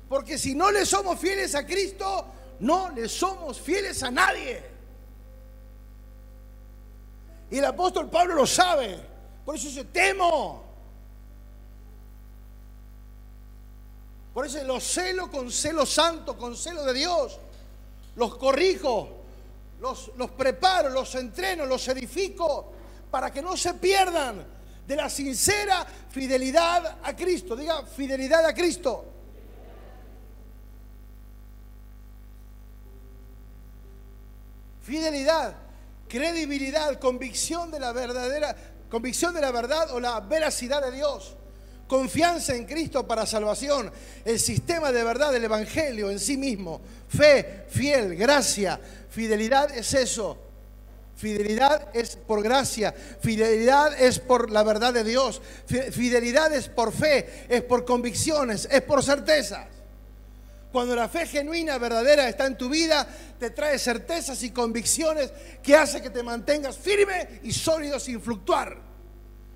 Porque 0.09 0.37
si 0.37 0.55
no 0.55 0.71
le 0.71 0.85
somos 0.85 1.19
fieles 1.19 1.55
a 1.55 1.65
Cristo, 1.65 2.27
no 2.61 2.91
le 2.91 3.09
somos 3.09 3.61
fieles 3.61 4.03
a 4.03 4.11
nadie. 4.11 4.63
Y 7.51 7.59
el 7.59 7.65
apóstol 7.65 8.11
Pablo 8.11 8.35
lo 8.35 8.47
sabe. 8.47 8.99
Por 9.45 9.57
eso 9.57 9.69
dice, 9.69 9.85
temo. 9.85 10.72
Por 14.33 14.47
eso 14.47 14.63
los 14.65 14.83
celo 14.83 15.31
con 15.31 15.51
celo 15.51 15.85
santo, 15.85 16.37
con 16.37 16.57
celo 16.57 16.85
de 16.85 16.95
Dios. 16.95 17.39
Los 18.17 18.37
corrijo, 18.37 19.09
los, 19.81 20.11
los 20.17 20.31
preparo, 20.31 20.89
los 20.89 21.15
entreno, 21.15 21.67
los 21.67 21.87
edifico 21.89 22.73
para 23.11 23.31
que 23.31 23.43
no 23.43 23.57
se 23.57 23.75
pierdan 23.75 24.45
de 24.87 24.97
la 24.97 25.11
sincera 25.11 25.87
fidelidad 26.11 26.99
a 27.03 27.15
Cristo. 27.15 27.55
Diga 27.55 27.85
fidelidad 27.85 28.45
a 28.47 28.55
Cristo. 28.55 29.05
Fidelidad, 34.81 35.55
credibilidad, 36.09 36.99
convicción 36.99 37.71
de 37.71 37.79
la 37.79 37.93
verdadera, 37.93 38.57
convicción 38.91 39.35
de 39.35 39.43
la 39.43 39.53
verdad 39.53 39.93
o 39.93 40.01
la 40.01 40.21
veracidad 40.21 40.83
de 40.83 40.91
Dios 40.91 41.37
confianza 41.87 42.55
en 42.55 42.65
Cristo 42.65 43.07
para 43.07 43.27
salvación, 43.27 43.93
el 44.25 44.41
sistema 44.41 44.93
de 44.93 45.05
verdad 45.05 45.33
del 45.33 45.45
Evangelio 45.45 46.11
en 46.11 46.19
sí 46.19 46.37
mismo, 46.37 46.81
fe, 47.09 47.65
fiel, 47.69 48.17
gracia, 48.17 48.81
fidelidad 49.11 49.77
es 49.77 49.95
eso. 49.95 50.39
Fidelidad 51.15 51.89
es 51.95 52.17
por 52.17 52.43
gracia, 52.43 52.93
fidelidad 53.21 53.93
es 54.01 54.19
por 54.19 54.51
la 54.51 54.65
verdad 54.65 54.93
de 54.93 55.05
Dios, 55.05 55.41
fidelidad 55.67 56.53
es 56.53 56.69
por 56.69 56.93
fe, 56.93 57.47
es 57.49 57.63
por 57.63 57.85
convicciones, 57.85 58.67
es 58.69 58.83
por 58.83 59.05
certezas. 59.05 59.69
Cuando 60.73 60.97
la 60.97 61.09
fe 61.09 61.27
genuina, 61.27 61.77
verdadera 61.77 62.29
está 62.29 62.47
en 62.47 62.57
tu 62.57 62.71
vida, 62.71 63.07
te 63.39 63.51
trae 63.51 63.79
certezas 63.79 64.43
y 64.43 64.51
convicciones 64.51 65.31
que 65.63 65.77
hace 65.77 66.01
que 66.01 66.11
te 66.11 66.23
mantengas 66.23 66.79
firme 66.79 67.41
y 67.43 67.53
sólido 67.53 68.01
sin 68.01 68.21
fluctuar, 68.21 68.79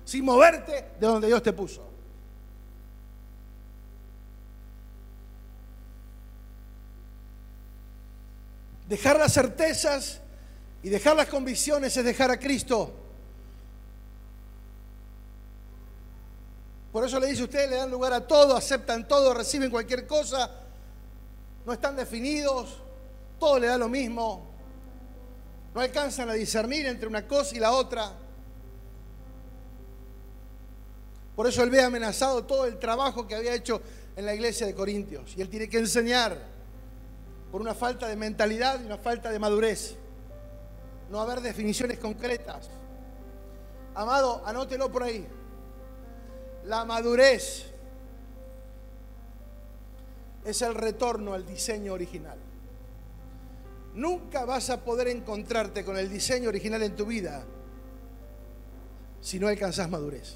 sin 0.05 0.23
moverte 0.23 0.85
de 0.99 1.07
donde 1.07 1.27
Dios 1.27 1.41
te 1.41 1.53
puso. 1.53 1.86
Dejar 8.87 9.19
las 9.19 9.33
certezas 9.33 10.21
y 10.81 10.89
dejar 10.89 11.15
las 11.15 11.27
convicciones 11.27 11.95
es 11.97 12.05
dejar 12.05 12.31
a 12.31 12.39
Cristo. 12.39 12.93
Por 16.91 17.05
eso 17.05 17.19
le 17.19 17.27
dice 17.27 17.41
a 17.41 17.45
ustedes, 17.45 17.69
le 17.69 17.75
dan 17.75 17.91
lugar 17.91 18.13
a 18.13 18.25
todo, 18.25 18.55
aceptan 18.55 19.07
todo, 19.07 19.33
reciben 19.33 19.69
cualquier 19.69 20.07
cosa, 20.07 20.49
no 21.65 21.73
están 21.73 21.95
definidos, 21.95 22.81
todo 23.39 23.59
le 23.59 23.67
da 23.67 23.77
lo 23.77 23.89
mismo, 23.89 24.47
no 25.75 25.81
alcanzan 25.81 26.29
a 26.29 26.33
discernir 26.33 26.87
entre 26.87 27.07
una 27.07 27.27
cosa 27.27 27.55
y 27.55 27.59
la 27.59 27.71
otra. 27.73 28.13
Por 31.35 31.45
eso 31.45 31.61
él 31.61 31.69
ve 31.69 31.83
amenazado 31.83 32.45
todo 32.45 32.65
el 32.65 32.79
trabajo 32.79 33.27
que 33.27 33.35
había 33.35 33.53
hecho 33.53 33.81
en 34.15 34.25
la 34.25 34.33
iglesia 34.33 34.65
de 34.65 34.73
Corintios 34.73 35.33
y 35.37 35.41
él 35.41 35.49
tiene 35.49 35.69
que 35.69 35.77
enseñar 35.77 36.56
por 37.51 37.61
una 37.61 37.73
falta 37.73 38.07
de 38.07 38.15
mentalidad 38.15 38.79
y 38.81 38.85
una 38.85 38.97
falta 38.97 39.31
de 39.31 39.39
madurez. 39.39 39.95
No 41.09 41.21
haber 41.21 41.41
definiciones 41.41 41.99
concretas. 41.99 42.69
Amado, 43.95 44.43
anótelo 44.45 44.91
por 44.91 45.03
ahí. 45.03 45.25
La 46.65 46.85
madurez 46.85 47.71
es 50.43 50.61
el 50.61 50.75
retorno 50.75 51.33
al 51.33 51.45
diseño 51.45 51.93
original. 51.93 52.37
Nunca 53.93 54.45
vas 54.45 54.69
a 54.69 54.83
poder 54.83 55.07
encontrarte 55.07 55.83
con 55.83 55.97
el 55.97 56.09
diseño 56.09 56.49
original 56.49 56.83
en 56.83 56.95
tu 56.95 57.05
vida 57.05 57.43
si 59.21 59.39
no 59.39 59.47
alcanzas 59.47 59.89
madurez. 59.89 60.35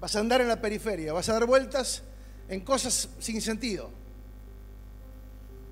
Vas 0.00 0.14
a 0.14 0.20
andar 0.20 0.40
en 0.40 0.48
la 0.48 0.60
periferia, 0.60 1.12
vas 1.12 1.28
a 1.28 1.32
dar 1.32 1.46
vueltas 1.46 2.02
en 2.48 2.60
cosas 2.60 3.08
sin 3.18 3.40
sentido. 3.40 3.90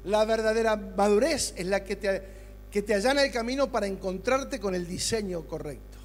La 0.07 0.25
verdadera 0.25 0.77
madurez 0.77 1.53
es 1.57 1.67
la 1.67 1.83
que 1.83 1.97
te, 1.97 2.23
que 2.71 2.81
te 2.83 2.95
allana 2.95 3.25
el 3.25 3.33
camino 3.33 3.71
para 3.71 3.87
encontrarte 3.87 4.61
con 4.61 4.75
el 4.75 4.87
diseño 4.87 5.43
correcto. 5.47 5.99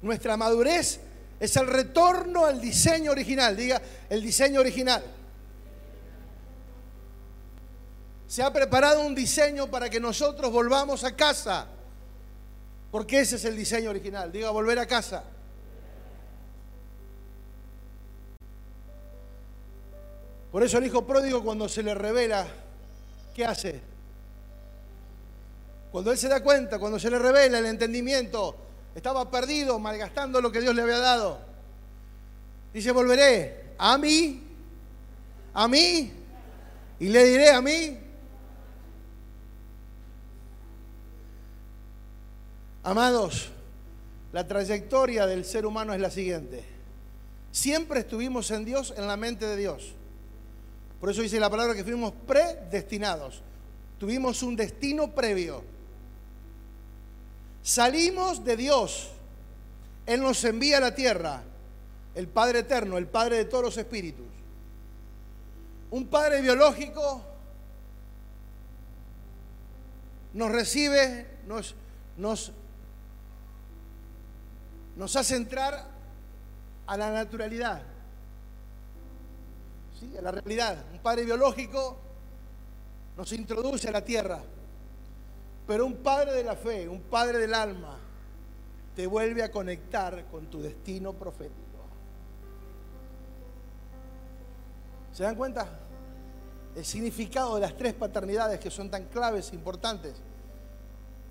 Nuestra 0.00 0.36
madurez 0.36 1.00
es 1.40 1.56
el 1.56 1.66
retorno 1.66 2.46
al 2.46 2.60
diseño 2.60 3.10
original. 3.10 3.56
Diga, 3.56 3.82
el 4.08 4.22
diseño 4.22 4.60
original. 4.60 5.02
Se 8.28 8.44
ha 8.44 8.52
preparado 8.52 9.04
un 9.04 9.16
diseño 9.16 9.68
para 9.68 9.90
que 9.90 9.98
nosotros 9.98 10.52
volvamos 10.52 11.02
a 11.02 11.16
casa. 11.16 11.66
Porque 12.92 13.20
ese 13.20 13.36
es 13.36 13.44
el 13.44 13.56
diseño 13.56 13.90
original. 13.90 14.30
Diga, 14.30 14.50
volver 14.50 14.78
a 14.78 14.86
casa. 14.86 15.24
Por 20.50 20.62
eso 20.62 20.78
el 20.78 20.86
hijo 20.86 21.06
pródigo 21.06 21.42
cuando 21.42 21.68
se 21.68 21.82
le 21.82 21.94
revela, 21.94 22.46
¿qué 23.34 23.44
hace? 23.44 23.80
Cuando 25.92 26.10
él 26.10 26.18
se 26.18 26.28
da 26.28 26.42
cuenta, 26.42 26.78
cuando 26.78 26.98
se 26.98 27.10
le 27.10 27.18
revela 27.18 27.58
el 27.58 27.66
entendimiento, 27.66 28.56
estaba 28.94 29.30
perdido, 29.30 29.78
malgastando 29.78 30.40
lo 30.40 30.50
que 30.50 30.60
Dios 30.60 30.74
le 30.74 30.82
había 30.82 30.98
dado. 30.98 31.38
Dice, 32.72 32.92
volveré 32.92 33.74
a 33.78 33.96
mí, 33.98 34.42
a 35.54 35.68
mí, 35.68 36.12
y 37.00 37.08
le 37.08 37.24
diré 37.24 37.50
a 37.50 37.60
mí. 37.60 37.98
Amados, 42.82 43.50
la 44.32 44.46
trayectoria 44.46 45.26
del 45.26 45.44
ser 45.44 45.66
humano 45.66 45.94
es 45.94 46.00
la 46.00 46.10
siguiente. 46.10 46.64
Siempre 47.50 48.00
estuvimos 48.00 48.50
en 48.50 48.64
Dios, 48.64 48.94
en 48.96 49.06
la 49.06 49.16
mente 49.16 49.46
de 49.46 49.56
Dios. 49.56 49.94
Por 51.00 51.10
eso 51.10 51.22
dice 51.22 51.38
la 51.38 51.50
palabra 51.50 51.74
que 51.74 51.84
fuimos 51.84 52.12
predestinados. 52.26 53.42
Tuvimos 53.98 54.42
un 54.42 54.56
destino 54.56 55.14
previo. 55.14 55.62
Salimos 57.62 58.44
de 58.44 58.56
Dios. 58.56 59.10
Él 60.06 60.22
nos 60.22 60.42
envía 60.44 60.78
a 60.78 60.80
la 60.80 60.94
tierra. 60.94 61.42
El 62.14 62.28
Padre 62.28 62.60
eterno, 62.60 62.98
el 62.98 63.06
Padre 63.06 63.36
de 63.36 63.44
todos 63.44 63.64
los 63.64 63.76
espíritus. 63.76 64.26
Un 65.90 66.06
Padre 66.06 66.40
biológico 66.40 67.22
nos 70.32 70.50
recibe, 70.50 71.26
nos, 71.46 71.74
nos, 72.16 72.52
nos 74.96 75.16
hace 75.16 75.36
entrar 75.36 75.86
a 76.86 76.96
la 76.96 77.10
naturalidad, 77.10 77.82
a 80.18 80.22
la 80.22 80.30
realidad. 80.30 80.84
Un 80.92 80.98
Padre 81.00 81.24
biológico 81.24 81.96
nos 83.16 83.32
introduce 83.32 83.88
a 83.88 83.90
la 83.90 84.04
tierra. 84.04 84.40
Pero 85.66 85.84
un 85.84 85.96
padre 85.96 86.32
de 86.32 86.44
la 86.44 86.56
fe, 86.56 86.88
un 86.88 87.02
padre 87.02 87.38
del 87.38 87.52
alma, 87.52 87.98
te 88.96 89.06
vuelve 89.06 89.42
a 89.42 89.50
conectar 89.50 90.24
con 90.30 90.46
tu 90.46 90.62
destino 90.62 91.12
profético. 91.12 91.58
¿Se 95.12 95.24
dan 95.24 95.34
cuenta? 95.34 95.68
El 96.74 96.84
significado 96.84 97.56
de 97.56 97.60
las 97.60 97.76
tres 97.76 97.92
paternidades 97.92 98.60
que 98.60 98.70
son 98.70 98.88
tan 98.88 99.06
claves 99.06 99.52
e 99.52 99.56
importantes. 99.56 100.14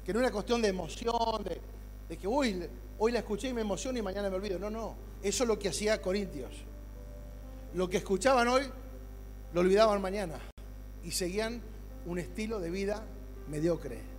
Que 0.06 0.14
no 0.14 0.20
es 0.20 0.26
una 0.26 0.32
cuestión 0.32 0.62
de 0.62 0.68
emoción, 0.68 1.44
de, 1.44 1.60
de 2.08 2.18
que, 2.18 2.28
uy, 2.28 2.70
hoy 3.00 3.12
la 3.12 3.20
escuché 3.20 3.48
y 3.50 3.54
me 3.54 3.62
emociono 3.62 3.98
y 3.98 4.02
mañana 4.02 4.30
me 4.30 4.36
olvido. 4.36 4.60
No, 4.60 4.70
no. 4.70 4.96
Eso 5.24 5.46
es 5.46 5.48
lo 5.48 5.58
que 5.58 5.70
hacía 5.70 6.00
Corintios. 6.00 6.67
Lo 7.74 7.90
que 7.90 7.98
escuchaban 7.98 8.48
hoy, 8.48 8.64
lo 9.54 9.62
olvidaban 9.62 10.02
mañana. 10.02 10.40
Y 11.04 11.12
seguían 11.12 11.62
un 12.06 12.20
estilo 12.20 12.60
de 12.60 12.70
vida 12.70 13.04
mediocre 13.48 14.18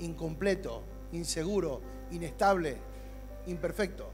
incompleto, 0.00 0.82
inseguro, 1.12 1.80
inestable, 2.10 2.76
imperfecto. 3.46 4.10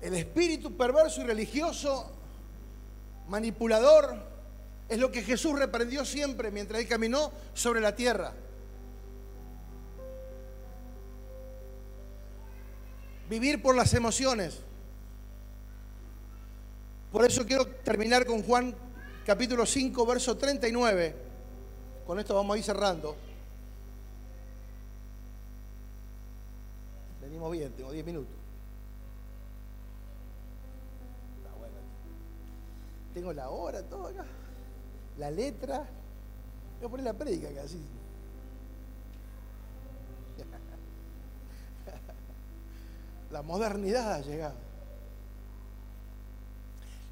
El 0.00 0.14
espíritu 0.14 0.76
perverso 0.76 1.22
y 1.22 1.24
religioso, 1.24 2.10
manipulador, 3.28 4.14
es 4.88 4.98
lo 4.98 5.10
que 5.10 5.22
Jesús 5.22 5.58
reprendió 5.58 6.04
siempre 6.04 6.50
mientras 6.50 6.80
él 6.80 6.88
caminó 6.88 7.32
sobre 7.54 7.80
la 7.80 7.96
tierra. 7.96 8.34
Vivir 13.28 13.62
por 13.62 13.74
las 13.74 13.94
emociones. 13.94 14.60
Por 17.10 17.24
eso 17.24 17.46
quiero 17.46 17.66
terminar 17.66 18.26
con 18.26 18.42
Juan 18.42 18.74
capítulo 19.24 19.64
5, 19.64 20.06
verso 20.06 20.36
39. 20.36 21.14
Con 22.06 22.18
esto 22.18 22.34
vamos 22.34 22.54
a 22.54 22.58
ir 22.58 22.64
cerrando. 22.64 23.16
Venimos 27.22 27.50
bien, 27.52 27.72
tengo 27.72 27.92
10 27.92 28.04
minutos. 28.04 28.34
Tengo 33.14 33.32
la 33.32 33.48
hora, 33.48 33.80
todo 33.82 34.08
acá. 34.08 34.24
La 35.18 35.30
letra. 35.30 35.86
Voy 36.78 36.86
a 36.86 36.90
poner 36.90 37.04
la 37.06 37.12
predica 37.12 37.48
acá, 37.48 37.62
así. 37.62 37.80
La 43.34 43.42
modernidad 43.42 44.12
ha 44.12 44.20
llegado. 44.20 44.54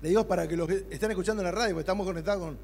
Le 0.01 0.09
digo 0.09 0.25
para 0.25 0.47
que 0.47 0.57
los 0.57 0.69
que 0.69 0.87
están 0.89 1.11
escuchando 1.11 1.43
en 1.43 1.47
la 1.47 1.51
radio, 1.51 1.71
porque 1.71 1.81
estamos 1.81 2.07
conectados 2.07 2.45
con 2.45 2.59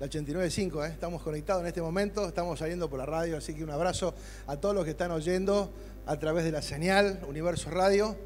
la 0.00 0.06
89.5, 0.06 0.88
¿eh? 0.88 0.92
estamos 0.94 1.20
conectados 1.20 1.60
en 1.60 1.66
este 1.66 1.82
momento, 1.82 2.26
estamos 2.26 2.58
saliendo 2.58 2.88
por 2.88 2.98
la 2.98 3.04
radio, 3.04 3.36
así 3.36 3.52
que 3.52 3.62
un 3.62 3.68
abrazo 3.68 4.14
a 4.46 4.56
todos 4.56 4.74
los 4.74 4.84
que 4.84 4.92
están 4.92 5.10
oyendo 5.10 5.70
a 6.06 6.16
través 6.18 6.44
de 6.44 6.52
la 6.52 6.62
señal 6.62 7.20
Universo 7.28 7.68
Radio. 7.68 8.16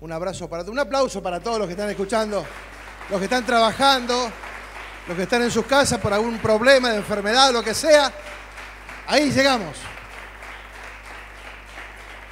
Un 0.00 0.12
abrazo 0.12 0.48
para 0.48 0.62
un 0.62 0.78
aplauso 0.78 1.20
para 1.20 1.40
todos 1.40 1.58
los 1.58 1.66
que 1.66 1.72
están 1.72 1.90
escuchando, 1.90 2.44
los 3.10 3.18
que 3.18 3.24
están 3.24 3.44
trabajando, 3.44 4.30
los 5.08 5.16
que 5.16 5.24
están 5.24 5.42
en 5.42 5.50
sus 5.50 5.66
casas 5.66 5.98
por 5.98 6.12
algún 6.12 6.38
problema 6.38 6.90
de 6.90 6.98
enfermedad, 6.98 7.52
lo 7.52 7.64
que 7.64 7.74
sea. 7.74 8.12
Ahí 9.08 9.32
llegamos. 9.32 9.97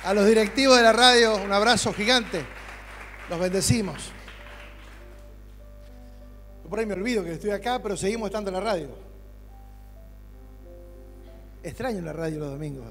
A 0.06 0.14
los 0.14 0.24
directivos 0.24 0.76
de 0.76 0.84
la 0.84 0.92
radio, 0.92 1.34
un 1.34 1.50
abrazo 1.50 1.92
gigante. 1.92 2.44
Los 3.28 3.40
bendecimos. 3.40 4.12
Por 6.70 6.78
ahí 6.78 6.86
me 6.86 6.94
olvido 6.94 7.24
que 7.24 7.32
estoy 7.32 7.50
acá, 7.50 7.82
pero 7.82 7.96
seguimos 7.96 8.28
estando 8.28 8.50
en 8.50 8.54
la 8.54 8.60
radio. 8.60 8.88
Extraño 11.60 12.02
la 12.02 12.12
radio 12.12 12.38
los 12.38 12.50
domingos. 12.50 12.86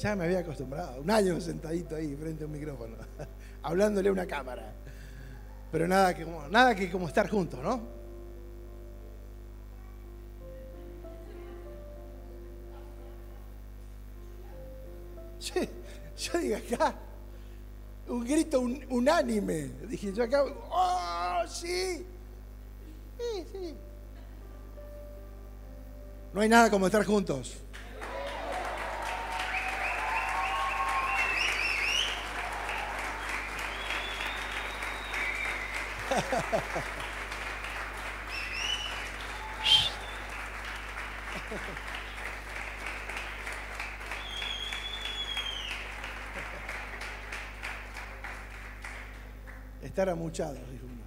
Ya 0.00 0.16
me 0.16 0.24
había 0.24 0.40
acostumbrado. 0.40 1.00
Un 1.00 1.08
año 1.12 1.40
sentadito 1.40 1.94
ahí 1.94 2.16
frente 2.16 2.42
a 2.42 2.46
un 2.48 2.52
micrófono, 2.52 2.96
hablándole 3.62 4.08
a 4.08 4.12
una 4.12 4.26
cámara. 4.26 4.72
Pero 5.70 5.86
nada 5.86 6.12
que, 6.12 6.26
nada 6.50 6.74
que 6.74 6.90
como 6.90 7.06
estar 7.06 7.30
juntos, 7.30 7.62
¿no? 7.62 8.01
Yo, 15.42 15.54
yo 16.16 16.38
digo 16.38 16.56
acá, 16.56 16.94
un 18.06 18.24
grito 18.24 18.60
unánime. 18.60 19.72
Dije 19.88 20.12
yo 20.12 20.22
acá, 20.22 20.44
¡oh, 20.44 21.42
sí! 21.48 22.06
Sí, 23.18 23.44
sí. 23.50 23.74
No 26.32 26.40
hay 26.40 26.48
nada 26.48 26.70
como 26.70 26.86
estar 26.86 27.04
juntos. 27.04 27.56
Estar 49.92 50.08
amuchado, 50.08 50.54
dijo 50.54 50.86
uno. 50.86 51.02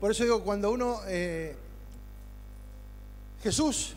Por 0.00 0.10
eso 0.10 0.24
digo, 0.24 0.42
cuando 0.42 0.72
uno, 0.72 0.98
eh, 1.06 1.54
Jesús, 3.40 3.94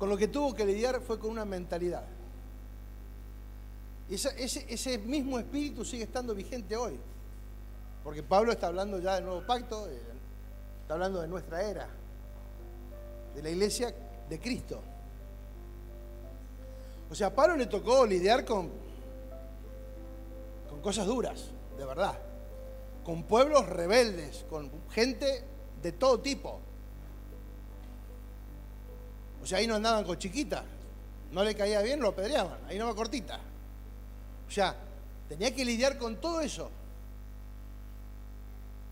con 0.00 0.08
lo 0.08 0.16
que 0.16 0.26
tuvo 0.26 0.52
que 0.52 0.66
lidiar 0.66 1.00
fue 1.00 1.20
con 1.20 1.30
una 1.30 1.44
mentalidad. 1.44 2.02
Ese, 4.10 4.34
ese, 4.68 4.98
mismo 4.98 5.38
espíritu 5.38 5.84
sigue 5.84 6.02
estando 6.02 6.34
vigente 6.34 6.76
hoy. 6.76 6.98
Porque 8.02 8.24
Pablo 8.24 8.50
está 8.50 8.66
hablando 8.66 8.98
ya 8.98 9.14
del 9.14 9.26
nuevo 9.26 9.46
pacto, 9.46 9.86
está 10.82 10.94
hablando 10.94 11.20
de 11.20 11.28
nuestra 11.28 11.62
era, 11.62 11.86
de 13.36 13.42
la 13.44 13.50
iglesia 13.50 13.94
de 14.28 14.40
Cristo. 14.40 14.82
O 17.10 17.14
sea, 17.14 17.28
a 17.28 17.34
Pablo 17.34 17.56
le 17.56 17.66
tocó 17.66 18.06
lidiar 18.06 18.44
con, 18.44 18.70
con 20.68 20.80
cosas 20.80 21.06
duras, 21.06 21.46
de 21.76 21.84
verdad. 21.84 22.18
Con 23.04 23.24
pueblos 23.24 23.68
rebeldes, 23.68 24.44
con 24.48 24.70
gente 24.90 25.44
de 25.82 25.92
todo 25.92 26.20
tipo. 26.20 26.60
O 29.42 29.46
sea, 29.46 29.58
ahí 29.58 29.66
no 29.66 29.74
andaban 29.74 30.04
con 30.04 30.18
chiquitas. 30.18 30.62
No 31.32 31.42
le 31.42 31.54
caía 31.54 31.82
bien, 31.82 32.00
lo 32.00 32.08
apedreaban. 32.08 32.58
Ahí 32.68 32.78
no 32.78 32.86
va 32.86 32.94
cortita. 32.94 33.40
O 34.46 34.50
sea, 34.50 34.76
tenía 35.28 35.54
que 35.54 35.64
lidiar 35.64 35.98
con 35.98 36.16
todo 36.20 36.40
eso. 36.40 36.70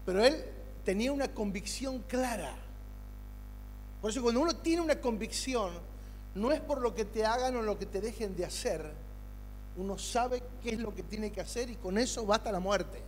Pero 0.07 0.25
él 0.25 0.45
tenía 0.85 1.13
una 1.13 1.29
convicción 1.29 2.01
clara. 2.09 2.55
Por 4.01 4.11
eso 4.11 4.23
cuando 4.23 4.41
uno 4.41 4.57
tiene 4.57 4.83
una 4.83 5.01
convicción, 5.01 5.73
no 6.39 6.53
es 6.53 6.61
por 6.61 6.81
lo 6.81 6.95
que 6.95 7.05
te 7.05 7.25
hagan 7.25 7.57
o 7.57 7.63
lo 7.63 7.79
que 7.79 7.87
te 7.87 8.01
dejen 8.01 8.37
de 8.37 8.45
hacer. 8.45 8.93
Uno 9.77 9.99
sabe 9.99 10.43
qué 10.63 10.71
es 10.71 10.79
lo 10.79 10.95
que 10.95 11.03
tiene 11.03 11.31
que 11.31 11.41
hacer 11.41 11.69
y 11.71 11.77
con 11.77 11.99
eso 11.99 12.25
basta 12.25 12.51
la 12.53 12.61
muerte. 12.61 13.03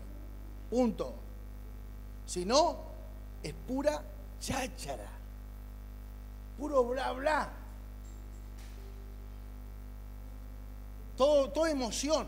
Punto. 0.68 1.14
Si 2.26 2.44
no, 2.44 2.78
es 3.42 3.54
pura 3.66 4.02
cháchara. 4.40 5.10
Puro 6.58 6.84
bla 6.84 7.12
bla. 7.12 7.50
Todo, 11.16 11.50
toda 11.50 11.70
emoción. 11.70 12.26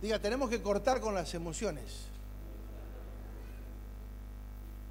Diga, 0.00 0.18
tenemos 0.18 0.50
que 0.50 0.60
cortar 0.60 1.00
con 1.00 1.14
las 1.14 1.32
emociones. 1.34 2.06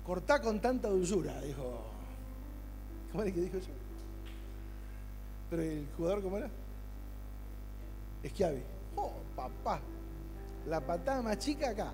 Cortá 0.05 0.41
con 0.41 0.59
tanta 0.59 0.89
dulzura, 0.89 1.39
dijo. 1.41 1.85
¿Cómo 3.11 3.23
era 3.23 3.31
que 3.31 3.41
dijo 3.41 3.57
eso? 3.57 3.80
Pero 5.51 5.63
el 5.63 5.85
jugador, 5.97 6.23
¿cómo 6.23 6.37
era? 6.37 6.49
Esquiavi. 8.23 8.61
Oh, 8.95 9.11
papá. 9.35 9.81
La 10.65 10.79
patada 10.79 11.21
más 11.21 11.37
chica 11.39 11.71
acá. 11.71 11.91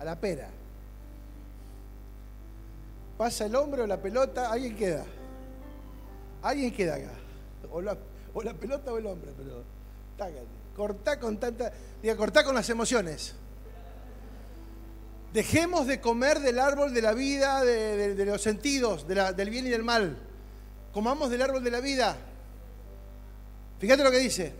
A 0.00 0.04
la 0.04 0.16
pera. 0.16 0.48
Pasa 3.16 3.46
el 3.46 3.54
hombre 3.54 3.82
o 3.82 3.86
la 3.86 3.96
pelota, 3.96 4.50
alguien 4.50 4.74
queda. 4.74 5.04
Alguien 6.42 6.74
queda 6.74 6.96
acá. 6.96 7.12
O 7.70 7.80
la, 7.80 7.96
pelota 8.54 8.92
o 8.92 8.98
el 8.98 9.06
hombre, 9.06 9.30
pero. 9.36 9.62
Cortá 10.76 11.20
con 11.20 11.38
tanta. 11.38 11.72
Diga, 12.02 12.16
cortá 12.16 12.42
con 12.42 12.56
las 12.56 12.68
emociones. 12.70 13.36
Dejemos 15.32 15.86
de 15.86 16.00
comer 16.00 16.40
del 16.40 16.58
árbol 16.58 16.92
de 16.92 17.02
la 17.02 17.12
vida, 17.12 17.62
de, 17.62 18.24
los 18.24 18.42
sentidos, 18.42 19.06
del 19.06 19.50
bien 19.50 19.66
y 19.68 19.70
del 19.70 19.84
mal 19.84 20.27
comamos 20.98 21.30
del 21.30 21.40
árbol 21.40 21.62
de 21.62 21.70
la 21.70 21.80
vida. 21.80 22.16
Fíjate 23.78 24.02
lo 24.02 24.10
que 24.10 24.18
dice. 24.18 24.52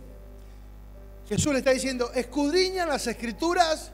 Jesús 1.28 1.53
le 1.53 1.59
está 1.59 1.72
diciendo, 1.72 2.12
escudriñan 2.14 2.89
las 2.89 3.09
escrituras 3.09 3.91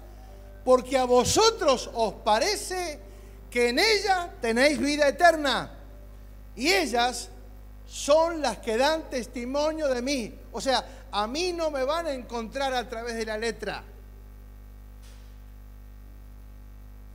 porque 0.63 0.99
a 0.99 1.07
vosotros 1.07 1.89
os 1.95 2.13
parece 2.23 3.01
que 3.51 3.71
en 3.71 3.79
ellas 3.79 4.29
tenéis 4.43 4.79
vida 4.79 5.09
eterna. 5.09 5.73
Y 6.55 6.71
ellas 6.71 7.31
son 7.87 8.43
las 8.43 8.59
que 8.59 8.77
dan 8.77 9.09
testimonio 9.09 9.89
de 9.89 10.03
mí. 10.03 10.35
O 10.53 10.61
sea, 10.61 10.85
a 11.13 11.27
mí 11.27 11.55
no 11.55 11.71
me 11.71 11.83
van 11.83 12.09
a 12.09 12.13
encontrar 12.13 12.75
a 12.75 12.87
través 12.87 13.15
de 13.15 13.25
la 13.25 13.39
letra. 13.39 13.83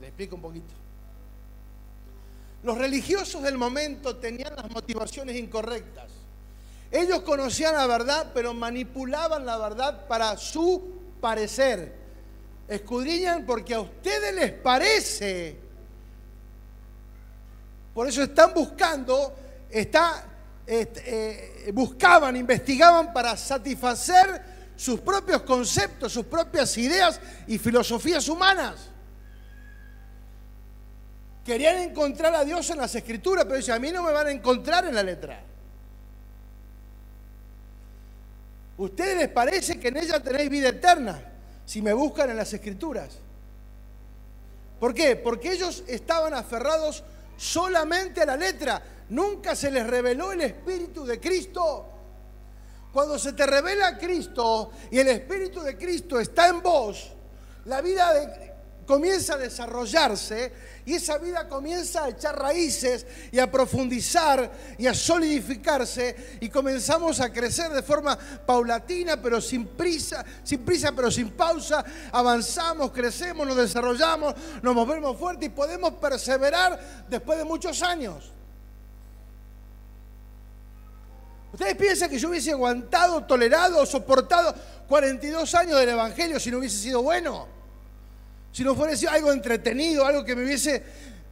Le 0.01 0.07
explico 0.07 0.37
un 0.37 0.41
poquito. 0.41 0.78
Los 2.63 2.77
religiosos 2.77 3.41
del 3.41 3.57
momento 3.57 4.17
tenían 4.17 4.55
las 4.55 4.69
motivaciones 4.69 5.35
incorrectas. 5.37 6.09
Ellos 6.91 7.21
conocían 7.21 7.75
la 7.75 7.87
verdad, 7.87 8.31
pero 8.33 8.53
manipulaban 8.53 9.45
la 9.45 9.57
verdad 9.57 10.07
para 10.07 10.35
su 10.37 10.99
parecer. 11.21 11.93
Escudriñan 12.67 13.45
porque 13.45 13.75
a 13.75 13.81
ustedes 13.81 14.33
les 14.33 14.51
parece. 14.51 15.57
Por 17.93 18.07
eso 18.07 18.23
están 18.23 18.53
buscando, 18.53 19.35
está, 19.69 20.25
eh, 20.67 21.71
buscaban, 21.73 22.35
investigaban 22.35 23.13
para 23.13 23.37
satisfacer 23.37 24.73
sus 24.75 24.99
propios 25.01 25.41
conceptos, 25.43 26.11
sus 26.13 26.25
propias 26.25 26.77
ideas 26.77 27.19
y 27.47 27.57
filosofías 27.57 28.27
humanas. 28.29 28.89
Querían 31.49 31.79
encontrar 31.79 32.35
a 32.35 32.45
Dios 32.45 32.69
en 32.69 32.77
las 32.77 32.93
escrituras, 32.93 33.43
pero 33.45 33.57
dice, 33.57 33.71
a 33.71 33.79
mí 33.79 33.91
no 33.91 34.03
me 34.03 34.11
van 34.11 34.27
a 34.27 34.31
encontrar 34.31 34.85
en 34.85 34.93
la 34.93 35.01
letra. 35.01 35.41
¿Ustedes 38.77 39.17
les 39.17 39.29
parece 39.29 39.79
que 39.79 39.87
en 39.87 39.97
ella 39.97 40.21
tenéis 40.21 40.47
vida 40.47 40.69
eterna 40.69 41.19
si 41.65 41.81
me 41.81 41.91
buscan 41.91 42.29
en 42.29 42.37
las 42.37 42.53
escrituras? 42.53 43.17
¿Por 44.79 44.93
qué? 44.93 45.15
Porque 45.15 45.53
ellos 45.53 45.83
estaban 45.87 46.35
aferrados 46.35 47.03
solamente 47.35 48.21
a 48.21 48.27
la 48.27 48.37
letra. 48.37 48.83
Nunca 49.09 49.55
se 49.55 49.71
les 49.71 49.87
reveló 49.87 50.31
el 50.31 50.41
Espíritu 50.41 51.03
de 51.03 51.19
Cristo. 51.19 51.87
Cuando 52.93 53.17
se 53.17 53.33
te 53.33 53.47
revela 53.47 53.97
Cristo 53.97 54.69
y 54.91 54.99
el 54.99 55.07
Espíritu 55.07 55.61
de 55.61 55.75
Cristo 55.75 56.19
está 56.19 56.47
en 56.47 56.61
vos, 56.61 57.11
la 57.65 57.81
vida 57.81 58.13
de, 58.13 58.48
comienza 58.89 59.35
a 59.35 59.37
desarrollarse 59.37 60.51
y 60.83 60.95
esa 60.95 61.19
vida 61.19 61.47
comienza 61.47 62.05
a 62.05 62.09
echar 62.09 62.35
raíces 62.39 63.05
y 63.31 63.37
a 63.37 63.51
profundizar 63.51 64.51
y 64.79 64.87
a 64.87 64.95
solidificarse 64.95 66.39
y 66.41 66.49
comenzamos 66.49 67.19
a 67.19 67.31
crecer 67.31 67.71
de 67.71 67.83
forma 67.83 68.17
paulatina 68.17 69.21
pero 69.21 69.39
sin 69.39 69.67
prisa, 69.67 70.25
sin 70.43 70.65
prisa 70.65 70.91
pero 70.91 71.11
sin 71.11 71.29
pausa, 71.29 71.85
avanzamos, 72.11 72.89
crecemos, 72.89 73.45
nos 73.45 73.57
desarrollamos, 73.57 74.33
nos 74.63 74.73
movemos 74.73 75.15
fuerte 75.19 75.45
y 75.45 75.49
podemos 75.49 75.93
perseverar 75.93 77.05
después 77.07 77.37
de 77.37 77.45
muchos 77.45 77.83
años. 77.83 78.33
¿Ustedes 81.53 81.75
piensan 81.75 82.09
que 82.09 82.17
yo 82.17 82.29
hubiese 82.29 82.53
aguantado, 82.53 83.23
tolerado, 83.23 83.85
soportado 83.85 84.55
42 84.87 85.53
años 85.53 85.79
del 85.79 85.89
Evangelio 85.89 86.39
si 86.39 86.49
no 86.49 86.57
hubiese 86.57 86.79
sido 86.79 87.03
bueno? 87.03 87.58
Si 88.51 88.63
no 88.63 88.75
fuera 88.75 88.93
algo 89.11 89.31
entretenido, 89.31 90.05
algo 90.05 90.23
que 90.23 90.35
me 90.35 90.43
hubiese 90.43 90.83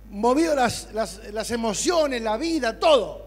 movido 0.09 0.55
las, 0.55 1.51
emociones, 1.51 2.21
la 2.21 2.37
vida, 2.37 2.79
todo. 2.79 3.25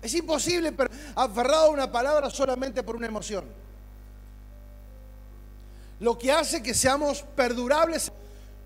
Es 0.00 0.14
imposible 0.14 0.74
aferrado 1.14 1.66
a 1.66 1.70
una 1.70 1.92
palabra 1.92 2.30
solamente 2.30 2.82
por 2.82 2.96
una 2.96 3.06
emoción. 3.06 3.44
Lo 6.00 6.18
que 6.18 6.32
hace 6.32 6.62
que 6.62 6.74
seamos 6.74 7.22
perdurables 7.36 8.10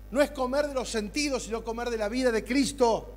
no 0.09 0.21
es 0.21 0.31
comer 0.31 0.67
de 0.67 0.73
los 0.73 0.89
sentidos, 0.89 1.43
sino 1.43 1.63
comer 1.63 1.89
de 1.89 1.97
la 1.97 2.09
vida 2.09 2.31
de 2.31 2.43
Cristo. 2.43 3.13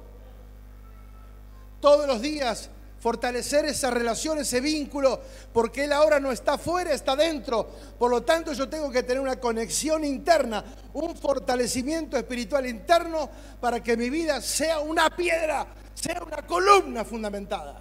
Todos 1.81 2.07
los 2.07 2.21
días 2.21 2.69
fortalecer 3.01 3.65
esa 3.65 3.91
relación, 3.91 4.39
ese 4.39 4.61
vínculo, 4.61 5.21
porque 5.53 5.85
Él 5.85 5.93
ahora 5.93 6.21
no 6.21 6.31
está 6.31 6.59
fuera, 6.59 6.93
está 6.93 7.17
dentro. 7.17 7.67
Por 7.99 8.11
lo 8.11 8.23
tanto, 8.23 8.53
yo 8.53 8.69
tengo 8.69 8.91
que 8.91 9.03
tener 9.03 9.21
una 9.21 9.41
conexión 9.41 10.05
interna, 10.05 10.63
un 10.93 11.17
fortalecimiento 11.17 12.17
espiritual 12.19 12.67
interno 12.67 13.29
para 13.59 13.83
que 13.83 13.97
mi 13.97 14.11
vida 14.11 14.41
sea 14.43 14.81
una 14.81 15.09
piedra, 15.11 15.67
sea 15.95 16.23
una 16.23 16.47
columna 16.47 17.05
fundamentada 17.05 17.81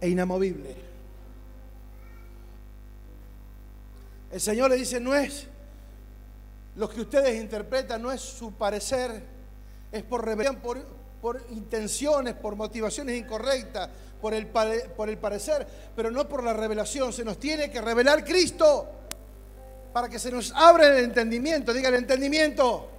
e 0.00 0.08
inamovible. 0.08 0.76
El 4.32 4.40
Señor 4.40 4.70
le 4.70 4.76
dice, 4.76 4.98
no 4.98 5.14
es 5.14 5.46
lo 6.74 6.88
que 6.88 7.02
ustedes 7.02 7.40
interpretan, 7.40 8.02
no 8.02 8.10
es 8.10 8.20
su 8.20 8.52
parecer, 8.54 9.22
es 9.92 10.02
por 10.02 10.24
rebelión, 10.24 10.56
por 10.56 11.03
por 11.24 11.42
intenciones, 11.52 12.34
por 12.34 12.54
motivaciones 12.54 13.18
incorrectas, 13.18 13.88
por 14.20 14.34
el, 14.34 14.46
por 14.48 15.08
el 15.08 15.16
parecer, 15.16 15.66
pero 15.96 16.10
no 16.10 16.28
por 16.28 16.44
la 16.44 16.52
revelación. 16.52 17.14
Se 17.14 17.24
nos 17.24 17.40
tiene 17.40 17.70
que 17.70 17.80
revelar 17.80 18.22
Cristo 18.22 18.86
para 19.90 20.06
que 20.06 20.18
se 20.18 20.30
nos 20.30 20.52
abra 20.54 20.86
el 20.86 21.02
entendimiento. 21.02 21.72
Diga 21.72 21.88
el 21.88 21.94
entendimiento. 21.94 22.90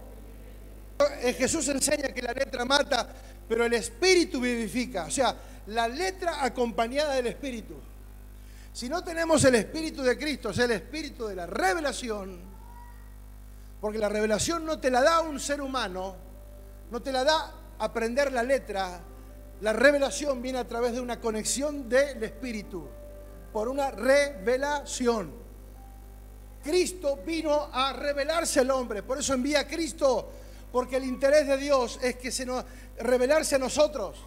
Eh, 1.22 1.34
Jesús 1.34 1.68
enseña 1.68 2.08
que 2.16 2.24
la 2.24 2.34
letra 2.34 2.66
mata, 2.66 3.08
pero 3.48 3.64
el 3.64 3.74
espíritu 3.74 4.42
vivifica. 4.42 5.06
O 5.06 5.12
sea, 5.12 5.36
la 5.68 5.88
letra 5.88 6.44
acompañada 6.44 7.14
del 7.14 7.28
Espíritu. 7.28 7.76
Si 8.74 8.90
no 8.90 9.04
tenemos 9.04 9.44
el 9.44 9.54
Espíritu 9.54 10.02
de 10.02 10.18
Cristo, 10.18 10.50
es 10.50 10.58
el 10.58 10.72
Espíritu 10.72 11.28
de 11.28 11.36
la 11.36 11.46
revelación, 11.46 12.40
porque 13.80 14.00
la 14.00 14.10
revelación 14.10 14.66
no 14.66 14.80
te 14.80 14.90
la 14.90 15.04
da 15.04 15.22
un 15.22 15.40
ser 15.40 15.62
humano, 15.62 16.16
no 16.90 17.04
te 17.04 17.12
la 17.12 17.24
da 17.24 17.64
aprender 17.80 18.32
la 18.32 18.44
letra, 18.44 19.02
la 19.62 19.74
revelación 19.74 20.42
viene 20.42 20.60
a 20.60 20.68
través 20.68 20.94
de 20.94 21.02
una 21.02 21.20
conexión 21.20 21.88
del 21.88 22.24
Espíritu, 22.24 22.88
por 23.52 23.68
una 23.68 23.92
revelación. 23.92 25.32
Cristo 26.64 27.20
vino 27.26 27.70
a 27.72 27.94
revelarse 27.94 28.60
al 28.60 28.72
hombre, 28.72 29.04
por 29.04 29.20
eso 29.20 29.34
envía 29.34 29.62
a 29.62 29.68
Cristo, 29.68 30.30
porque 30.72 30.98
el 30.98 31.06
interés 31.06 31.48
de 31.48 31.58
Dios 31.58 32.00
es 32.02 32.16
que 32.18 32.32
se 32.32 32.46
nos 32.46 32.66
revelarse 32.98 33.56
a 33.56 33.60
nosotros. 33.60 34.18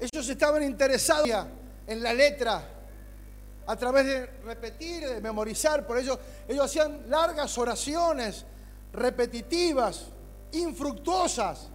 Ellos 0.00 0.28
estaban 0.28 0.62
interesados 0.62 1.46
en 1.86 2.02
la 2.02 2.12
letra, 2.12 2.77
a 3.68 3.76
través 3.76 4.06
de 4.06 4.26
repetir, 4.46 5.06
de 5.06 5.20
memorizar, 5.20 5.86
por 5.86 5.98
ello 5.98 6.18
ellos 6.48 6.64
hacían 6.64 7.02
largas 7.10 7.56
oraciones 7.58 8.46
repetitivas, 8.94 10.06
infructuosas, 10.52 11.68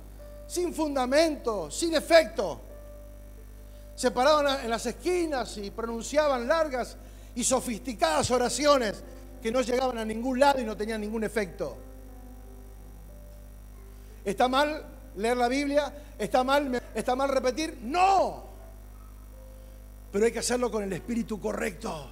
sin 0.48 0.74
fundamento, 0.74 1.70
sin 1.70 1.94
efecto. 1.94 2.62
Se 3.96 4.10
paraban 4.10 4.66
en 4.66 4.72
las 4.72 4.88
esquinas 4.88 5.56
y 5.58 5.70
pronunciaban 5.70 6.48
largas 6.48 6.98
y 7.36 7.44
sofisticadas 7.44 8.32
oraciones 8.32 9.04
que 9.40 9.52
no 9.52 9.62
llegaban 9.62 10.00
a 10.00 10.06
ningún 10.06 10.40
lado 10.40 10.60
y 10.60 10.64
no 10.64 10.76
tenían 10.76 11.00
ningún 11.00 11.24
efecto. 11.24 11.78
¿Está 14.26 14.48
mal 14.48 14.84
leer 15.16 15.38
la 15.38 15.48
Biblia? 15.48 15.94
¿Está 16.18 16.44
mal, 16.44 16.82
está 16.96 17.16
mal 17.16 17.30
repetir? 17.30 17.78
No. 17.84 18.53
Pero 20.14 20.26
hay 20.26 20.32
que 20.32 20.40
hacerlo 20.40 20.70
con 20.70 20.84
el 20.84 20.94
espíritu 20.94 21.42
correcto. 21.42 22.08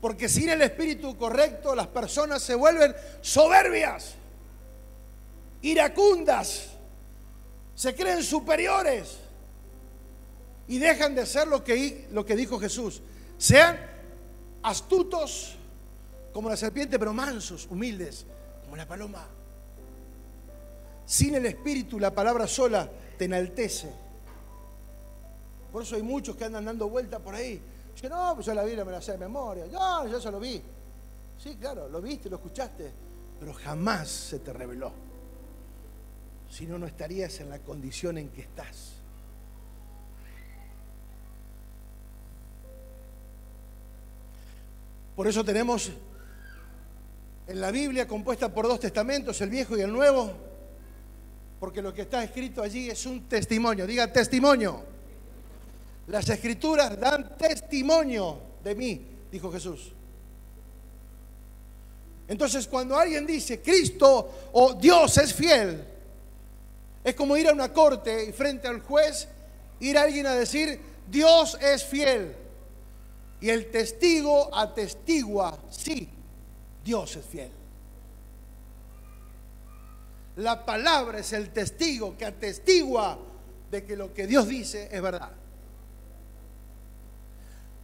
Porque 0.00 0.28
sin 0.28 0.50
el 0.50 0.60
espíritu 0.60 1.16
correcto 1.16 1.76
las 1.76 1.86
personas 1.86 2.42
se 2.42 2.56
vuelven 2.56 2.92
soberbias, 3.20 4.14
iracundas, 5.62 6.70
se 7.76 7.94
creen 7.94 8.24
superiores 8.24 9.18
y 10.66 10.78
dejan 10.78 11.14
de 11.14 11.24
ser 11.24 11.46
lo 11.46 11.62
que, 11.62 12.08
lo 12.10 12.26
que 12.26 12.34
dijo 12.34 12.58
Jesús. 12.58 13.00
Sean 13.38 13.78
astutos 14.64 15.54
como 16.32 16.48
la 16.48 16.56
serpiente, 16.56 16.98
pero 16.98 17.12
mansos, 17.12 17.68
humildes, 17.70 18.26
como 18.64 18.74
la 18.74 18.88
paloma. 18.88 19.24
Sin 21.04 21.36
el 21.36 21.46
espíritu 21.46 22.00
la 22.00 22.12
palabra 22.12 22.48
sola 22.48 22.90
te 23.16 23.26
enaltece. 23.26 24.05
Por 25.72 25.82
eso 25.82 25.96
hay 25.96 26.02
muchos 26.02 26.36
que 26.36 26.44
andan 26.44 26.64
dando 26.64 26.88
vuelta 26.88 27.18
por 27.18 27.34
ahí 27.34 27.60
Dice, 27.96 28.10
no, 28.10 28.34
pues 28.34 28.44
yo 28.44 28.52
la 28.52 28.62
Biblia 28.62 28.84
me 28.84 28.92
la 28.92 29.00
sé 29.00 29.12
de 29.12 29.18
memoria. 29.18 29.64
No, 29.72 30.06
yo 30.06 30.18
ya 30.18 30.30
lo 30.30 30.38
vi. 30.38 30.62
Sí, 31.38 31.56
claro, 31.56 31.88
lo 31.88 32.02
viste, 32.02 32.28
lo 32.28 32.36
escuchaste, 32.36 32.92
pero 33.40 33.54
jamás 33.54 34.08
se 34.08 34.38
te 34.40 34.52
reveló. 34.52 34.92
Si 36.50 36.66
no, 36.66 36.78
no 36.78 36.86
estarías 36.86 37.40
en 37.40 37.48
la 37.48 37.58
condición 37.60 38.18
en 38.18 38.28
que 38.28 38.42
estás. 38.42 38.96
Por 45.14 45.26
eso 45.26 45.42
tenemos 45.42 45.90
en 47.46 47.60
la 47.62 47.70
Biblia 47.70 48.06
compuesta 48.06 48.52
por 48.52 48.68
dos 48.68 48.78
testamentos, 48.78 49.40
el 49.40 49.48
viejo 49.48 49.74
y 49.74 49.80
el 49.80 49.90
nuevo, 49.90 50.30
porque 51.58 51.80
lo 51.80 51.94
que 51.94 52.02
está 52.02 52.22
escrito 52.22 52.62
allí 52.62 52.90
es 52.90 53.06
un 53.06 53.26
testimonio. 53.26 53.86
Diga 53.86 54.12
testimonio. 54.12 54.95
Las 56.08 56.28
escrituras 56.28 56.98
dan 56.98 57.36
testimonio 57.36 58.38
de 58.62 58.74
mí, 58.74 59.06
dijo 59.30 59.50
Jesús. 59.50 59.92
Entonces 62.28 62.66
cuando 62.66 62.96
alguien 62.96 63.26
dice 63.26 63.60
Cristo 63.60 64.50
o 64.52 64.74
Dios 64.74 65.16
es 65.18 65.32
fiel, 65.32 65.84
es 67.04 67.14
como 67.14 67.36
ir 67.36 67.48
a 67.48 67.52
una 67.52 67.72
corte 67.72 68.24
y 68.28 68.32
frente 68.32 68.66
al 68.66 68.80
juez, 68.80 69.28
ir 69.80 69.96
a 69.96 70.02
alguien 70.02 70.26
a 70.26 70.34
decir 70.34 70.80
Dios 71.08 71.56
es 71.60 71.84
fiel. 71.84 72.34
Y 73.40 73.50
el 73.50 73.70
testigo 73.70 74.54
atestigua, 74.56 75.58
sí, 75.70 76.08
Dios 76.84 77.16
es 77.16 77.24
fiel. 77.26 77.50
La 80.36 80.64
palabra 80.64 81.18
es 81.18 81.32
el 81.32 81.50
testigo 81.50 82.16
que 82.16 82.26
atestigua 82.26 83.18
de 83.70 83.84
que 83.84 83.96
lo 83.96 84.12
que 84.12 84.26
Dios 84.26 84.48
dice 84.48 84.88
es 84.90 85.00
verdad. 85.00 85.30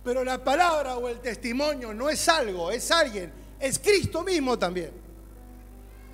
Pero 0.04 0.24
la 0.24 0.42
palabra 0.42 0.96
o 0.96 1.08
el 1.08 1.20
testimonio 1.20 1.94
no 1.94 2.10
es 2.10 2.28
algo, 2.28 2.70
es 2.70 2.90
alguien, 2.90 3.32
es 3.60 3.78
Cristo 3.78 4.22
mismo 4.22 4.58
también. 4.58 5.02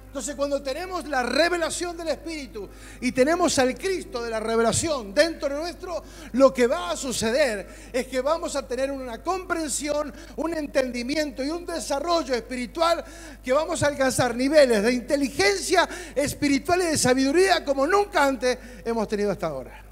Entonces 0.09 0.34
cuando 0.36 0.62
tenemos 0.62 1.07
la 1.07 1.22
revelación 1.22 1.95
del 1.97 2.09
Espíritu 2.09 2.68
y 3.01 3.12
tenemos 3.12 3.59
al 3.59 3.76
Cristo 3.76 4.22
de 4.22 4.30
la 4.30 4.41
revelación 4.41 5.12
dentro 5.12 5.51
de 5.51 5.55
nuestro, 5.55 6.03
lo 6.32 6.53
que 6.53 6.66
va 6.66 6.91
a 6.91 6.97
suceder 6.97 7.68
es 7.93 8.07
que 8.07 8.22
vamos 8.22 8.57
a 8.57 8.66
tener 8.66 8.91
una 8.91 9.22
comprensión, 9.22 10.12
un 10.36 10.55
entendimiento 10.55 11.45
y 11.45 11.51
un 11.51 11.66
desarrollo 11.66 12.34
espiritual 12.34 13.05
que 13.45 13.53
vamos 13.53 13.82
a 13.82 13.89
alcanzar 13.89 14.34
niveles 14.34 14.82
de 14.82 14.93
inteligencia 14.95 15.86
espiritual 16.14 16.80
y 16.80 16.86
de 16.86 16.99
sabiduría 16.99 17.62
como 17.62 17.86
nunca 17.86 18.24
antes 18.24 18.59
hemos 18.86 19.07
tenido 19.09 19.30
hasta 19.30 19.47
ahora. 19.47 19.88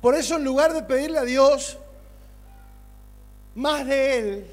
Por 0.00 0.14
eso 0.14 0.36
en 0.36 0.44
lugar 0.44 0.72
de 0.72 0.82
pedirle 0.82 1.18
a 1.18 1.24
Dios 1.24 1.78
más 3.54 3.86
de 3.86 4.18
Él, 4.18 4.46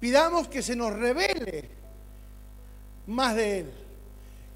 pidamos 0.00 0.48
que 0.48 0.62
se 0.62 0.76
nos 0.76 0.92
revele 0.92 1.70
más 3.06 3.34
de 3.34 3.60
Él, 3.60 3.72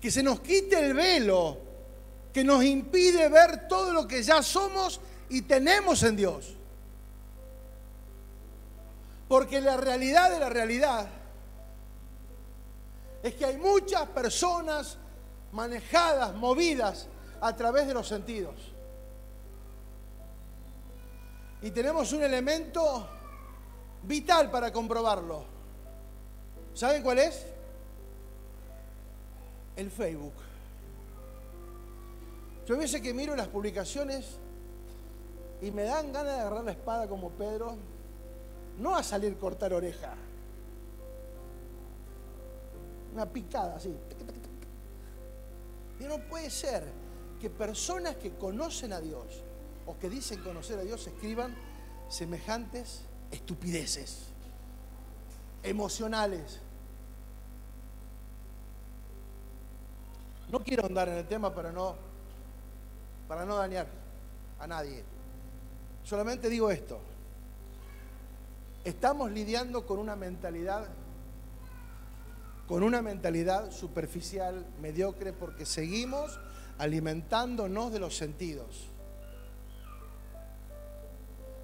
que 0.00 0.10
se 0.10 0.22
nos 0.22 0.40
quite 0.40 0.78
el 0.78 0.94
velo 0.94 1.66
que 2.36 2.44
nos 2.44 2.62
impide 2.64 3.30
ver 3.30 3.66
todo 3.66 3.94
lo 3.94 4.06
que 4.06 4.22
ya 4.22 4.42
somos 4.42 5.00
y 5.30 5.40
tenemos 5.40 6.02
en 6.02 6.16
Dios. 6.16 6.54
Porque 9.26 9.58
la 9.62 9.78
realidad 9.78 10.30
de 10.30 10.38
la 10.38 10.50
realidad 10.50 11.08
es 13.22 13.34
que 13.36 13.46
hay 13.46 13.56
muchas 13.56 14.06
personas 14.10 14.98
manejadas, 15.50 16.34
movidas 16.34 17.06
a 17.40 17.56
través 17.56 17.86
de 17.86 17.94
los 17.94 18.06
sentidos. 18.06 18.54
Y 21.66 21.72
tenemos 21.72 22.12
un 22.12 22.22
elemento 22.22 23.08
vital 24.04 24.52
para 24.52 24.72
comprobarlo. 24.72 25.42
¿Saben 26.72 27.02
cuál 27.02 27.18
es? 27.18 27.44
El 29.74 29.90
Facebook. 29.90 30.34
Yo 32.68 32.76
a 32.76 32.78
veces 32.78 33.00
que 33.00 33.12
miro 33.12 33.34
las 33.34 33.48
publicaciones 33.48 34.36
y 35.60 35.72
me 35.72 35.82
dan 35.82 36.12
ganas 36.12 36.34
de 36.34 36.40
agarrar 36.40 36.62
la 36.62 36.70
espada 36.70 37.08
como 37.08 37.30
Pedro, 37.30 37.74
no 38.78 38.94
a 38.94 39.02
salir 39.02 39.36
cortar 39.36 39.72
oreja, 39.72 40.14
una 43.12 43.26
picada 43.26 43.74
así. 43.74 43.92
Y 45.98 46.04
no 46.04 46.18
puede 46.28 46.48
ser 46.48 46.84
que 47.40 47.50
personas 47.50 48.14
que 48.14 48.36
conocen 48.36 48.92
a 48.92 49.00
Dios, 49.00 49.42
o 49.86 49.98
que 49.98 50.10
dicen 50.10 50.42
conocer 50.42 50.78
a 50.78 50.82
Dios 50.82 51.06
escriban 51.06 51.54
semejantes 52.08 53.02
estupideces 53.30 54.26
emocionales. 55.62 56.60
No 60.50 60.60
quiero 60.60 60.86
andar 60.86 61.08
en 61.08 61.16
el 61.16 61.26
tema 61.26 61.54
para 61.54 61.72
no 61.72 61.96
para 63.26 63.44
no 63.44 63.56
dañar 63.56 63.88
a 64.60 64.66
nadie. 64.66 65.02
Solamente 66.04 66.48
digo 66.48 66.70
esto. 66.70 67.00
Estamos 68.84 69.32
lidiando 69.32 69.84
con 69.84 69.98
una 69.98 70.14
mentalidad 70.14 70.86
con 72.68 72.82
una 72.82 73.00
mentalidad 73.00 73.70
superficial, 73.70 74.66
mediocre 74.80 75.32
porque 75.32 75.64
seguimos 75.64 76.40
alimentándonos 76.78 77.92
de 77.92 78.00
los 78.00 78.16
sentidos. 78.16 78.88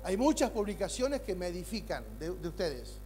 Hay 0.04 0.16
muchas 0.16 0.50
publicaciones 0.50 1.20
que 1.20 1.34
me 1.34 1.46
edifican 1.46 2.04
de, 2.18 2.30
ustedes. 2.30 2.98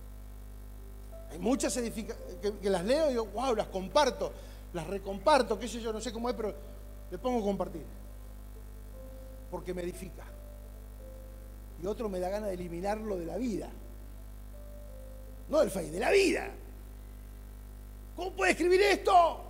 Hay 1.31 1.39
muchas 1.39 1.75
que, 1.75 2.71
las 2.71 2.85
leo 2.85 3.07
y 3.09 3.11
digo, 3.11 3.27
wow, 3.27 3.55
las 3.55 3.67
comparto, 3.67 4.33
las 4.73 4.87
recomparto, 4.87 5.59
qué 5.59 5.69
sé 5.69 5.81
yo, 5.81 5.93
no 5.93 6.01
sé 6.01 6.13
cómo 6.13 6.31
es, 6.31 6.37
pero 6.37 6.55
le 7.11 7.19
pongo 7.19 7.41
a 7.41 7.43
compartir. 7.43 7.85
Porque 9.51 9.75
me 9.75 9.83
edifica. 9.83 10.25
Y 11.83 11.87
otro 11.87 12.09
me 12.09 12.19
da 12.19 12.31
ganas 12.31 12.49
de 12.49 12.55
eliminarlo 12.55 13.19
de 13.19 13.27
la 13.27 13.37
vida. 13.37 13.69
no 15.49 15.61
del 15.61 15.71
Face, 15.71 15.91
de 15.91 16.01
la 16.01 16.11
vida. 16.11 16.49
¿Cómo 18.17 18.33
puede 18.33 18.53
escribir 18.53 18.81
esto? 18.81 19.43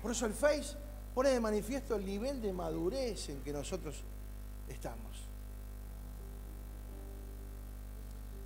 Por 0.00 0.12
eso 0.12 0.26
el 0.26 0.34
Face 0.34 0.81
pone 1.14 1.30
de 1.30 1.40
manifiesto 1.40 1.96
el 1.96 2.06
nivel 2.06 2.40
de 2.40 2.52
madurez 2.52 3.28
en 3.28 3.42
que 3.42 3.52
nosotros 3.52 4.02
estamos. 4.68 5.22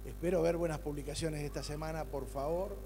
Espero 0.05 0.43
ver 0.43 0.57
buenas 0.57 0.79
publicaciones 0.79 1.43
esta 1.43 1.63
semana, 1.63 2.05
por 2.05 2.27
favor. 2.27 2.77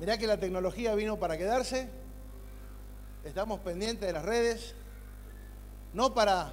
Mirá 0.00 0.18
que 0.18 0.26
la 0.26 0.38
tecnología 0.38 0.94
vino 0.94 1.18
para 1.18 1.38
quedarse. 1.38 1.88
Estamos 3.24 3.60
pendientes 3.60 4.06
de 4.06 4.12
las 4.12 4.24
redes, 4.24 4.74
no 5.92 6.12
para 6.12 6.52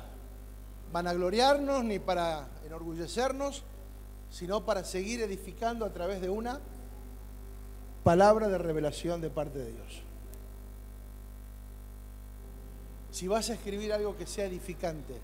vanagloriarnos 0.91 1.83
ni 1.83 1.99
para 1.99 2.47
enorgullecernos, 2.65 3.63
sino 4.29 4.65
para 4.65 4.83
seguir 4.83 5.21
edificando 5.21 5.85
a 5.85 5.89
través 5.89 6.21
de 6.21 6.29
una 6.29 6.59
palabra 8.03 8.47
de 8.47 8.57
revelación 8.57 9.19
de 9.19 9.29
parte 9.29 9.59
de 9.59 9.71
Dios. 9.73 10.03
Si 13.11 13.27
vas 13.27 13.49
a 13.49 13.53
escribir 13.53 13.91
algo 13.91 14.17
que 14.17 14.25
sea 14.25 14.45
edificante, 14.45 15.19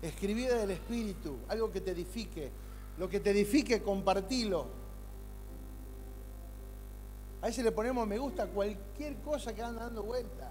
escribí 0.00 0.44
del 0.44 0.70
Espíritu, 0.70 1.38
algo 1.48 1.70
que 1.70 1.80
te 1.80 1.90
edifique. 1.90 2.50
Lo 2.96 3.08
que 3.08 3.18
te 3.18 3.30
edifique, 3.30 3.82
compartilo. 3.82 4.66
A 7.42 7.46
veces 7.46 7.64
le 7.64 7.72
ponemos 7.72 8.06
me 8.06 8.16
gusta 8.16 8.46
cualquier 8.46 9.16
cosa 9.16 9.52
que 9.52 9.62
anda 9.62 9.82
dando 9.84 10.04
vuelta. 10.04 10.50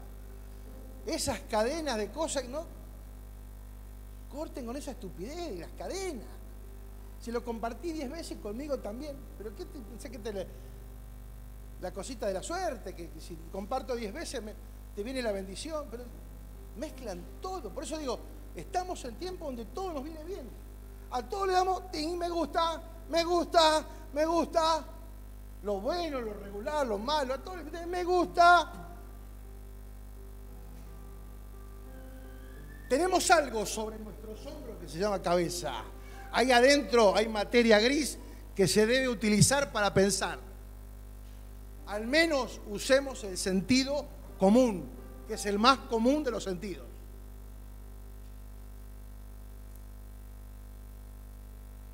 Esas 1.05 1.39
cadenas 1.49 1.97
de 1.97 2.11
cosas, 2.11 2.47
¿no? 2.49 2.65
Corten 4.29 4.65
con 4.65 4.75
esa 4.75 4.91
estupidez, 4.91 5.57
las 5.57 5.71
cadenas. 5.71 6.27
Si 7.21 7.31
lo 7.31 7.43
compartí 7.43 7.93
diez 7.93 8.11
veces 8.11 8.37
conmigo 8.39 8.77
también. 8.79 9.15
Pero 9.37 9.55
¿qué 9.55 9.63
te 9.65 9.79
pensé 9.79 10.11
que 10.11 10.19
te 10.19 10.47
la 11.81 11.93
cosita 11.93 12.27
de 12.27 12.33
la 12.33 12.43
suerte? 12.43 12.93
Que, 12.93 13.09
si 13.19 13.37
comparto 13.51 13.95
diez 13.95 14.13
veces 14.13 14.43
te 14.95 15.03
viene 15.03 15.21
la 15.21 15.31
bendición. 15.31 15.87
Pero 15.89 16.03
mezclan 16.77 17.23
todo. 17.41 17.69
Por 17.69 17.83
eso 17.83 17.97
digo, 17.97 18.19
estamos 18.55 19.03
en 19.05 19.15
tiempo 19.15 19.45
donde 19.45 19.65
todo 19.65 19.93
nos 19.93 20.03
viene 20.03 20.23
bien. 20.23 20.49
A 21.11 21.21
todos 21.21 21.47
le 21.47 21.53
damos, 21.53 21.83
me 21.93 22.29
gusta, 22.29 22.81
me 23.09 23.23
gusta, 23.23 23.85
me 24.13 24.25
gusta. 24.25 24.85
Lo 25.63 25.79
bueno, 25.79 26.19
lo 26.19 26.33
regular, 26.33 26.85
lo 26.85 26.97
malo, 26.97 27.35
a 27.35 27.37
todos 27.37 27.63
les 27.71 27.87
me 27.87 28.03
gusta. 28.03 28.71
Tenemos 32.89 33.31
algo 33.31 33.65
sobre 33.65 33.97
nuestros 33.97 34.45
hombros 34.45 34.77
que 34.79 34.87
se 34.87 34.99
llama 34.99 35.21
cabeza. 35.21 35.83
Ahí 36.31 36.51
adentro 36.51 37.15
hay 37.15 37.27
materia 37.29 37.79
gris 37.79 38.17
que 38.55 38.67
se 38.67 38.85
debe 38.85 39.07
utilizar 39.07 39.71
para 39.71 39.93
pensar. 39.93 40.39
Al 41.87 42.07
menos 42.07 42.59
usemos 42.67 43.23
el 43.23 43.37
sentido 43.37 44.07
común, 44.39 44.85
que 45.27 45.35
es 45.35 45.45
el 45.45 45.59
más 45.59 45.79
común 45.79 46.23
de 46.23 46.31
los 46.31 46.43
sentidos. 46.43 46.87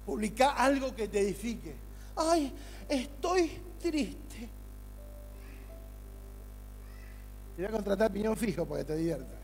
Publica 0.05 0.51
algo 0.51 0.95
que 0.95 1.07
te 1.07 1.19
edifique. 1.19 1.75
Ay, 2.15 2.51
estoy 2.87 3.51
triste. 3.79 4.49
Te 7.55 7.61
voy 7.61 7.65
a 7.65 7.71
contratar 7.71 8.11
piñón 8.11 8.35
fijo 8.35 8.65
para 8.65 8.81
que 8.81 8.85
te 8.85 8.95
divierta. 8.95 9.35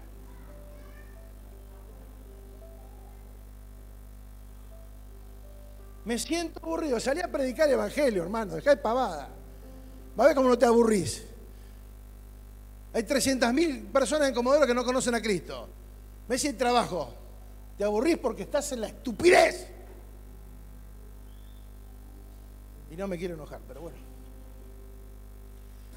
Me 6.05 6.19
siento 6.19 6.59
aburrido. 6.63 6.99
Salí 6.99 7.19
a 7.21 7.27
predicar 7.31 7.67
el 7.67 7.73
evangelio, 7.73 8.23
hermano. 8.23 8.55
Dejá 8.55 8.71
de 8.71 8.77
pavada. 8.77 9.29
Va 10.17 10.23
a 10.23 10.27
ver 10.27 10.35
cómo 10.35 10.49
no 10.49 10.57
te 10.57 10.65
aburrís. 10.65 11.25
Hay 12.95 13.03
300.000 13.03 13.91
personas 13.91 14.29
en 14.29 14.33
Comodoro 14.33 14.65
que 14.65 14.73
no 14.73 14.85
conocen 14.85 15.15
a 15.15 15.21
Cristo. 15.21 15.67
Dice 16.29 16.47
el 16.47 16.57
trabajo. 16.57 17.13
Te 17.77 17.83
aburrís 17.83 18.17
porque 18.17 18.43
estás 18.43 18.71
en 18.71 18.79
la 18.79 18.87
estupidez. 18.87 19.67
Y 22.89 22.95
no 22.95 23.05
me 23.09 23.17
quiero 23.17 23.33
enojar, 23.33 23.59
pero 23.67 23.81
bueno. 23.81 23.97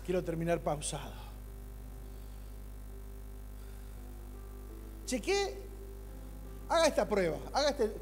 Quiero 0.05 0.24
terminar 0.24 0.61
pausado. 0.61 1.12
Cheque, 5.07 5.57
haga 6.68 6.88
esta 6.88 7.09
prueba, 7.09 7.38
haga 7.53 7.68
este, 7.68 7.92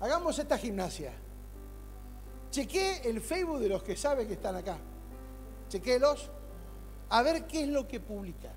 hagamos 0.00 0.36
esta 0.40 0.58
gimnasia. 0.58 1.12
Cheque 2.50 3.02
el 3.04 3.20
Facebook 3.20 3.60
de 3.60 3.68
los 3.68 3.84
que 3.84 3.94
saben 3.94 4.26
que 4.26 4.34
están 4.34 4.56
acá. 4.56 4.76
Chequelos 5.68 6.28
a 7.10 7.22
ver 7.22 7.46
qué 7.46 7.64
es 7.64 7.68
lo 7.68 7.86
que 7.86 8.00
publican. 8.00 8.54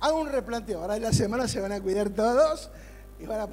Haga 0.00 0.14
un 0.14 0.28
replanteo. 0.28 0.80
Ahora 0.80 0.96
en 0.96 1.02
la 1.02 1.12
semana 1.12 1.46
se 1.46 1.60
van 1.60 1.72
a 1.72 1.80
cuidar 1.80 2.08
todos 2.10 2.70
y 3.20 3.26
van 3.26 3.40
a 3.40 3.48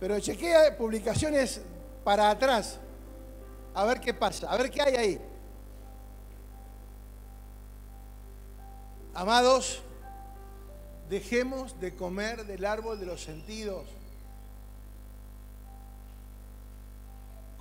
Pero 0.00 0.20
chequea 0.20 0.76
publicaciones 0.76 1.62
para 2.04 2.30
atrás. 2.30 2.78
A 3.74 3.84
ver 3.84 4.00
qué 4.00 4.12
pasa, 4.12 4.50
a 4.50 4.56
ver 4.56 4.70
qué 4.70 4.82
hay 4.82 4.96
ahí. 4.96 5.20
Amados, 9.14 9.82
dejemos 11.08 11.78
de 11.80 11.94
comer 11.94 12.44
del 12.46 12.64
árbol 12.64 12.98
de 12.98 13.06
los 13.06 13.22
sentidos. 13.22 13.86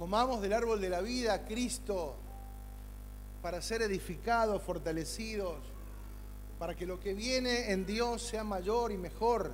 Comamos 0.01 0.41
del 0.41 0.51
árbol 0.51 0.81
de 0.81 0.89
la 0.89 0.99
vida, 0.99 1.45
Cristo, 1.45 2.15
para 3.43 3.61
ser 3.61 3.83
edificados, 3.83 4.59
fortalecidos, 4.63 5.59
para 6.57 6.73
que 6.75 6.87
lo 6.87 6.99
que 6.99 7.13
viene 7.13 7.71
en 7.71 7.85
Dios 7.85 8.23
sea 8.23 8.43
mayor 8.43 8.91
y 8.91 8.97
mejor 8.97 9.53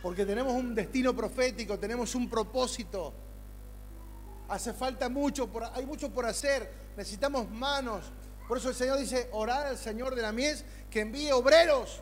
porque 0.00 0.24
tenemos 0.24 0.52
un 0.52 0.76
destino 0.76 1.12
profético, 1.12 1.76
tenemos 1.76 2.14
un 2.14 2.30
propósito. 2.30 3.12
Hace 4.48 4.72
falta 4.74 5.08
mucho, 5.08 5.50
hay 5.74 5.84
mucho 5.86 6.08
por 6.12 6.24
hacer, 6.24 6.70
necesitamos 6.96 7.50
manos. 7.50 8.12
Por 8.46 8.58
eso 8.58 8.68
el 8.68 8.76
Señor 8.76 8.96
dice, 8.96 9.28
orar 9.32 9.66
al 9.66 9.76
Señor 9.76 10.14
de 10.14 10.22
la 10.22 10.30
mies 10.30 10.64
que 10.88 11.00
envíe 11.00 11.32
obreros. 11.32 12.00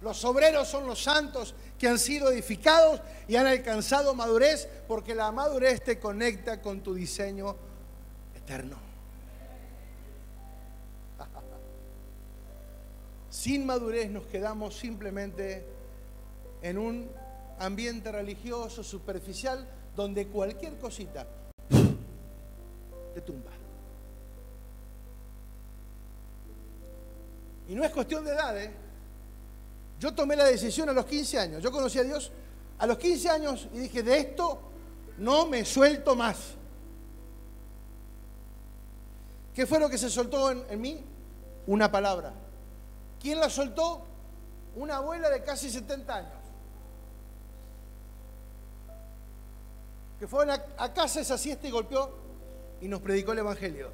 Los 0.00 0.24
obreros 0.24 0.68
son 0.68 0.86
los 0.86 1.02
santos 1.02 1.54
que 1.78 1.88
han 1.88 1.98
sido 1.98 2.30
edificados 2.30 3.00
y 3.26 3.36
han 3.36 3.46
alcanzado 3.46 4.14
madurez, 4.14 4.68
porque 4.86 5.14
la 5.14 5.32
madurez 5.32 5.82
te 5.82 5.98
conecta 5.98 6.62
con 6.62 6.80
tu 6.80 6.94
diseño 6.94 7.56
eterno. 8.36 8.76
Sin 13.30 13.66
madurez 13.66 14.08
nos 14.10 14.26
quedamos 14.26 14.76
simplemente 14.76 15.64
en 16.62 16.78
un 16.78 17.10
ambiente 17.58 18.12
religioso, 18.12 18.84
superficial, 18.84 19.66
donde 19.96 20.28
cualquier 20.28 20.78
cosita 20.78 21.26
te 23.14 23.20
tumba. 23.20 23.50
Y 27.68 27.74
no 27.74 27.84
es 27.84 27.90
cuestión 27.90 28.24
de 28.24 28.30
edad, 28.30 28.56
¿eh? 28.62 28.87
Yo 29.98 30.14
tomé 30.14 30.36
la 30.36 30.44
decisión 30.44 30.88
a 30.88 30.92
los 30.92 31.06
15 31.06 31.38
años. 31.38 31.62
Yo 31.62 31.72
conocí 31.72 31.98
a 31.98 32.04
Dios 32.04 32.30
a 32.78 32.86
los 32.86 32.98
15 32.98 33.28
años 33.28 33.68
y 33.72 33.78
dije, 33.78 34.02
de 34.02 34.18
esto 34.18 34.60
no 35.18 35.46
me 35.46 35.64
suelto 35.64 36.14
más. 36.14 36.54
¿Qué 39.54 39.66
fue 39.66 39.80
lo 39.80 39.90
que 39.90 39.98
se 39.98 40.08
soltó 40.08 40.50
en, 40.50 40.80
mí? 40.80 41.04
Una 41.66 41.90
palabra. 41.90 42.32
¿Quién 43.20 43.40
la 43.40 43.50
soltó? 43.50 44.02
Una 44.76 44.96
abuela 44.96 45.28
de 45.28 45.42
casi 45.42 45.68
70 45.70 46.14
años. 46.14 46.32
que 50.18 50.26
fue 50.26 50.44
a, 50.50 50.92
casa 50.92 51.20
esa 51.20 51.38
siesta 51.38 51.68
y 51.68 51.70
golpeó 51.70 52.10
y 52.80 52.88
nos 52.88 53.00
predicó 53.00 53.32
el 53.32 53.38
Evangelio. 53.38 53.90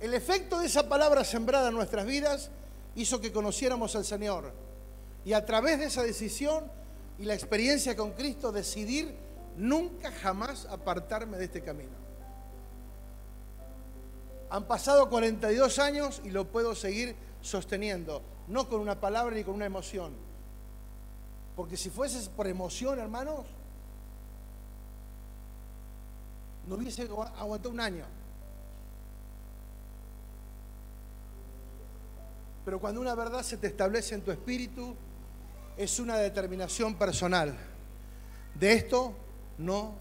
El 0.00 0.14
efecto 0.14 0.58
de 0.58 0.66
esa 0.66 0.88
palabra 0.88 1.22
sembrada 1.22 1.68
en 1.68 1.74
nuestras 1.74 2.06
vidas 2.06 2.50
hizo 2.96 3.20
que 3.20 3.32
conociéramos 3.32 3.94
al 3.96 4.04
Señor. 4.04 4.52
Y 5.24 5.32
a 5.32 5.44
través 5.44 5.78
de 5.78 5.86
esa 5.86 6.02
decisión 6.02 6.70
y 7.18 7.24
la 7.24 7.34
experiencia 7.34 7.96
con 7.96 8.12
Cristo, 8.12 8.52
decidir 8.52 9.14
nunca 9.56 10.10
jamás 10.10 10.66
apartarme 10.66 11.38
de 11.38 11.44
este 11.44 11.62
camino. 11.62 12.04
Han 14.50 14.64
pasado 14.66 15.08
42 15.08 15.78
años 15.78 16.20
y 16.24 16.30
lo 16.30 16.46
puedo 16.46 16.74
seguir 16.74 17.16
sosteniendo, 17.40 18.22
no 18.48 18.68
con 18.68 18.80
una 18.80 19.00
palabra 19.00 19.34
ni 19.34 19.44
con 19.44 19.54
una 19.54 19.66
emoción. 19.66 20.12
Porque 21.56 21.76
si 21.76 21.90
fuese 21.90 22.28
por 22.30 22.46
emoción, 22.46 22.98
hermanos, 22.98 23.46
no 26.66 26.76
hubiese 26.76 27.02
aguantado 27.02 27.70
un 27.70 27.80
año. 27.80 28.04
Pero 32.64 32.80
cuando 32.80 33.00
una 33.00 33.14
verdad 33.14 33.42
se 33.42 33.56
te 33.56 33.66
establece 33.66 34.14
en 34.14 34.22
tu 34.22 34.30
espíritu, 34.30 34.96
es 35.76 35.98
una 35.98 36.16
determinación 36.16 36.94
personal. 36.94 37.54
De 38.54 38.72
esto 38.72 39.14
no 39.58 39.94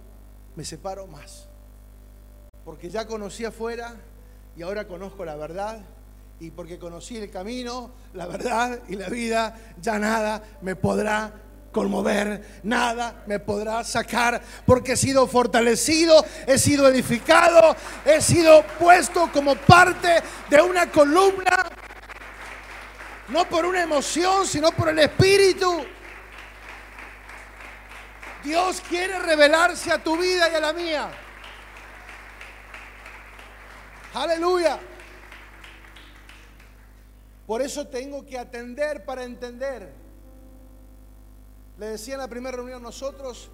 me 0.56 0.64
separo 0.64 1.08
más. 1.08 1.48
Porque 2.64 2.90
ya 2.90 3.06
conocí 3.06 3.44
afuera 3.44 3.96
y 4.56 4.62
ahora 4.62 4.88
conozco 4.88 5.26
la 5.26 5.36
verdad. 5.36 5.82
Y 6.40 6.52
porque 6.52 6.80
conocí 6.80 7.18
el 7.18 7.30
camino, 7.30 7.92
la 8.14 8.26
verdad 8.26 8.80
y 8.88 8.96
la 8.96 9.10
vida, 9.10 9.56
ya 9.82 10.00
nada 10.00 10.44
me 10.62 10.76
podrá 10.76 11.34
conmover, 11.72 12.62
nada 12.64 13.24
me 13.26 13.40
podrá 13.40 13.84
sacar, 13.84 14.42
porque 14.66 14.94
he 14.94 14.98
sido 14.98 15.28
fortalecido, 15.28 16.24
he 16.48 16.58
sido 16.58 16.88
edificado, 16.88 17.76
he 18.06 18.22
sido 18.22 18.64
puesto 18.80 19.30
como 19.34 19.56
parte 19.56 20.22
de 20.50 20.62
una 20.62 20.90
columna, 20.90 21.70
no 23.34 23.50
por 23.50 23.66
una 23.66 23.82
emoción, 23.82 24.46
sino 24.46 24.72
por 24.72 24.90
el 24.90 25.00
Espíritu. 25.00 25.84
Dios 28.44 28.80
quiere 28.88 29.18
revelarse 29.18 29.92
a 29.92 30.04
tu 30.04 30.16
vida 30.16 30.52
y 30.52 30.56
a 30.56 30.60
la 30.60 30.72
mía. 30.72 31.10
Aleluya. 34.14 34.80
Por 37.48 37.64
eso 37.64 37.88
tengo 37.88 38.24
que 38.24 38.38
atender 38.38 39.04
para 39.04 39.24
entender. 39.24 39.92
Le 41.80 41.88
decía 41.88 42.14
en 42.14 42.20
la 42.20 42.28
primera 42.28 42.56
reunión, 42.56 42.84
nosotros 42.84 43.50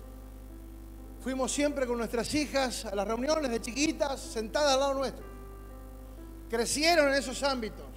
fuimos 1.23 1.53
siempre 1.53 1.87
con 1.87 1.97
nuestras 1.97 2.33
hijas 2.33 2.83
a 2.83 2.93
las 2.93 3.07
reuniones 3.07 3.49
de 3.49 3.61
chiquitas, 3.61 4.19
sentadas 4.19 4.73
al 4.73 4.79
lado 4.81 4.93
nuestro. 4.95 5.23
Crecieron 6.49 7.07
en 7.07 7.13
esos 7.13 7.41
ámbitos. 7.43 7.88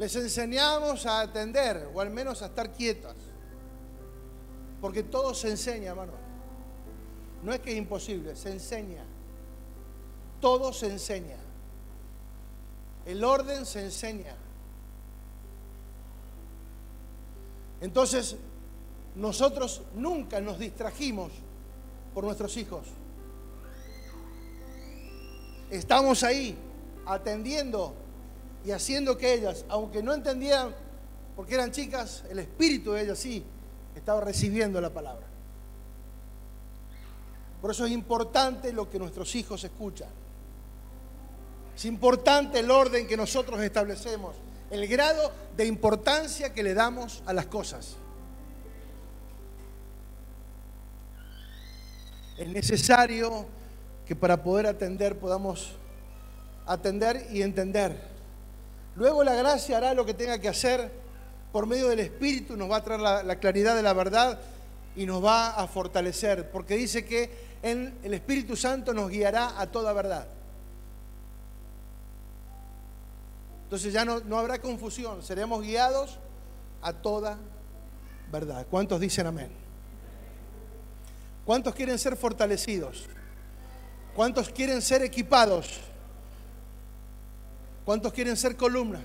Les 0.00 0.16
enseñamos 0.16 1.04
a 1.04 1.20
atender, 1.20 1.90
o 1.92 2.00
al 2.00 2.08
menos 2.08 2.40
a 2.40 2.46
estar 2.46 2.72
quietas. 2.72 3.14
Porque 4.80 5.02
todo 5.02 5.34
se 5.34 5.50
enseña, 5.50 5.90
hermano. 5.90 6.14
No 7.42 7.52
es 7.52 7.60
que 7.60 7.72
es 7.72 7.76
imposible, 7.76 8.34
se 8.34 8.50
enseña. 8.50 9.04
Todo 10.40 10.72
se 10.72 10.86
enseña. 10.86 11.36
El 13.04 13.22
orden 13.22 13.66
se 13.66 13.84
enseña. 13.84 14.34
Entonces, 17.82 18.36
nosotros 19.16 19.82
nunca 19.94 20.40
nos 20.40 20.58
distrajimos 20.58 21.30
por 22.14 22.24
nuestros 22.24 22.56
hijos. 22.56 22.86
Estamos 25.68 26.22
ahí 26.22 26.56
atendiendo 27.04 28.08
y 28.64 28.70
haciendo 28.72 29.16
que 29.16 29.34
ellas, 29.34 29.64
aunque 29.68 30.02
no 30.02 30.12
entendían 30.12 30.74
porque 31.36 31.54
eran 31.54 31.72
chicas, 31.72 32.24
el 32.28 32.38
espíritu 32.38 32.92
de 32.92 33.02
ellas 33.02 33.18
sí 33.18 33.44
estaba 33.94 34.20
recibiendo 34.20 34.80
la 34.80 34.90
palabra. 34.90 35.26
Por 37.60 37.70
eso 37.70 37.86
es 37.86 37.92
importante 37.92 38.72
lo 38.72 38.88
que 38.90 38.98
nuestros 38.98 39.34
hijos 39.34 39.64
escuchan. 39.64 40.08
Es 41.74 41.84
importante 41.84 42.58
el 42.58 42.70
orden 42.70 43.06
que 43.06 43.16
nosotros 43.16 43.60
establecemos 43.60 44.34
el 44.70 44.86
grado 44.86 45.32
de 45.56 45.66
importancia 45.66 46.52
que 46.52 46.62
le 46.62 46.74
damos 46.74 47.22
a 47.26 47.32
las 47.32 47.46
cosas. 47.46 47.96
Es 52.38 52.48
necesario 52.48 53.46
que 54.06 54.16
para 54.16 54.42
poder 54.42 54.66
atender 54.66 55.18
podamos 55.18 55.72
atender 56.66 57.26
y 57.30 57.42
entender. 57.42 58.09
Luego 58.96 59.24
la 59.24 59.34
gracia 59.34 59.76
hará 59.76 59.94
lo 59.94 60.04
que 60.04 60.14
tenga 60.14 60.38
que 60.38 60.48
hacer 60.48 60.90
por 61.52 61.66
medio 61.66 61.88
del 61.88 62.00
Espíritu, 62.00 62.56
nos 62.56 62.70
va 62.70 62.76
a 62.76 62.84
traer 62.84 63.00
la, 63.00 63.36
claridad 63.36 63.74
de 63.74 63.82
la 63.82 63.92
verdad 63.92 64.38
y 64.94 65.06
nos 65.06 65.24
va 65.24 65.50
a 65.50 65.66
fortalecer, 65.66 66.50
porque 66.50 66.76
dice 66.76 67.04
que 67.04 67.30
el 67.62 68.14
Espíritu 68.14 68.56
Santo 68.56 68.94
nos 68.94 69.10
guiará 69.10 69.60
a 69.60 69.66
toda 69.66 69.92
verdad. 69.92 70.26
Entonces 73.70 73.92
ya 73.92 74.04
no, 74.04 74.36
habrá 74.36 74.60
confusión, 74.60 75.22
seremos 75.22 75.62
guiados 75.62 76.18
a 76.82 76.92
toda 76.92 77.38
verdad. 78.32 78.66
¿Cuántos 78.68 78.98
dicen 79.00 79.28
amén? 79.28 79.52
¿Cuántos 81.44 81.74
quieren 81.74 81.96
ser 81.96 82.16
fortalecidos? 82.16 83.06
¿Cuántos 84.14 84.50
quieren 84.50 84.82
ser 84.82 85.02
equipados? 85.02 85.80
¿Cuántos 87.90 88.12
quieren 88.12 88.36
ser 88.36 88.56
columnas? 88.56 89.02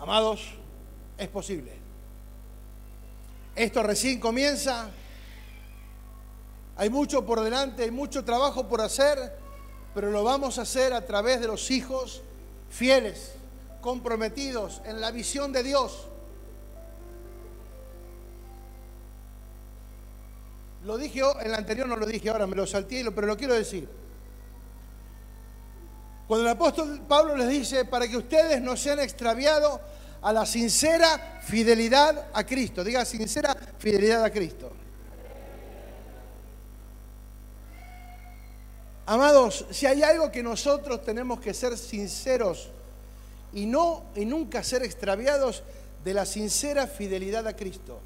Amados, 0.00 0.40
es 1.16 1.28
posible. 1.28 1.70
Esto 3.54 3.84
recién 3.84 4.18
comienza. 4.18 4.90
Hay 6.74 6.90
mucho 6.90 7.24
por 7.24 7.38
delante, 7.38 7.84
hay 7.84 7.92
mucho 7.92 8.24
trabajo 8.24 8.68
por 8.68 8.80
hacer, 8.80 9.32
pero 9.94 10.10
lo 10.10 10.24
vamos 10.24 10.58
a 10.58 10.62
hacer 10.62 10.92
a 10.92 11.06
través 11.06 11.40
de 11.40 11.46
los 11.46 11.70
hijos 11.70 12.20
fieles, 12.68 13.34
comprometidos 13.80 14.82
en 14.84 15.00
la 15.00 15.12
visión 15.12 15.52
de 15.52 15.62
Dios. 15.62 16.08
Lo 20.82 20.98
dije 20.98 21.20
en 21.42 21.52
la 21.52 21.58
anterior, 21.58 21.86
no 21.86 21.94
lo 21.94 22.06
dije 22.06 22.28
ahora, 22.28 22.48
me 22.48 22.56
lo 22.56 22.66
salté, 22.66 23.08
pero 23.12 23.28
lo 23.28 23.36
quiero 23.36 23.54
decir. 23.54 24.03
Cuando 26.26 26.46
el 26.46 26.52
apóstol 26.52 27.02
Pablo 27.06 27.36
les 27.36 27.48
dice, 27.48 27.84
para 27.84 28.08
que 28.08 28.16
ustedes 28.16 28.60
no 28.62 28.76
sean 28.76 28.98
extraviados 29.00 29.80
a 30.22 30.32
la 30.32 30.46
sincera 30.46 31.40
fidelidad 31.42 32.28
a 32.32 32.44
Cristo, 32.44 32.82
diga 32.82 33.04
sincera 33.04 33.54
fidelidad 33.78 34.24
a 34.24 34.30
Cristo. 34.30 34.72
Amados, 39.06 39.66
si 39.70 39.84
hay 39.84 40.02
algo 40.02 40.32
que 40.32 40.42
nosotros 40.42 41.04
tenemos 41.04 41.40
que 41.40 41.52
ser 41.52 41.76
sinceros 41.76 42.70
y 43.52 43.66
no 43.66 44.04
y 44.16 44.24
nunca 44.24 44.62
ser 44.62 44.82
extraviados 44.82 45.62
de 46.02 46.14
la 46.14 46.24
sincera 46.24 46.86
fidelidad 46.86 47.46
a 47.46 47.54
Cristo. 47.54 48.00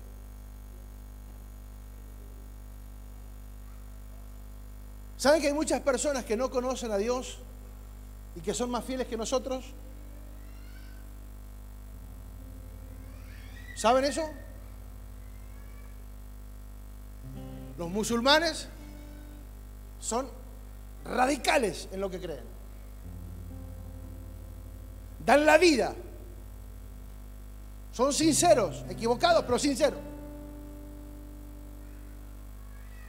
¿Saben 5.16 5.40
que 5.40 5.48
hay 5.48 5.52
muchas 5.52 5.80
personas 5.82 6.24
que 6.24 6.36
no 6.36 6.50
conocen 6.50 6.90
a 6.90 6.96
Dios 6.96 7.38
y 8.38 8.40
que 8.40 8.54
son 8.54 8.70
más 8.70 8.84
fieles 8.84 9.08
que 9.08 9.16
nosotros? 9.16 9.64
¿Saben 13.74 14.04
eso? 14.04 14.22
Los 17.76 17.90
musulmanes 17.90 18.68
son 19.98 20.28
radicales 21.04 21.88
en 21.90 22.00
lo 22.00 22.08
que 22.08 22.20
creen. 22.20 22.44
Dan 25.26 25.44
la 25.44 25.58
vida. 25.58 25.96
Son 27.90 28.12
sinceros, 28.12 28.84
equivocados, 28.88 29.44
pero 29.44 29.58
sinceros. 29.58 29.98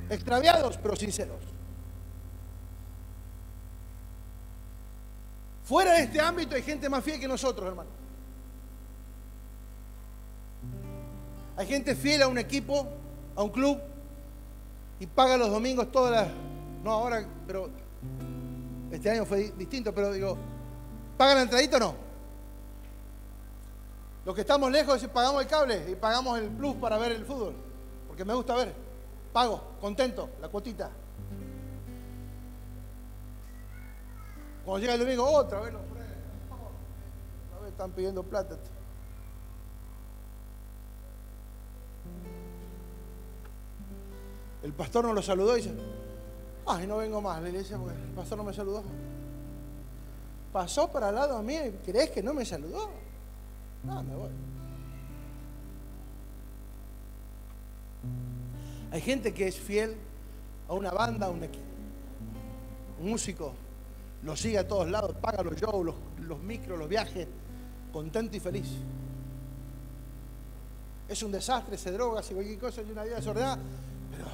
Extraviados, 0.10 0.78
pero 0.78 0.96
sinceros. 0.96 1.59
Fuera 5.70 5.94
de 5.94 6.02
este 6.06 6.20
ámbito 6.20 6.56
hay 6.56 6.64
gente 6.64 6.90
más 6.90 7.04
fiel 7.04 7.20
que 7.20 7.28
nosotros, 7.28 7.70
hermano. 7.70 7.92
Hay 11.56 11.68
gente 11.68 11.96
fiel 11.96 12.24
a 12.24 12.28
un 12.28 12.40
equipo, 12.40 12.88
a 13.36 13.44
un 13.44 13.52
club, 13.52 13.78
y 15.00 15.06
paga 15.06 15.38
los 15.38 15.52
domingos 15.52 15.92
todas 15.92 16.12
las... 16.12 16.28
No, 16.84 16.90
ahora, 16.90 17.24
pero 17.46 17.70
este 18.90 19.12
año 19.12 19.26
fue 19.26 19.52
distinto, 19.52 19.94
pero 19.94 20.12
digo, 20.12 20.36
¿pagan 21.16 21.36
la 21.36 21.44
entradita 21.44 21.78
o 21.78 21.82
no? 21.82 21.96
Los 24.26 24.34
que 24.34 24.42
estamos 24.42 24.72
lejos 24.72 25.06
pagamos 25.14 25.44
el 25.44 25.48
cable 25.48 25.86
y 25.92 25.94
pagamos 25.94 26.40
el 26.40 26.48
plus 26.48 26.78
para 26.78 26.98
ver 26.98 27.12
el 27.12 27.26
fútbol, 27.26 27.54
porque 28.08 28.26
me 28.26 28.34
gusta 28.34 28.56
ver. 28.56 28.74
Pago, 29.32 29.62
contento, 29.80 30.32
la 30.42 30.48
cuotita. 30.48 30.90
Cuando 34.70 34.86
llega 34.86 34.94
el 34.94 35.00
domingo, 35.00 35.26
otra 35.28 35.62
vez 35.62 35.74
los 35.74 35.82
Otra 35.82 37.60
vez 37.60 37.72
están 37.72 37.90
pidiendo 37.90 38.22
plata. 38.22 38.56
El 44.62 44.72
pastor 44.74 45.06
nos 45.06 45.16
lo 45.16 45.24
saludó 45.24 45.58
y 45.58 45.62
dice, 45.62 45.74
Ay, 46.68 46.86
no 46.86 46.98
vengo 46.98 47.20
más, 47.20 47.42
le 47.42 47.52
dice, 47.52 47.76
porque 47.78 48.00
el 48.00 48.12
pastor 48.12 48.38
no 48.38 48.44
me 48.44 48.54
saludó. 48.54 48.84
Pasó 50.54 50.92
para 50.92 51.08
al 51.08 51.16
lado 51.16 51.38
a 51.38 51.42
mí, 51.42 51.56
¿crees 51.84 52.12
que 52.12 52.22
no 52.22 52.36
me 52.36 52.46
saludó? 52.46 52.92
No, 53.84 54.04
me 54.04 54.16
voy. 54.16 54.30
Hay 58.92 59.02
gente 59.02 59.34
que 59.34 59.48
es 59.48 59.60
fiel 59.60 59.98
a 60.68 60.76
una 60.76 60.92
banda, 60.92 61.26
a 61.26 61.32
un 61.32 61.44
equipo, 61.44 61.66
un 63.02 63.10
músico, 63.10 63.56
lo 64.24 64.36
sigue 64.36 64.58
a 64.58 64.68
todos 64.68 64.90
lados, 64.90 65.16
paga 65.22 65.44
los 65.44 65.56
shows, 65.56 65.86
los, 65.86 65.96
los 66.22 66.40
micros, 66.40 66.78
los 66.78 66.90
viajes, 66.90 67.28
contento 67.92 68.36
y 68.36 68.40
feliz. 68.40 68.68
Es 71.08 71.24
un 71.24 71.32
desastre, 71.32 71.78
se 71.78 71.92
droga, 71.92 72.20
hace 72.20 72.34
cualquier 72.34 72.60
cosa, 72.60 72.82
y 72.82 72.92
una 72.92 73.04
vida 73.04 73.16
desordenada, 73.16 73.58
pero 74.12 74.28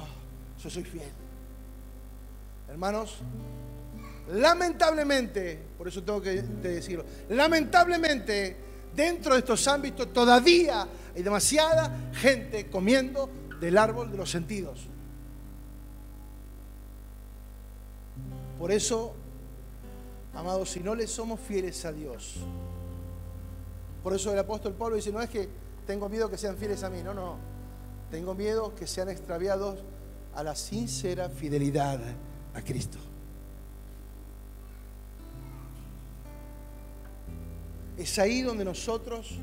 yo 0.62 0.70
soy 0.70 0.84
fiel. 0.84 1.10
Hermanos, 2.68 3.18
lamentablemente, 4.32 5.62
por 5.78 5.88
eso 5.88 6.02
tengo 6.02 6.20
que 6.20 6.42
decirlo, 6.42 7.04
lamentablemente 7.30 8.56
dentro 8.94 9.34
de 9.34 9.40
estos 9.40 9.68
ámbitos 9.68 10.12
todavía 10.12 10.88
hay 11.14 11.22
demasiada 11.22 12.10
gente 12.14 12.68
comiendo 12.68 13.30
del 13.60 13.78
árbol 13.78 14.10
de 14.10 14.16
los 14.16 14.30
sentidos. 14.30 14.86
Por 18.58 18.72
eso, 18.72 19.14
amados, 20.36 20.70
si 20.70 20.80
no 20.80 20.94
le 20.94 21.06
somos 21.06 21.40
fieles 21.40 21.84
a 21.84 21.92
Dios, 21.92 22.36
por 24.02 24.14
eso 24.14 24.32
el 24.32 24.38
apóstol 24.38 24.74
Pablo 24.74 24.96
dice, 24.96 25.10
no 25.10 25.20
es 25.20 25.28
que 25.28 25.48
tengo 25.86 26.08
miedo 26.08 26.30
que 26.30 26.38
sean 26.38 26.56
fieles 26.56 26.82
a 26.82 26.90
mí, 26.90 27.02
no, 27.02 27.14
no, 27.14 27.38
tengo 28.10 28.34
miedo 28.34 28.74
que 28.74 28.86
sean 28.86 29.08
extraviados 29.08 29.80
a 30.34 30.42
la 30.42 30.54
sincera 30.54 31.28
fidelidad 31.28 31.98
a 32.54 32.62
Cristo. 32.62 32.98
Es 37.96 38.18
ahí 38.18 38.42
donde 38.42 38.64
nosotros 38.64 39.38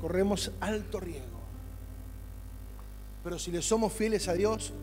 corremos 0.00 0.52
alto 0.60 1.00
riesgo. 1.00 1.40
Pero 3.22 3.38
si 3.38 3.50
le 3.50 3.62
somos 3.62 3.92
fieles 3.92 4.28
a 4.28 4.34
Dios, 4.34 4.74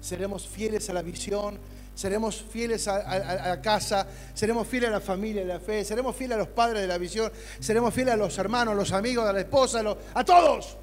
seremos 0.00 0.48
fieles 0.48 0.88
a 0.88 0.94
la 0.94 1.02
visión, 1.02 1.58
seremos 2.00 2.40
fieles 2.40 2.88
a, 2.88 3.46
la 3.46 3.60
casa, 3.60 4.06
seremos 4.32 4.66
fieles 4.66 4.88
a 4.88 4.92
la 4.92 5.00
familia 5.02 5.42
de 5.42 5.48
la 5.48 5.60
fe, 5.60 5.84
seremos 5.84 6.16
fieles 6.16 6.36
a 6.36 6.38
los 6.38 6.48
padres 6.48 6.80
de 6.80 6.88
la 6.88 6.96
visión, 6.96 7.30
seremos 7.58 7.92
fieles 7.92 8.14
a 8.14 8.16
los 8.16 8.38
hermanos, 8.38 8.72
a 8.72 8.74
los 8.74 8.92
amigos, 8.92 9.28
a 9.28 9.34
la 9.34 9.40
esposa, 9.40 9.80
a, 9.80 10.18
a 10.18 10.24
todos. 10.24 10.78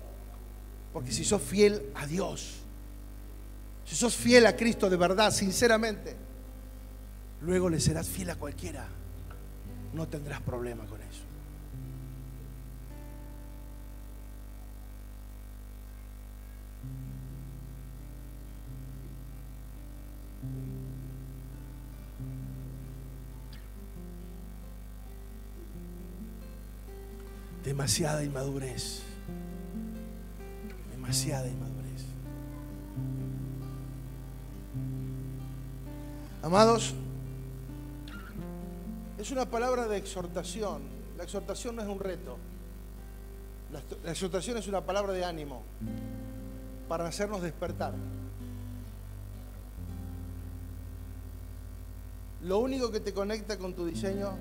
Porque 0.93 1.11
si 1.11 1.25
sos 1.25 1.41
fiel 1.41 1.89
a 1.95 2.05
Dios, 2.05 2.57
si 3.83 3.95
sos 3.95 4.15
fiel 4.15 4.45
a 4.45 4.55
Cristo 4.55 4.91
de 4.91 4.97
verdad, 4.97 5.31
sinceramente, 5.31 6.15
luego 7.41 7.67
le 7.67 7.79
serás 7.79 8.07
fiel 8.07 8.29
a 8.29 8.35
cualquiera. 8.35 8.87
No 9.95 10.07
tendrás 10.07 10.39
problema 10.41 10.85
con 10.85 10.96
demasiada 27.67 28.23
inmadurez. 28.23 29.01
Demasiada 30.89 31.47
inmadurez. 31.47 32.05
Amados, 36.41 36.95
es 39.17 39.31
una 39.31 39.49
palabra 39.49 39.85
de 39.85 39.97
exhortación. 39.97 40.81
La 41.17 41.25
exhortación 41.25 41.75
no 41.75 41.81
es 41.81 41.89
un 41.89 41.99
reto. 41.99 42.37
La, 44.05 44.11
exhortación 44.11 44.55
es 44.55 44.69
una 44.69 44.85
palabra 44.85 45.11
de 45.11 45.25
ánimo 45.25 45.61
para 46.87 47.05
hacernos 47.05 47.41
despertar. 47.41 47.93
Lo 52.43 52.59
único 52.59 52.93
que 52.93 53.01
te 53.01 53.13
conecta 53.13 53.57
con 53.57 53.73
tu 53.73 53.85
diseño, 53.85 54.37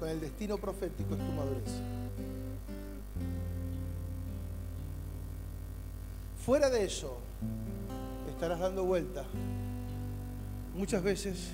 con 0.00 0.08
el 0.08 0.20
destino 0.20 0.58
profético, 0.58 1.14
es 1.14 1.20
tu 1.20 1.32
madurez. 1.32 2.03
Fuera 6.44 6.68
de 6.68 6.84
eso, 6.84 7.16
estarás 8.28 8.60
dando 8.60 8.84
vuelta 8.84 9.24
muchas 10.76 11.02
veces 11.02 11.52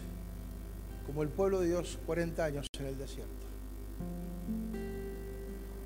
como 1.06 1.22
el 1.22 1.28
pueblo 1.28 1.60
de 1.60 1.68
Dios 1.68 1.96
40 2.06 2.44
años 2.44 2.66
en 2.76 2.86
el 2.86 2.98
desierto, 2.98 3.46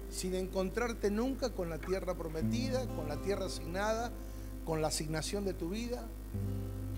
sin 0.08 0.34
encontrarte 0.34 1.10
nunca 1.10 1.50
con 1.50 1.68
la 1.68 1.76
tierra 1.76 2.14
prometida, 2.14 2.86
con 2.96 3.06
la 3.06 3.20
tierra 3.20 3.44
asignada, 3.44 4.10
con 4.64 4.80
la 4.80 4.88
asignación 4.88 5.44
de 5.44 5.52
tu 5.52 5.68
vida, 5.68 6.02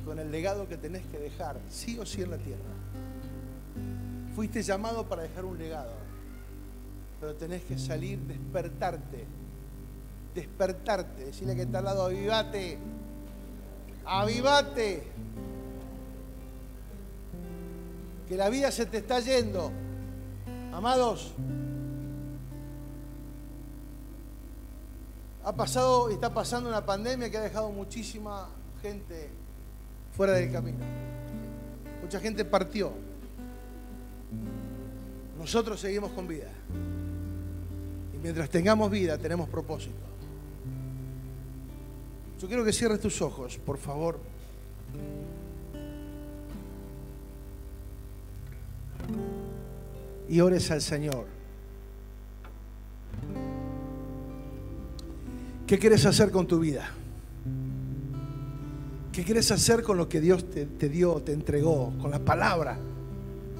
con 0.04 0.20
el 0.20 0.30
legado 0.30 0.68
que 0.68 0.76
tenés 0.76 1.04
que 1.06 1.18
dejar, 1.18 1.60
sí 1.68 1.98
o 1.98 2.06
sí 2.06 2.22
en 2.22 2.30
la 2.30 2.38
tierra. 2.38 2.62
Fuiste 4.36 4.62
llamado 4.62 5.08
para 5.08 5.22
dejar 5.22 5.44
un 5.44 5.58
legado, 5.58 5.94
pero 7.18 7.34
tenés 7.34 7.64
que 7.64 7.76
salir, 7.76 8.20
despertarte 8.20 9.26
despertarte, 10.36 11.24
decirle 11.24 11.56
que 11.56 11.62
está 11.62 11.78
al 11.78 11.86
lado, 11.86 12.04
avivate, 12.04 12.78
avivate, 14.04 15.02
que 18.28 18.36
la 18.36 18.48
vida 18.50 18.70
se 18.70 18.86
te 18.86 18.98
está 18.98 19.18
yendo. 19.20 19.72
Amados, 20.72 21.32
ha 25.42 25.52
pasado 25.54 26.10
y 26.10 26.14
está 26.14 26.34
pasando 26.34 26.68
una 26.68 26.84
pandemia 26.84 27.30
que 27.30 27.38
ha 27.38 27.42
dejado 27.42 27.70
muchísima 27.70 28.48
gente 28.82 29.30
fuera 30.12 30.34
del 30.34 30.52
camino. 30.52 30.84
Mucha 32.02 32.20
gente 32.20 32.44
partió. 32.44 32.92
Nosotros 35.38 35.80
seguimos 35.80 36.12
con 36.12 36.28
vida. 36.28 36.50
Y 38.12 38.18
mientras 38.18 38.50
tengamos 38.50 38.90
vida, 38.90 39.16
tenemos 39.16 39.48
propósito. 39.48 40.15
Yo 42.40 42.48
quiero 42.48 42.64
que 42.64 42.72
cierres 42.72 43.00
tus 43.00 43.22
ojos, 43.22 43.58
por 43.58 43.78
favor. 43.78 44.18
Y 50.28 50.40
ores 50.40 50.70
al 50.70 50.82
Señor. 50.82 51.26
¿Qué 55.66 55.78
quieres 55.78 56.04
hacer 56.04 56.30
con 56.30 56.46
tu 56.46 56.60
vida? 56.60 56.90
¿Qué 59.12 59.24
quieres 59.24 59.50
hacer 59.50 59.82
con 59.82 59.96
lo 59.96 60.08
que 60.08 60.20
Dios 60.20 60.50
te, 60.50 60.66
te, 60.66 60.90
dio, 60.90 61.22
te 61.22 61.32
entregó, 61.32 61.94
con 61.98 62.10
la 62.10 62.18
palabra? 62.18 62.78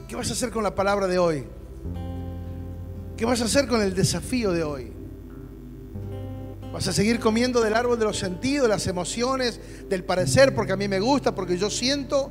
¿Qué 0.06 0.14
vas 0.14 0.28
a 0.28 0.34
hacer 0.34 0.50
con 0.50 0.62
la 0.62 0.74
palabra 0.74 1.06
de 1.06 1.18
hoy? 1.18 1.44
¿Qué 3.16 3.24
vas 3.24 3.40
a 3.40 3.46
hacer 3.46 3.66
con 3.66 3.80
el 3.80 3.94
desafío 3.94 4.52
de 4.52 4.62
hoy? 4.62 4.95
Vas 6.76 6.88
a 6.88 6.92
seguir 6.92 7.20
comiendo 7.20 7.62
del 7.62 7.72
árbol 7.72 7.98
de 7.98 8.04
los 8.04 8.18
sentidos, 8.18 8.68
las 8.68 8.86
emociones, 8.86 9.58
del 9.88 10.04
parecer, 10.04 10.54
porque 10.54 10.72
a 10.72 10.76
mí 10.76 10.88
me 10.88 11.00
gusta, 11.00 11.34
porque 11.34 11.56
yo 11.56 11.70
siento. 11.70 12.30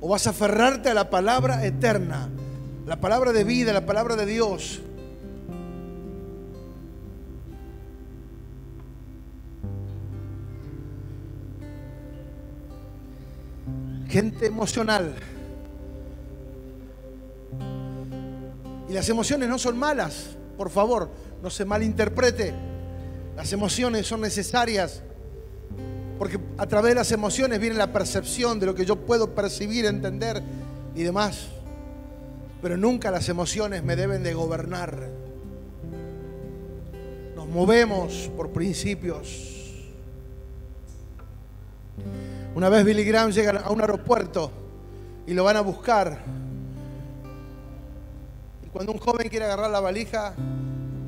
O 0.00 0.10
vas 0.10 0.28
a 0.28 0.30
aferrarte 0.30 0.90
a 0.90 0.94
la 0.94 1.10
palabra 1.10 1.66
eterna, 1.66 2.28
la 2.86 3.00
palabra 3.00 3.32
de 3.32 3.42
vida, 3.42 3.72
la 3.72 3.84
palabra 3.84 4.14
de 4.14 4.26
Dios. 4.26 4.80
Gente 14.08 14.46
emocional. 14.46 15.16
Y 18.88 18.92
las 18.92 19.08
emociones 19.08 19.48
no 19.48 19.58
son 19.58 19.76
malas, 19.76 20.36
por 20.56 20.70
favor, 20.70 21.10
no 21.42 21.50
se 21.50 21.64
malinterprete. 21.64 22.73
Las 23.36 23.52
emociones 23.52 24.06
son 24.06 24.20
necesarias 24.20 25.02
porque 26.18 26.38
a 26.58 26.66
través 26.66 26.90
de 26.90 26.94
las 26.96 27.12
emociones 27.12 27.58
viene 27.58 27.76
la 27.76 27.92
percepción 27.92 28.60
de 28.60 28.66
lo 28.66 28.74
que 28.74 28.84
yo 28.84 28.96
puedo 28.96 29.34
percibir, 29.34 29.84
entender 29.86 30.42
y 30.94 31.02
demás. 31.02 31.48
Pero 32.62 32.76
nunca 32.76 33.10
las 33.10 33.28
emociones 33.28 33.82
me 33.82 33.96
deben 33.96 34.22
de 34.22 34.32
gobernar. 34.32 35.10
Nos 37.34 37.48
movemos 37.48 38.30
por 38.36 38.52
principios. 38.52 39.50
Una 42.54 42.68
vez 42.68 42.84
Billy 42.84 43.04
Graham 43.04 43.32
llega 43.32 43.60
a 43.60 43.70
un 43.70 43.80
aeropuerto 43.80 44.50
y 45.26 45.34
lo 45.34 45.42
van 45.42 45.56
a 45.56 45.60
buscar. 45.60 46.20
Y 48.64 48.68
cuando 48.68 48.92
un 48.92 48.98
joven 48.98 49.28
quiere 49.28 49.46
agarrar 49.46 49.70
la 49.70 49.80
valija, 49.80 50.34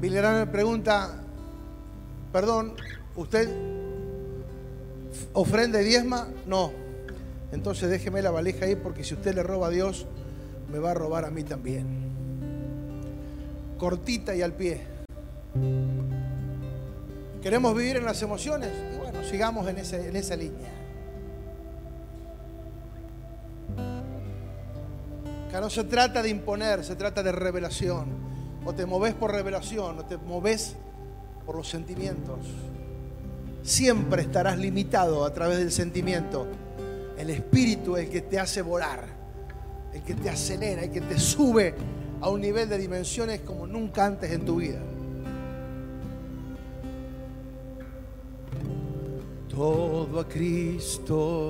Billy 0.01 0.17
Graham 0.17 0.41
le 0.41 0.47
pregunta, 0.49 1.23
Perdón, 2.33 2.75
¿usted 3.15 3.49
ofrenda 5.33 5.81
y 5.81 5.85
diezma? 5.85 6.29
No. 6.47 6.73
Entonces 7.53 7.89
déjeme 7.89 8.23
la 8.23 8.31
valija 8.31 8.67
ahí 8.67 8.77
porque 8.77 9.05
si 9.05 9.15
usted 9.15 9.35
le 9.35 9.43
roba 9.43 9.69
a 9.69 9.71
Dios, 9.71 10.07
me 10.71 10.79
va 10.79 10.91
a 10.91 10.95
robar 10.95 11.25
a 11.25 11.31
mí 11.31 11.45
también. 11.45 11.87
Cortita 13.79 14.35
y 14.35 14.43
al 14.43 14.53
pie. 14.53 14.83
¿Queremos 17.43 17.77
vivir 17.77 17.97
en 17.97 18.05
las 18.05 18.21
emociones? 18.23 18.71
Y 18.95 18.99
bueno, 18.99 19.23
sigamos 19.23 19.69
en, 19.69 19.79
en 19.79 20.17
esa 20.17 20.37
línea. 20.37 20.71
Acá 25.49 25.61
no 25.61 25.71
se 25.71 25.85
trata 25.85 26.23
de 26.23 26.29
imponer, 26.29 26.85
se 26.85 26.97
trata 26.97 27.23
de 27.23 27.33
revelación. 27.33 28.27
O 28.65 28.75
te 28.75 28.85
moves 28.85 29.15
por 29.15 29.31
revelación, 29.31 30.01
o 30.01 30.05
te 30.05 30.17
moves 30.17 30.75
por 31.47 31.55
los 31.55 31.69
sentimientos. 31.69 32.41
Siempre 33.63 34.23
estarás 34.23 34.59
limitado 34.59 35.25
a 35.25 35.33
través 35.33 35.59
del 35.59 35.71
sentimiento. 35.71 36.47
El 37.17 37.31
espíritu 37.31 37.97
es 37.97 38.07
el 38.07 38.11
que 38.11 38.21
te 38.21 38.39
hace 38.39 38.61
volar, 38.61 39.07
el 39.95 40.03
que 40.03 40.15
te 40.15 40.29
acelera, 40.29 40.83
el 40.83 40.91
que 40.91 41.01
te 41.01 41.19
sube 41.19 41.75
a 42.21 42.29
un 42.29 42.41
nivel 42.41 42.69
de 42.69 42.79
dimensiones 42.79 43.41
como 43.41 43.67
nunca 43.67 44.05
antes 44.05 44.31
en 44.33 44.45
tu 44.45 44.57
vida. 44.57 44.81
Todo 49.49 50.21
a 50.21 50.29
Cristo. 50.29 51.37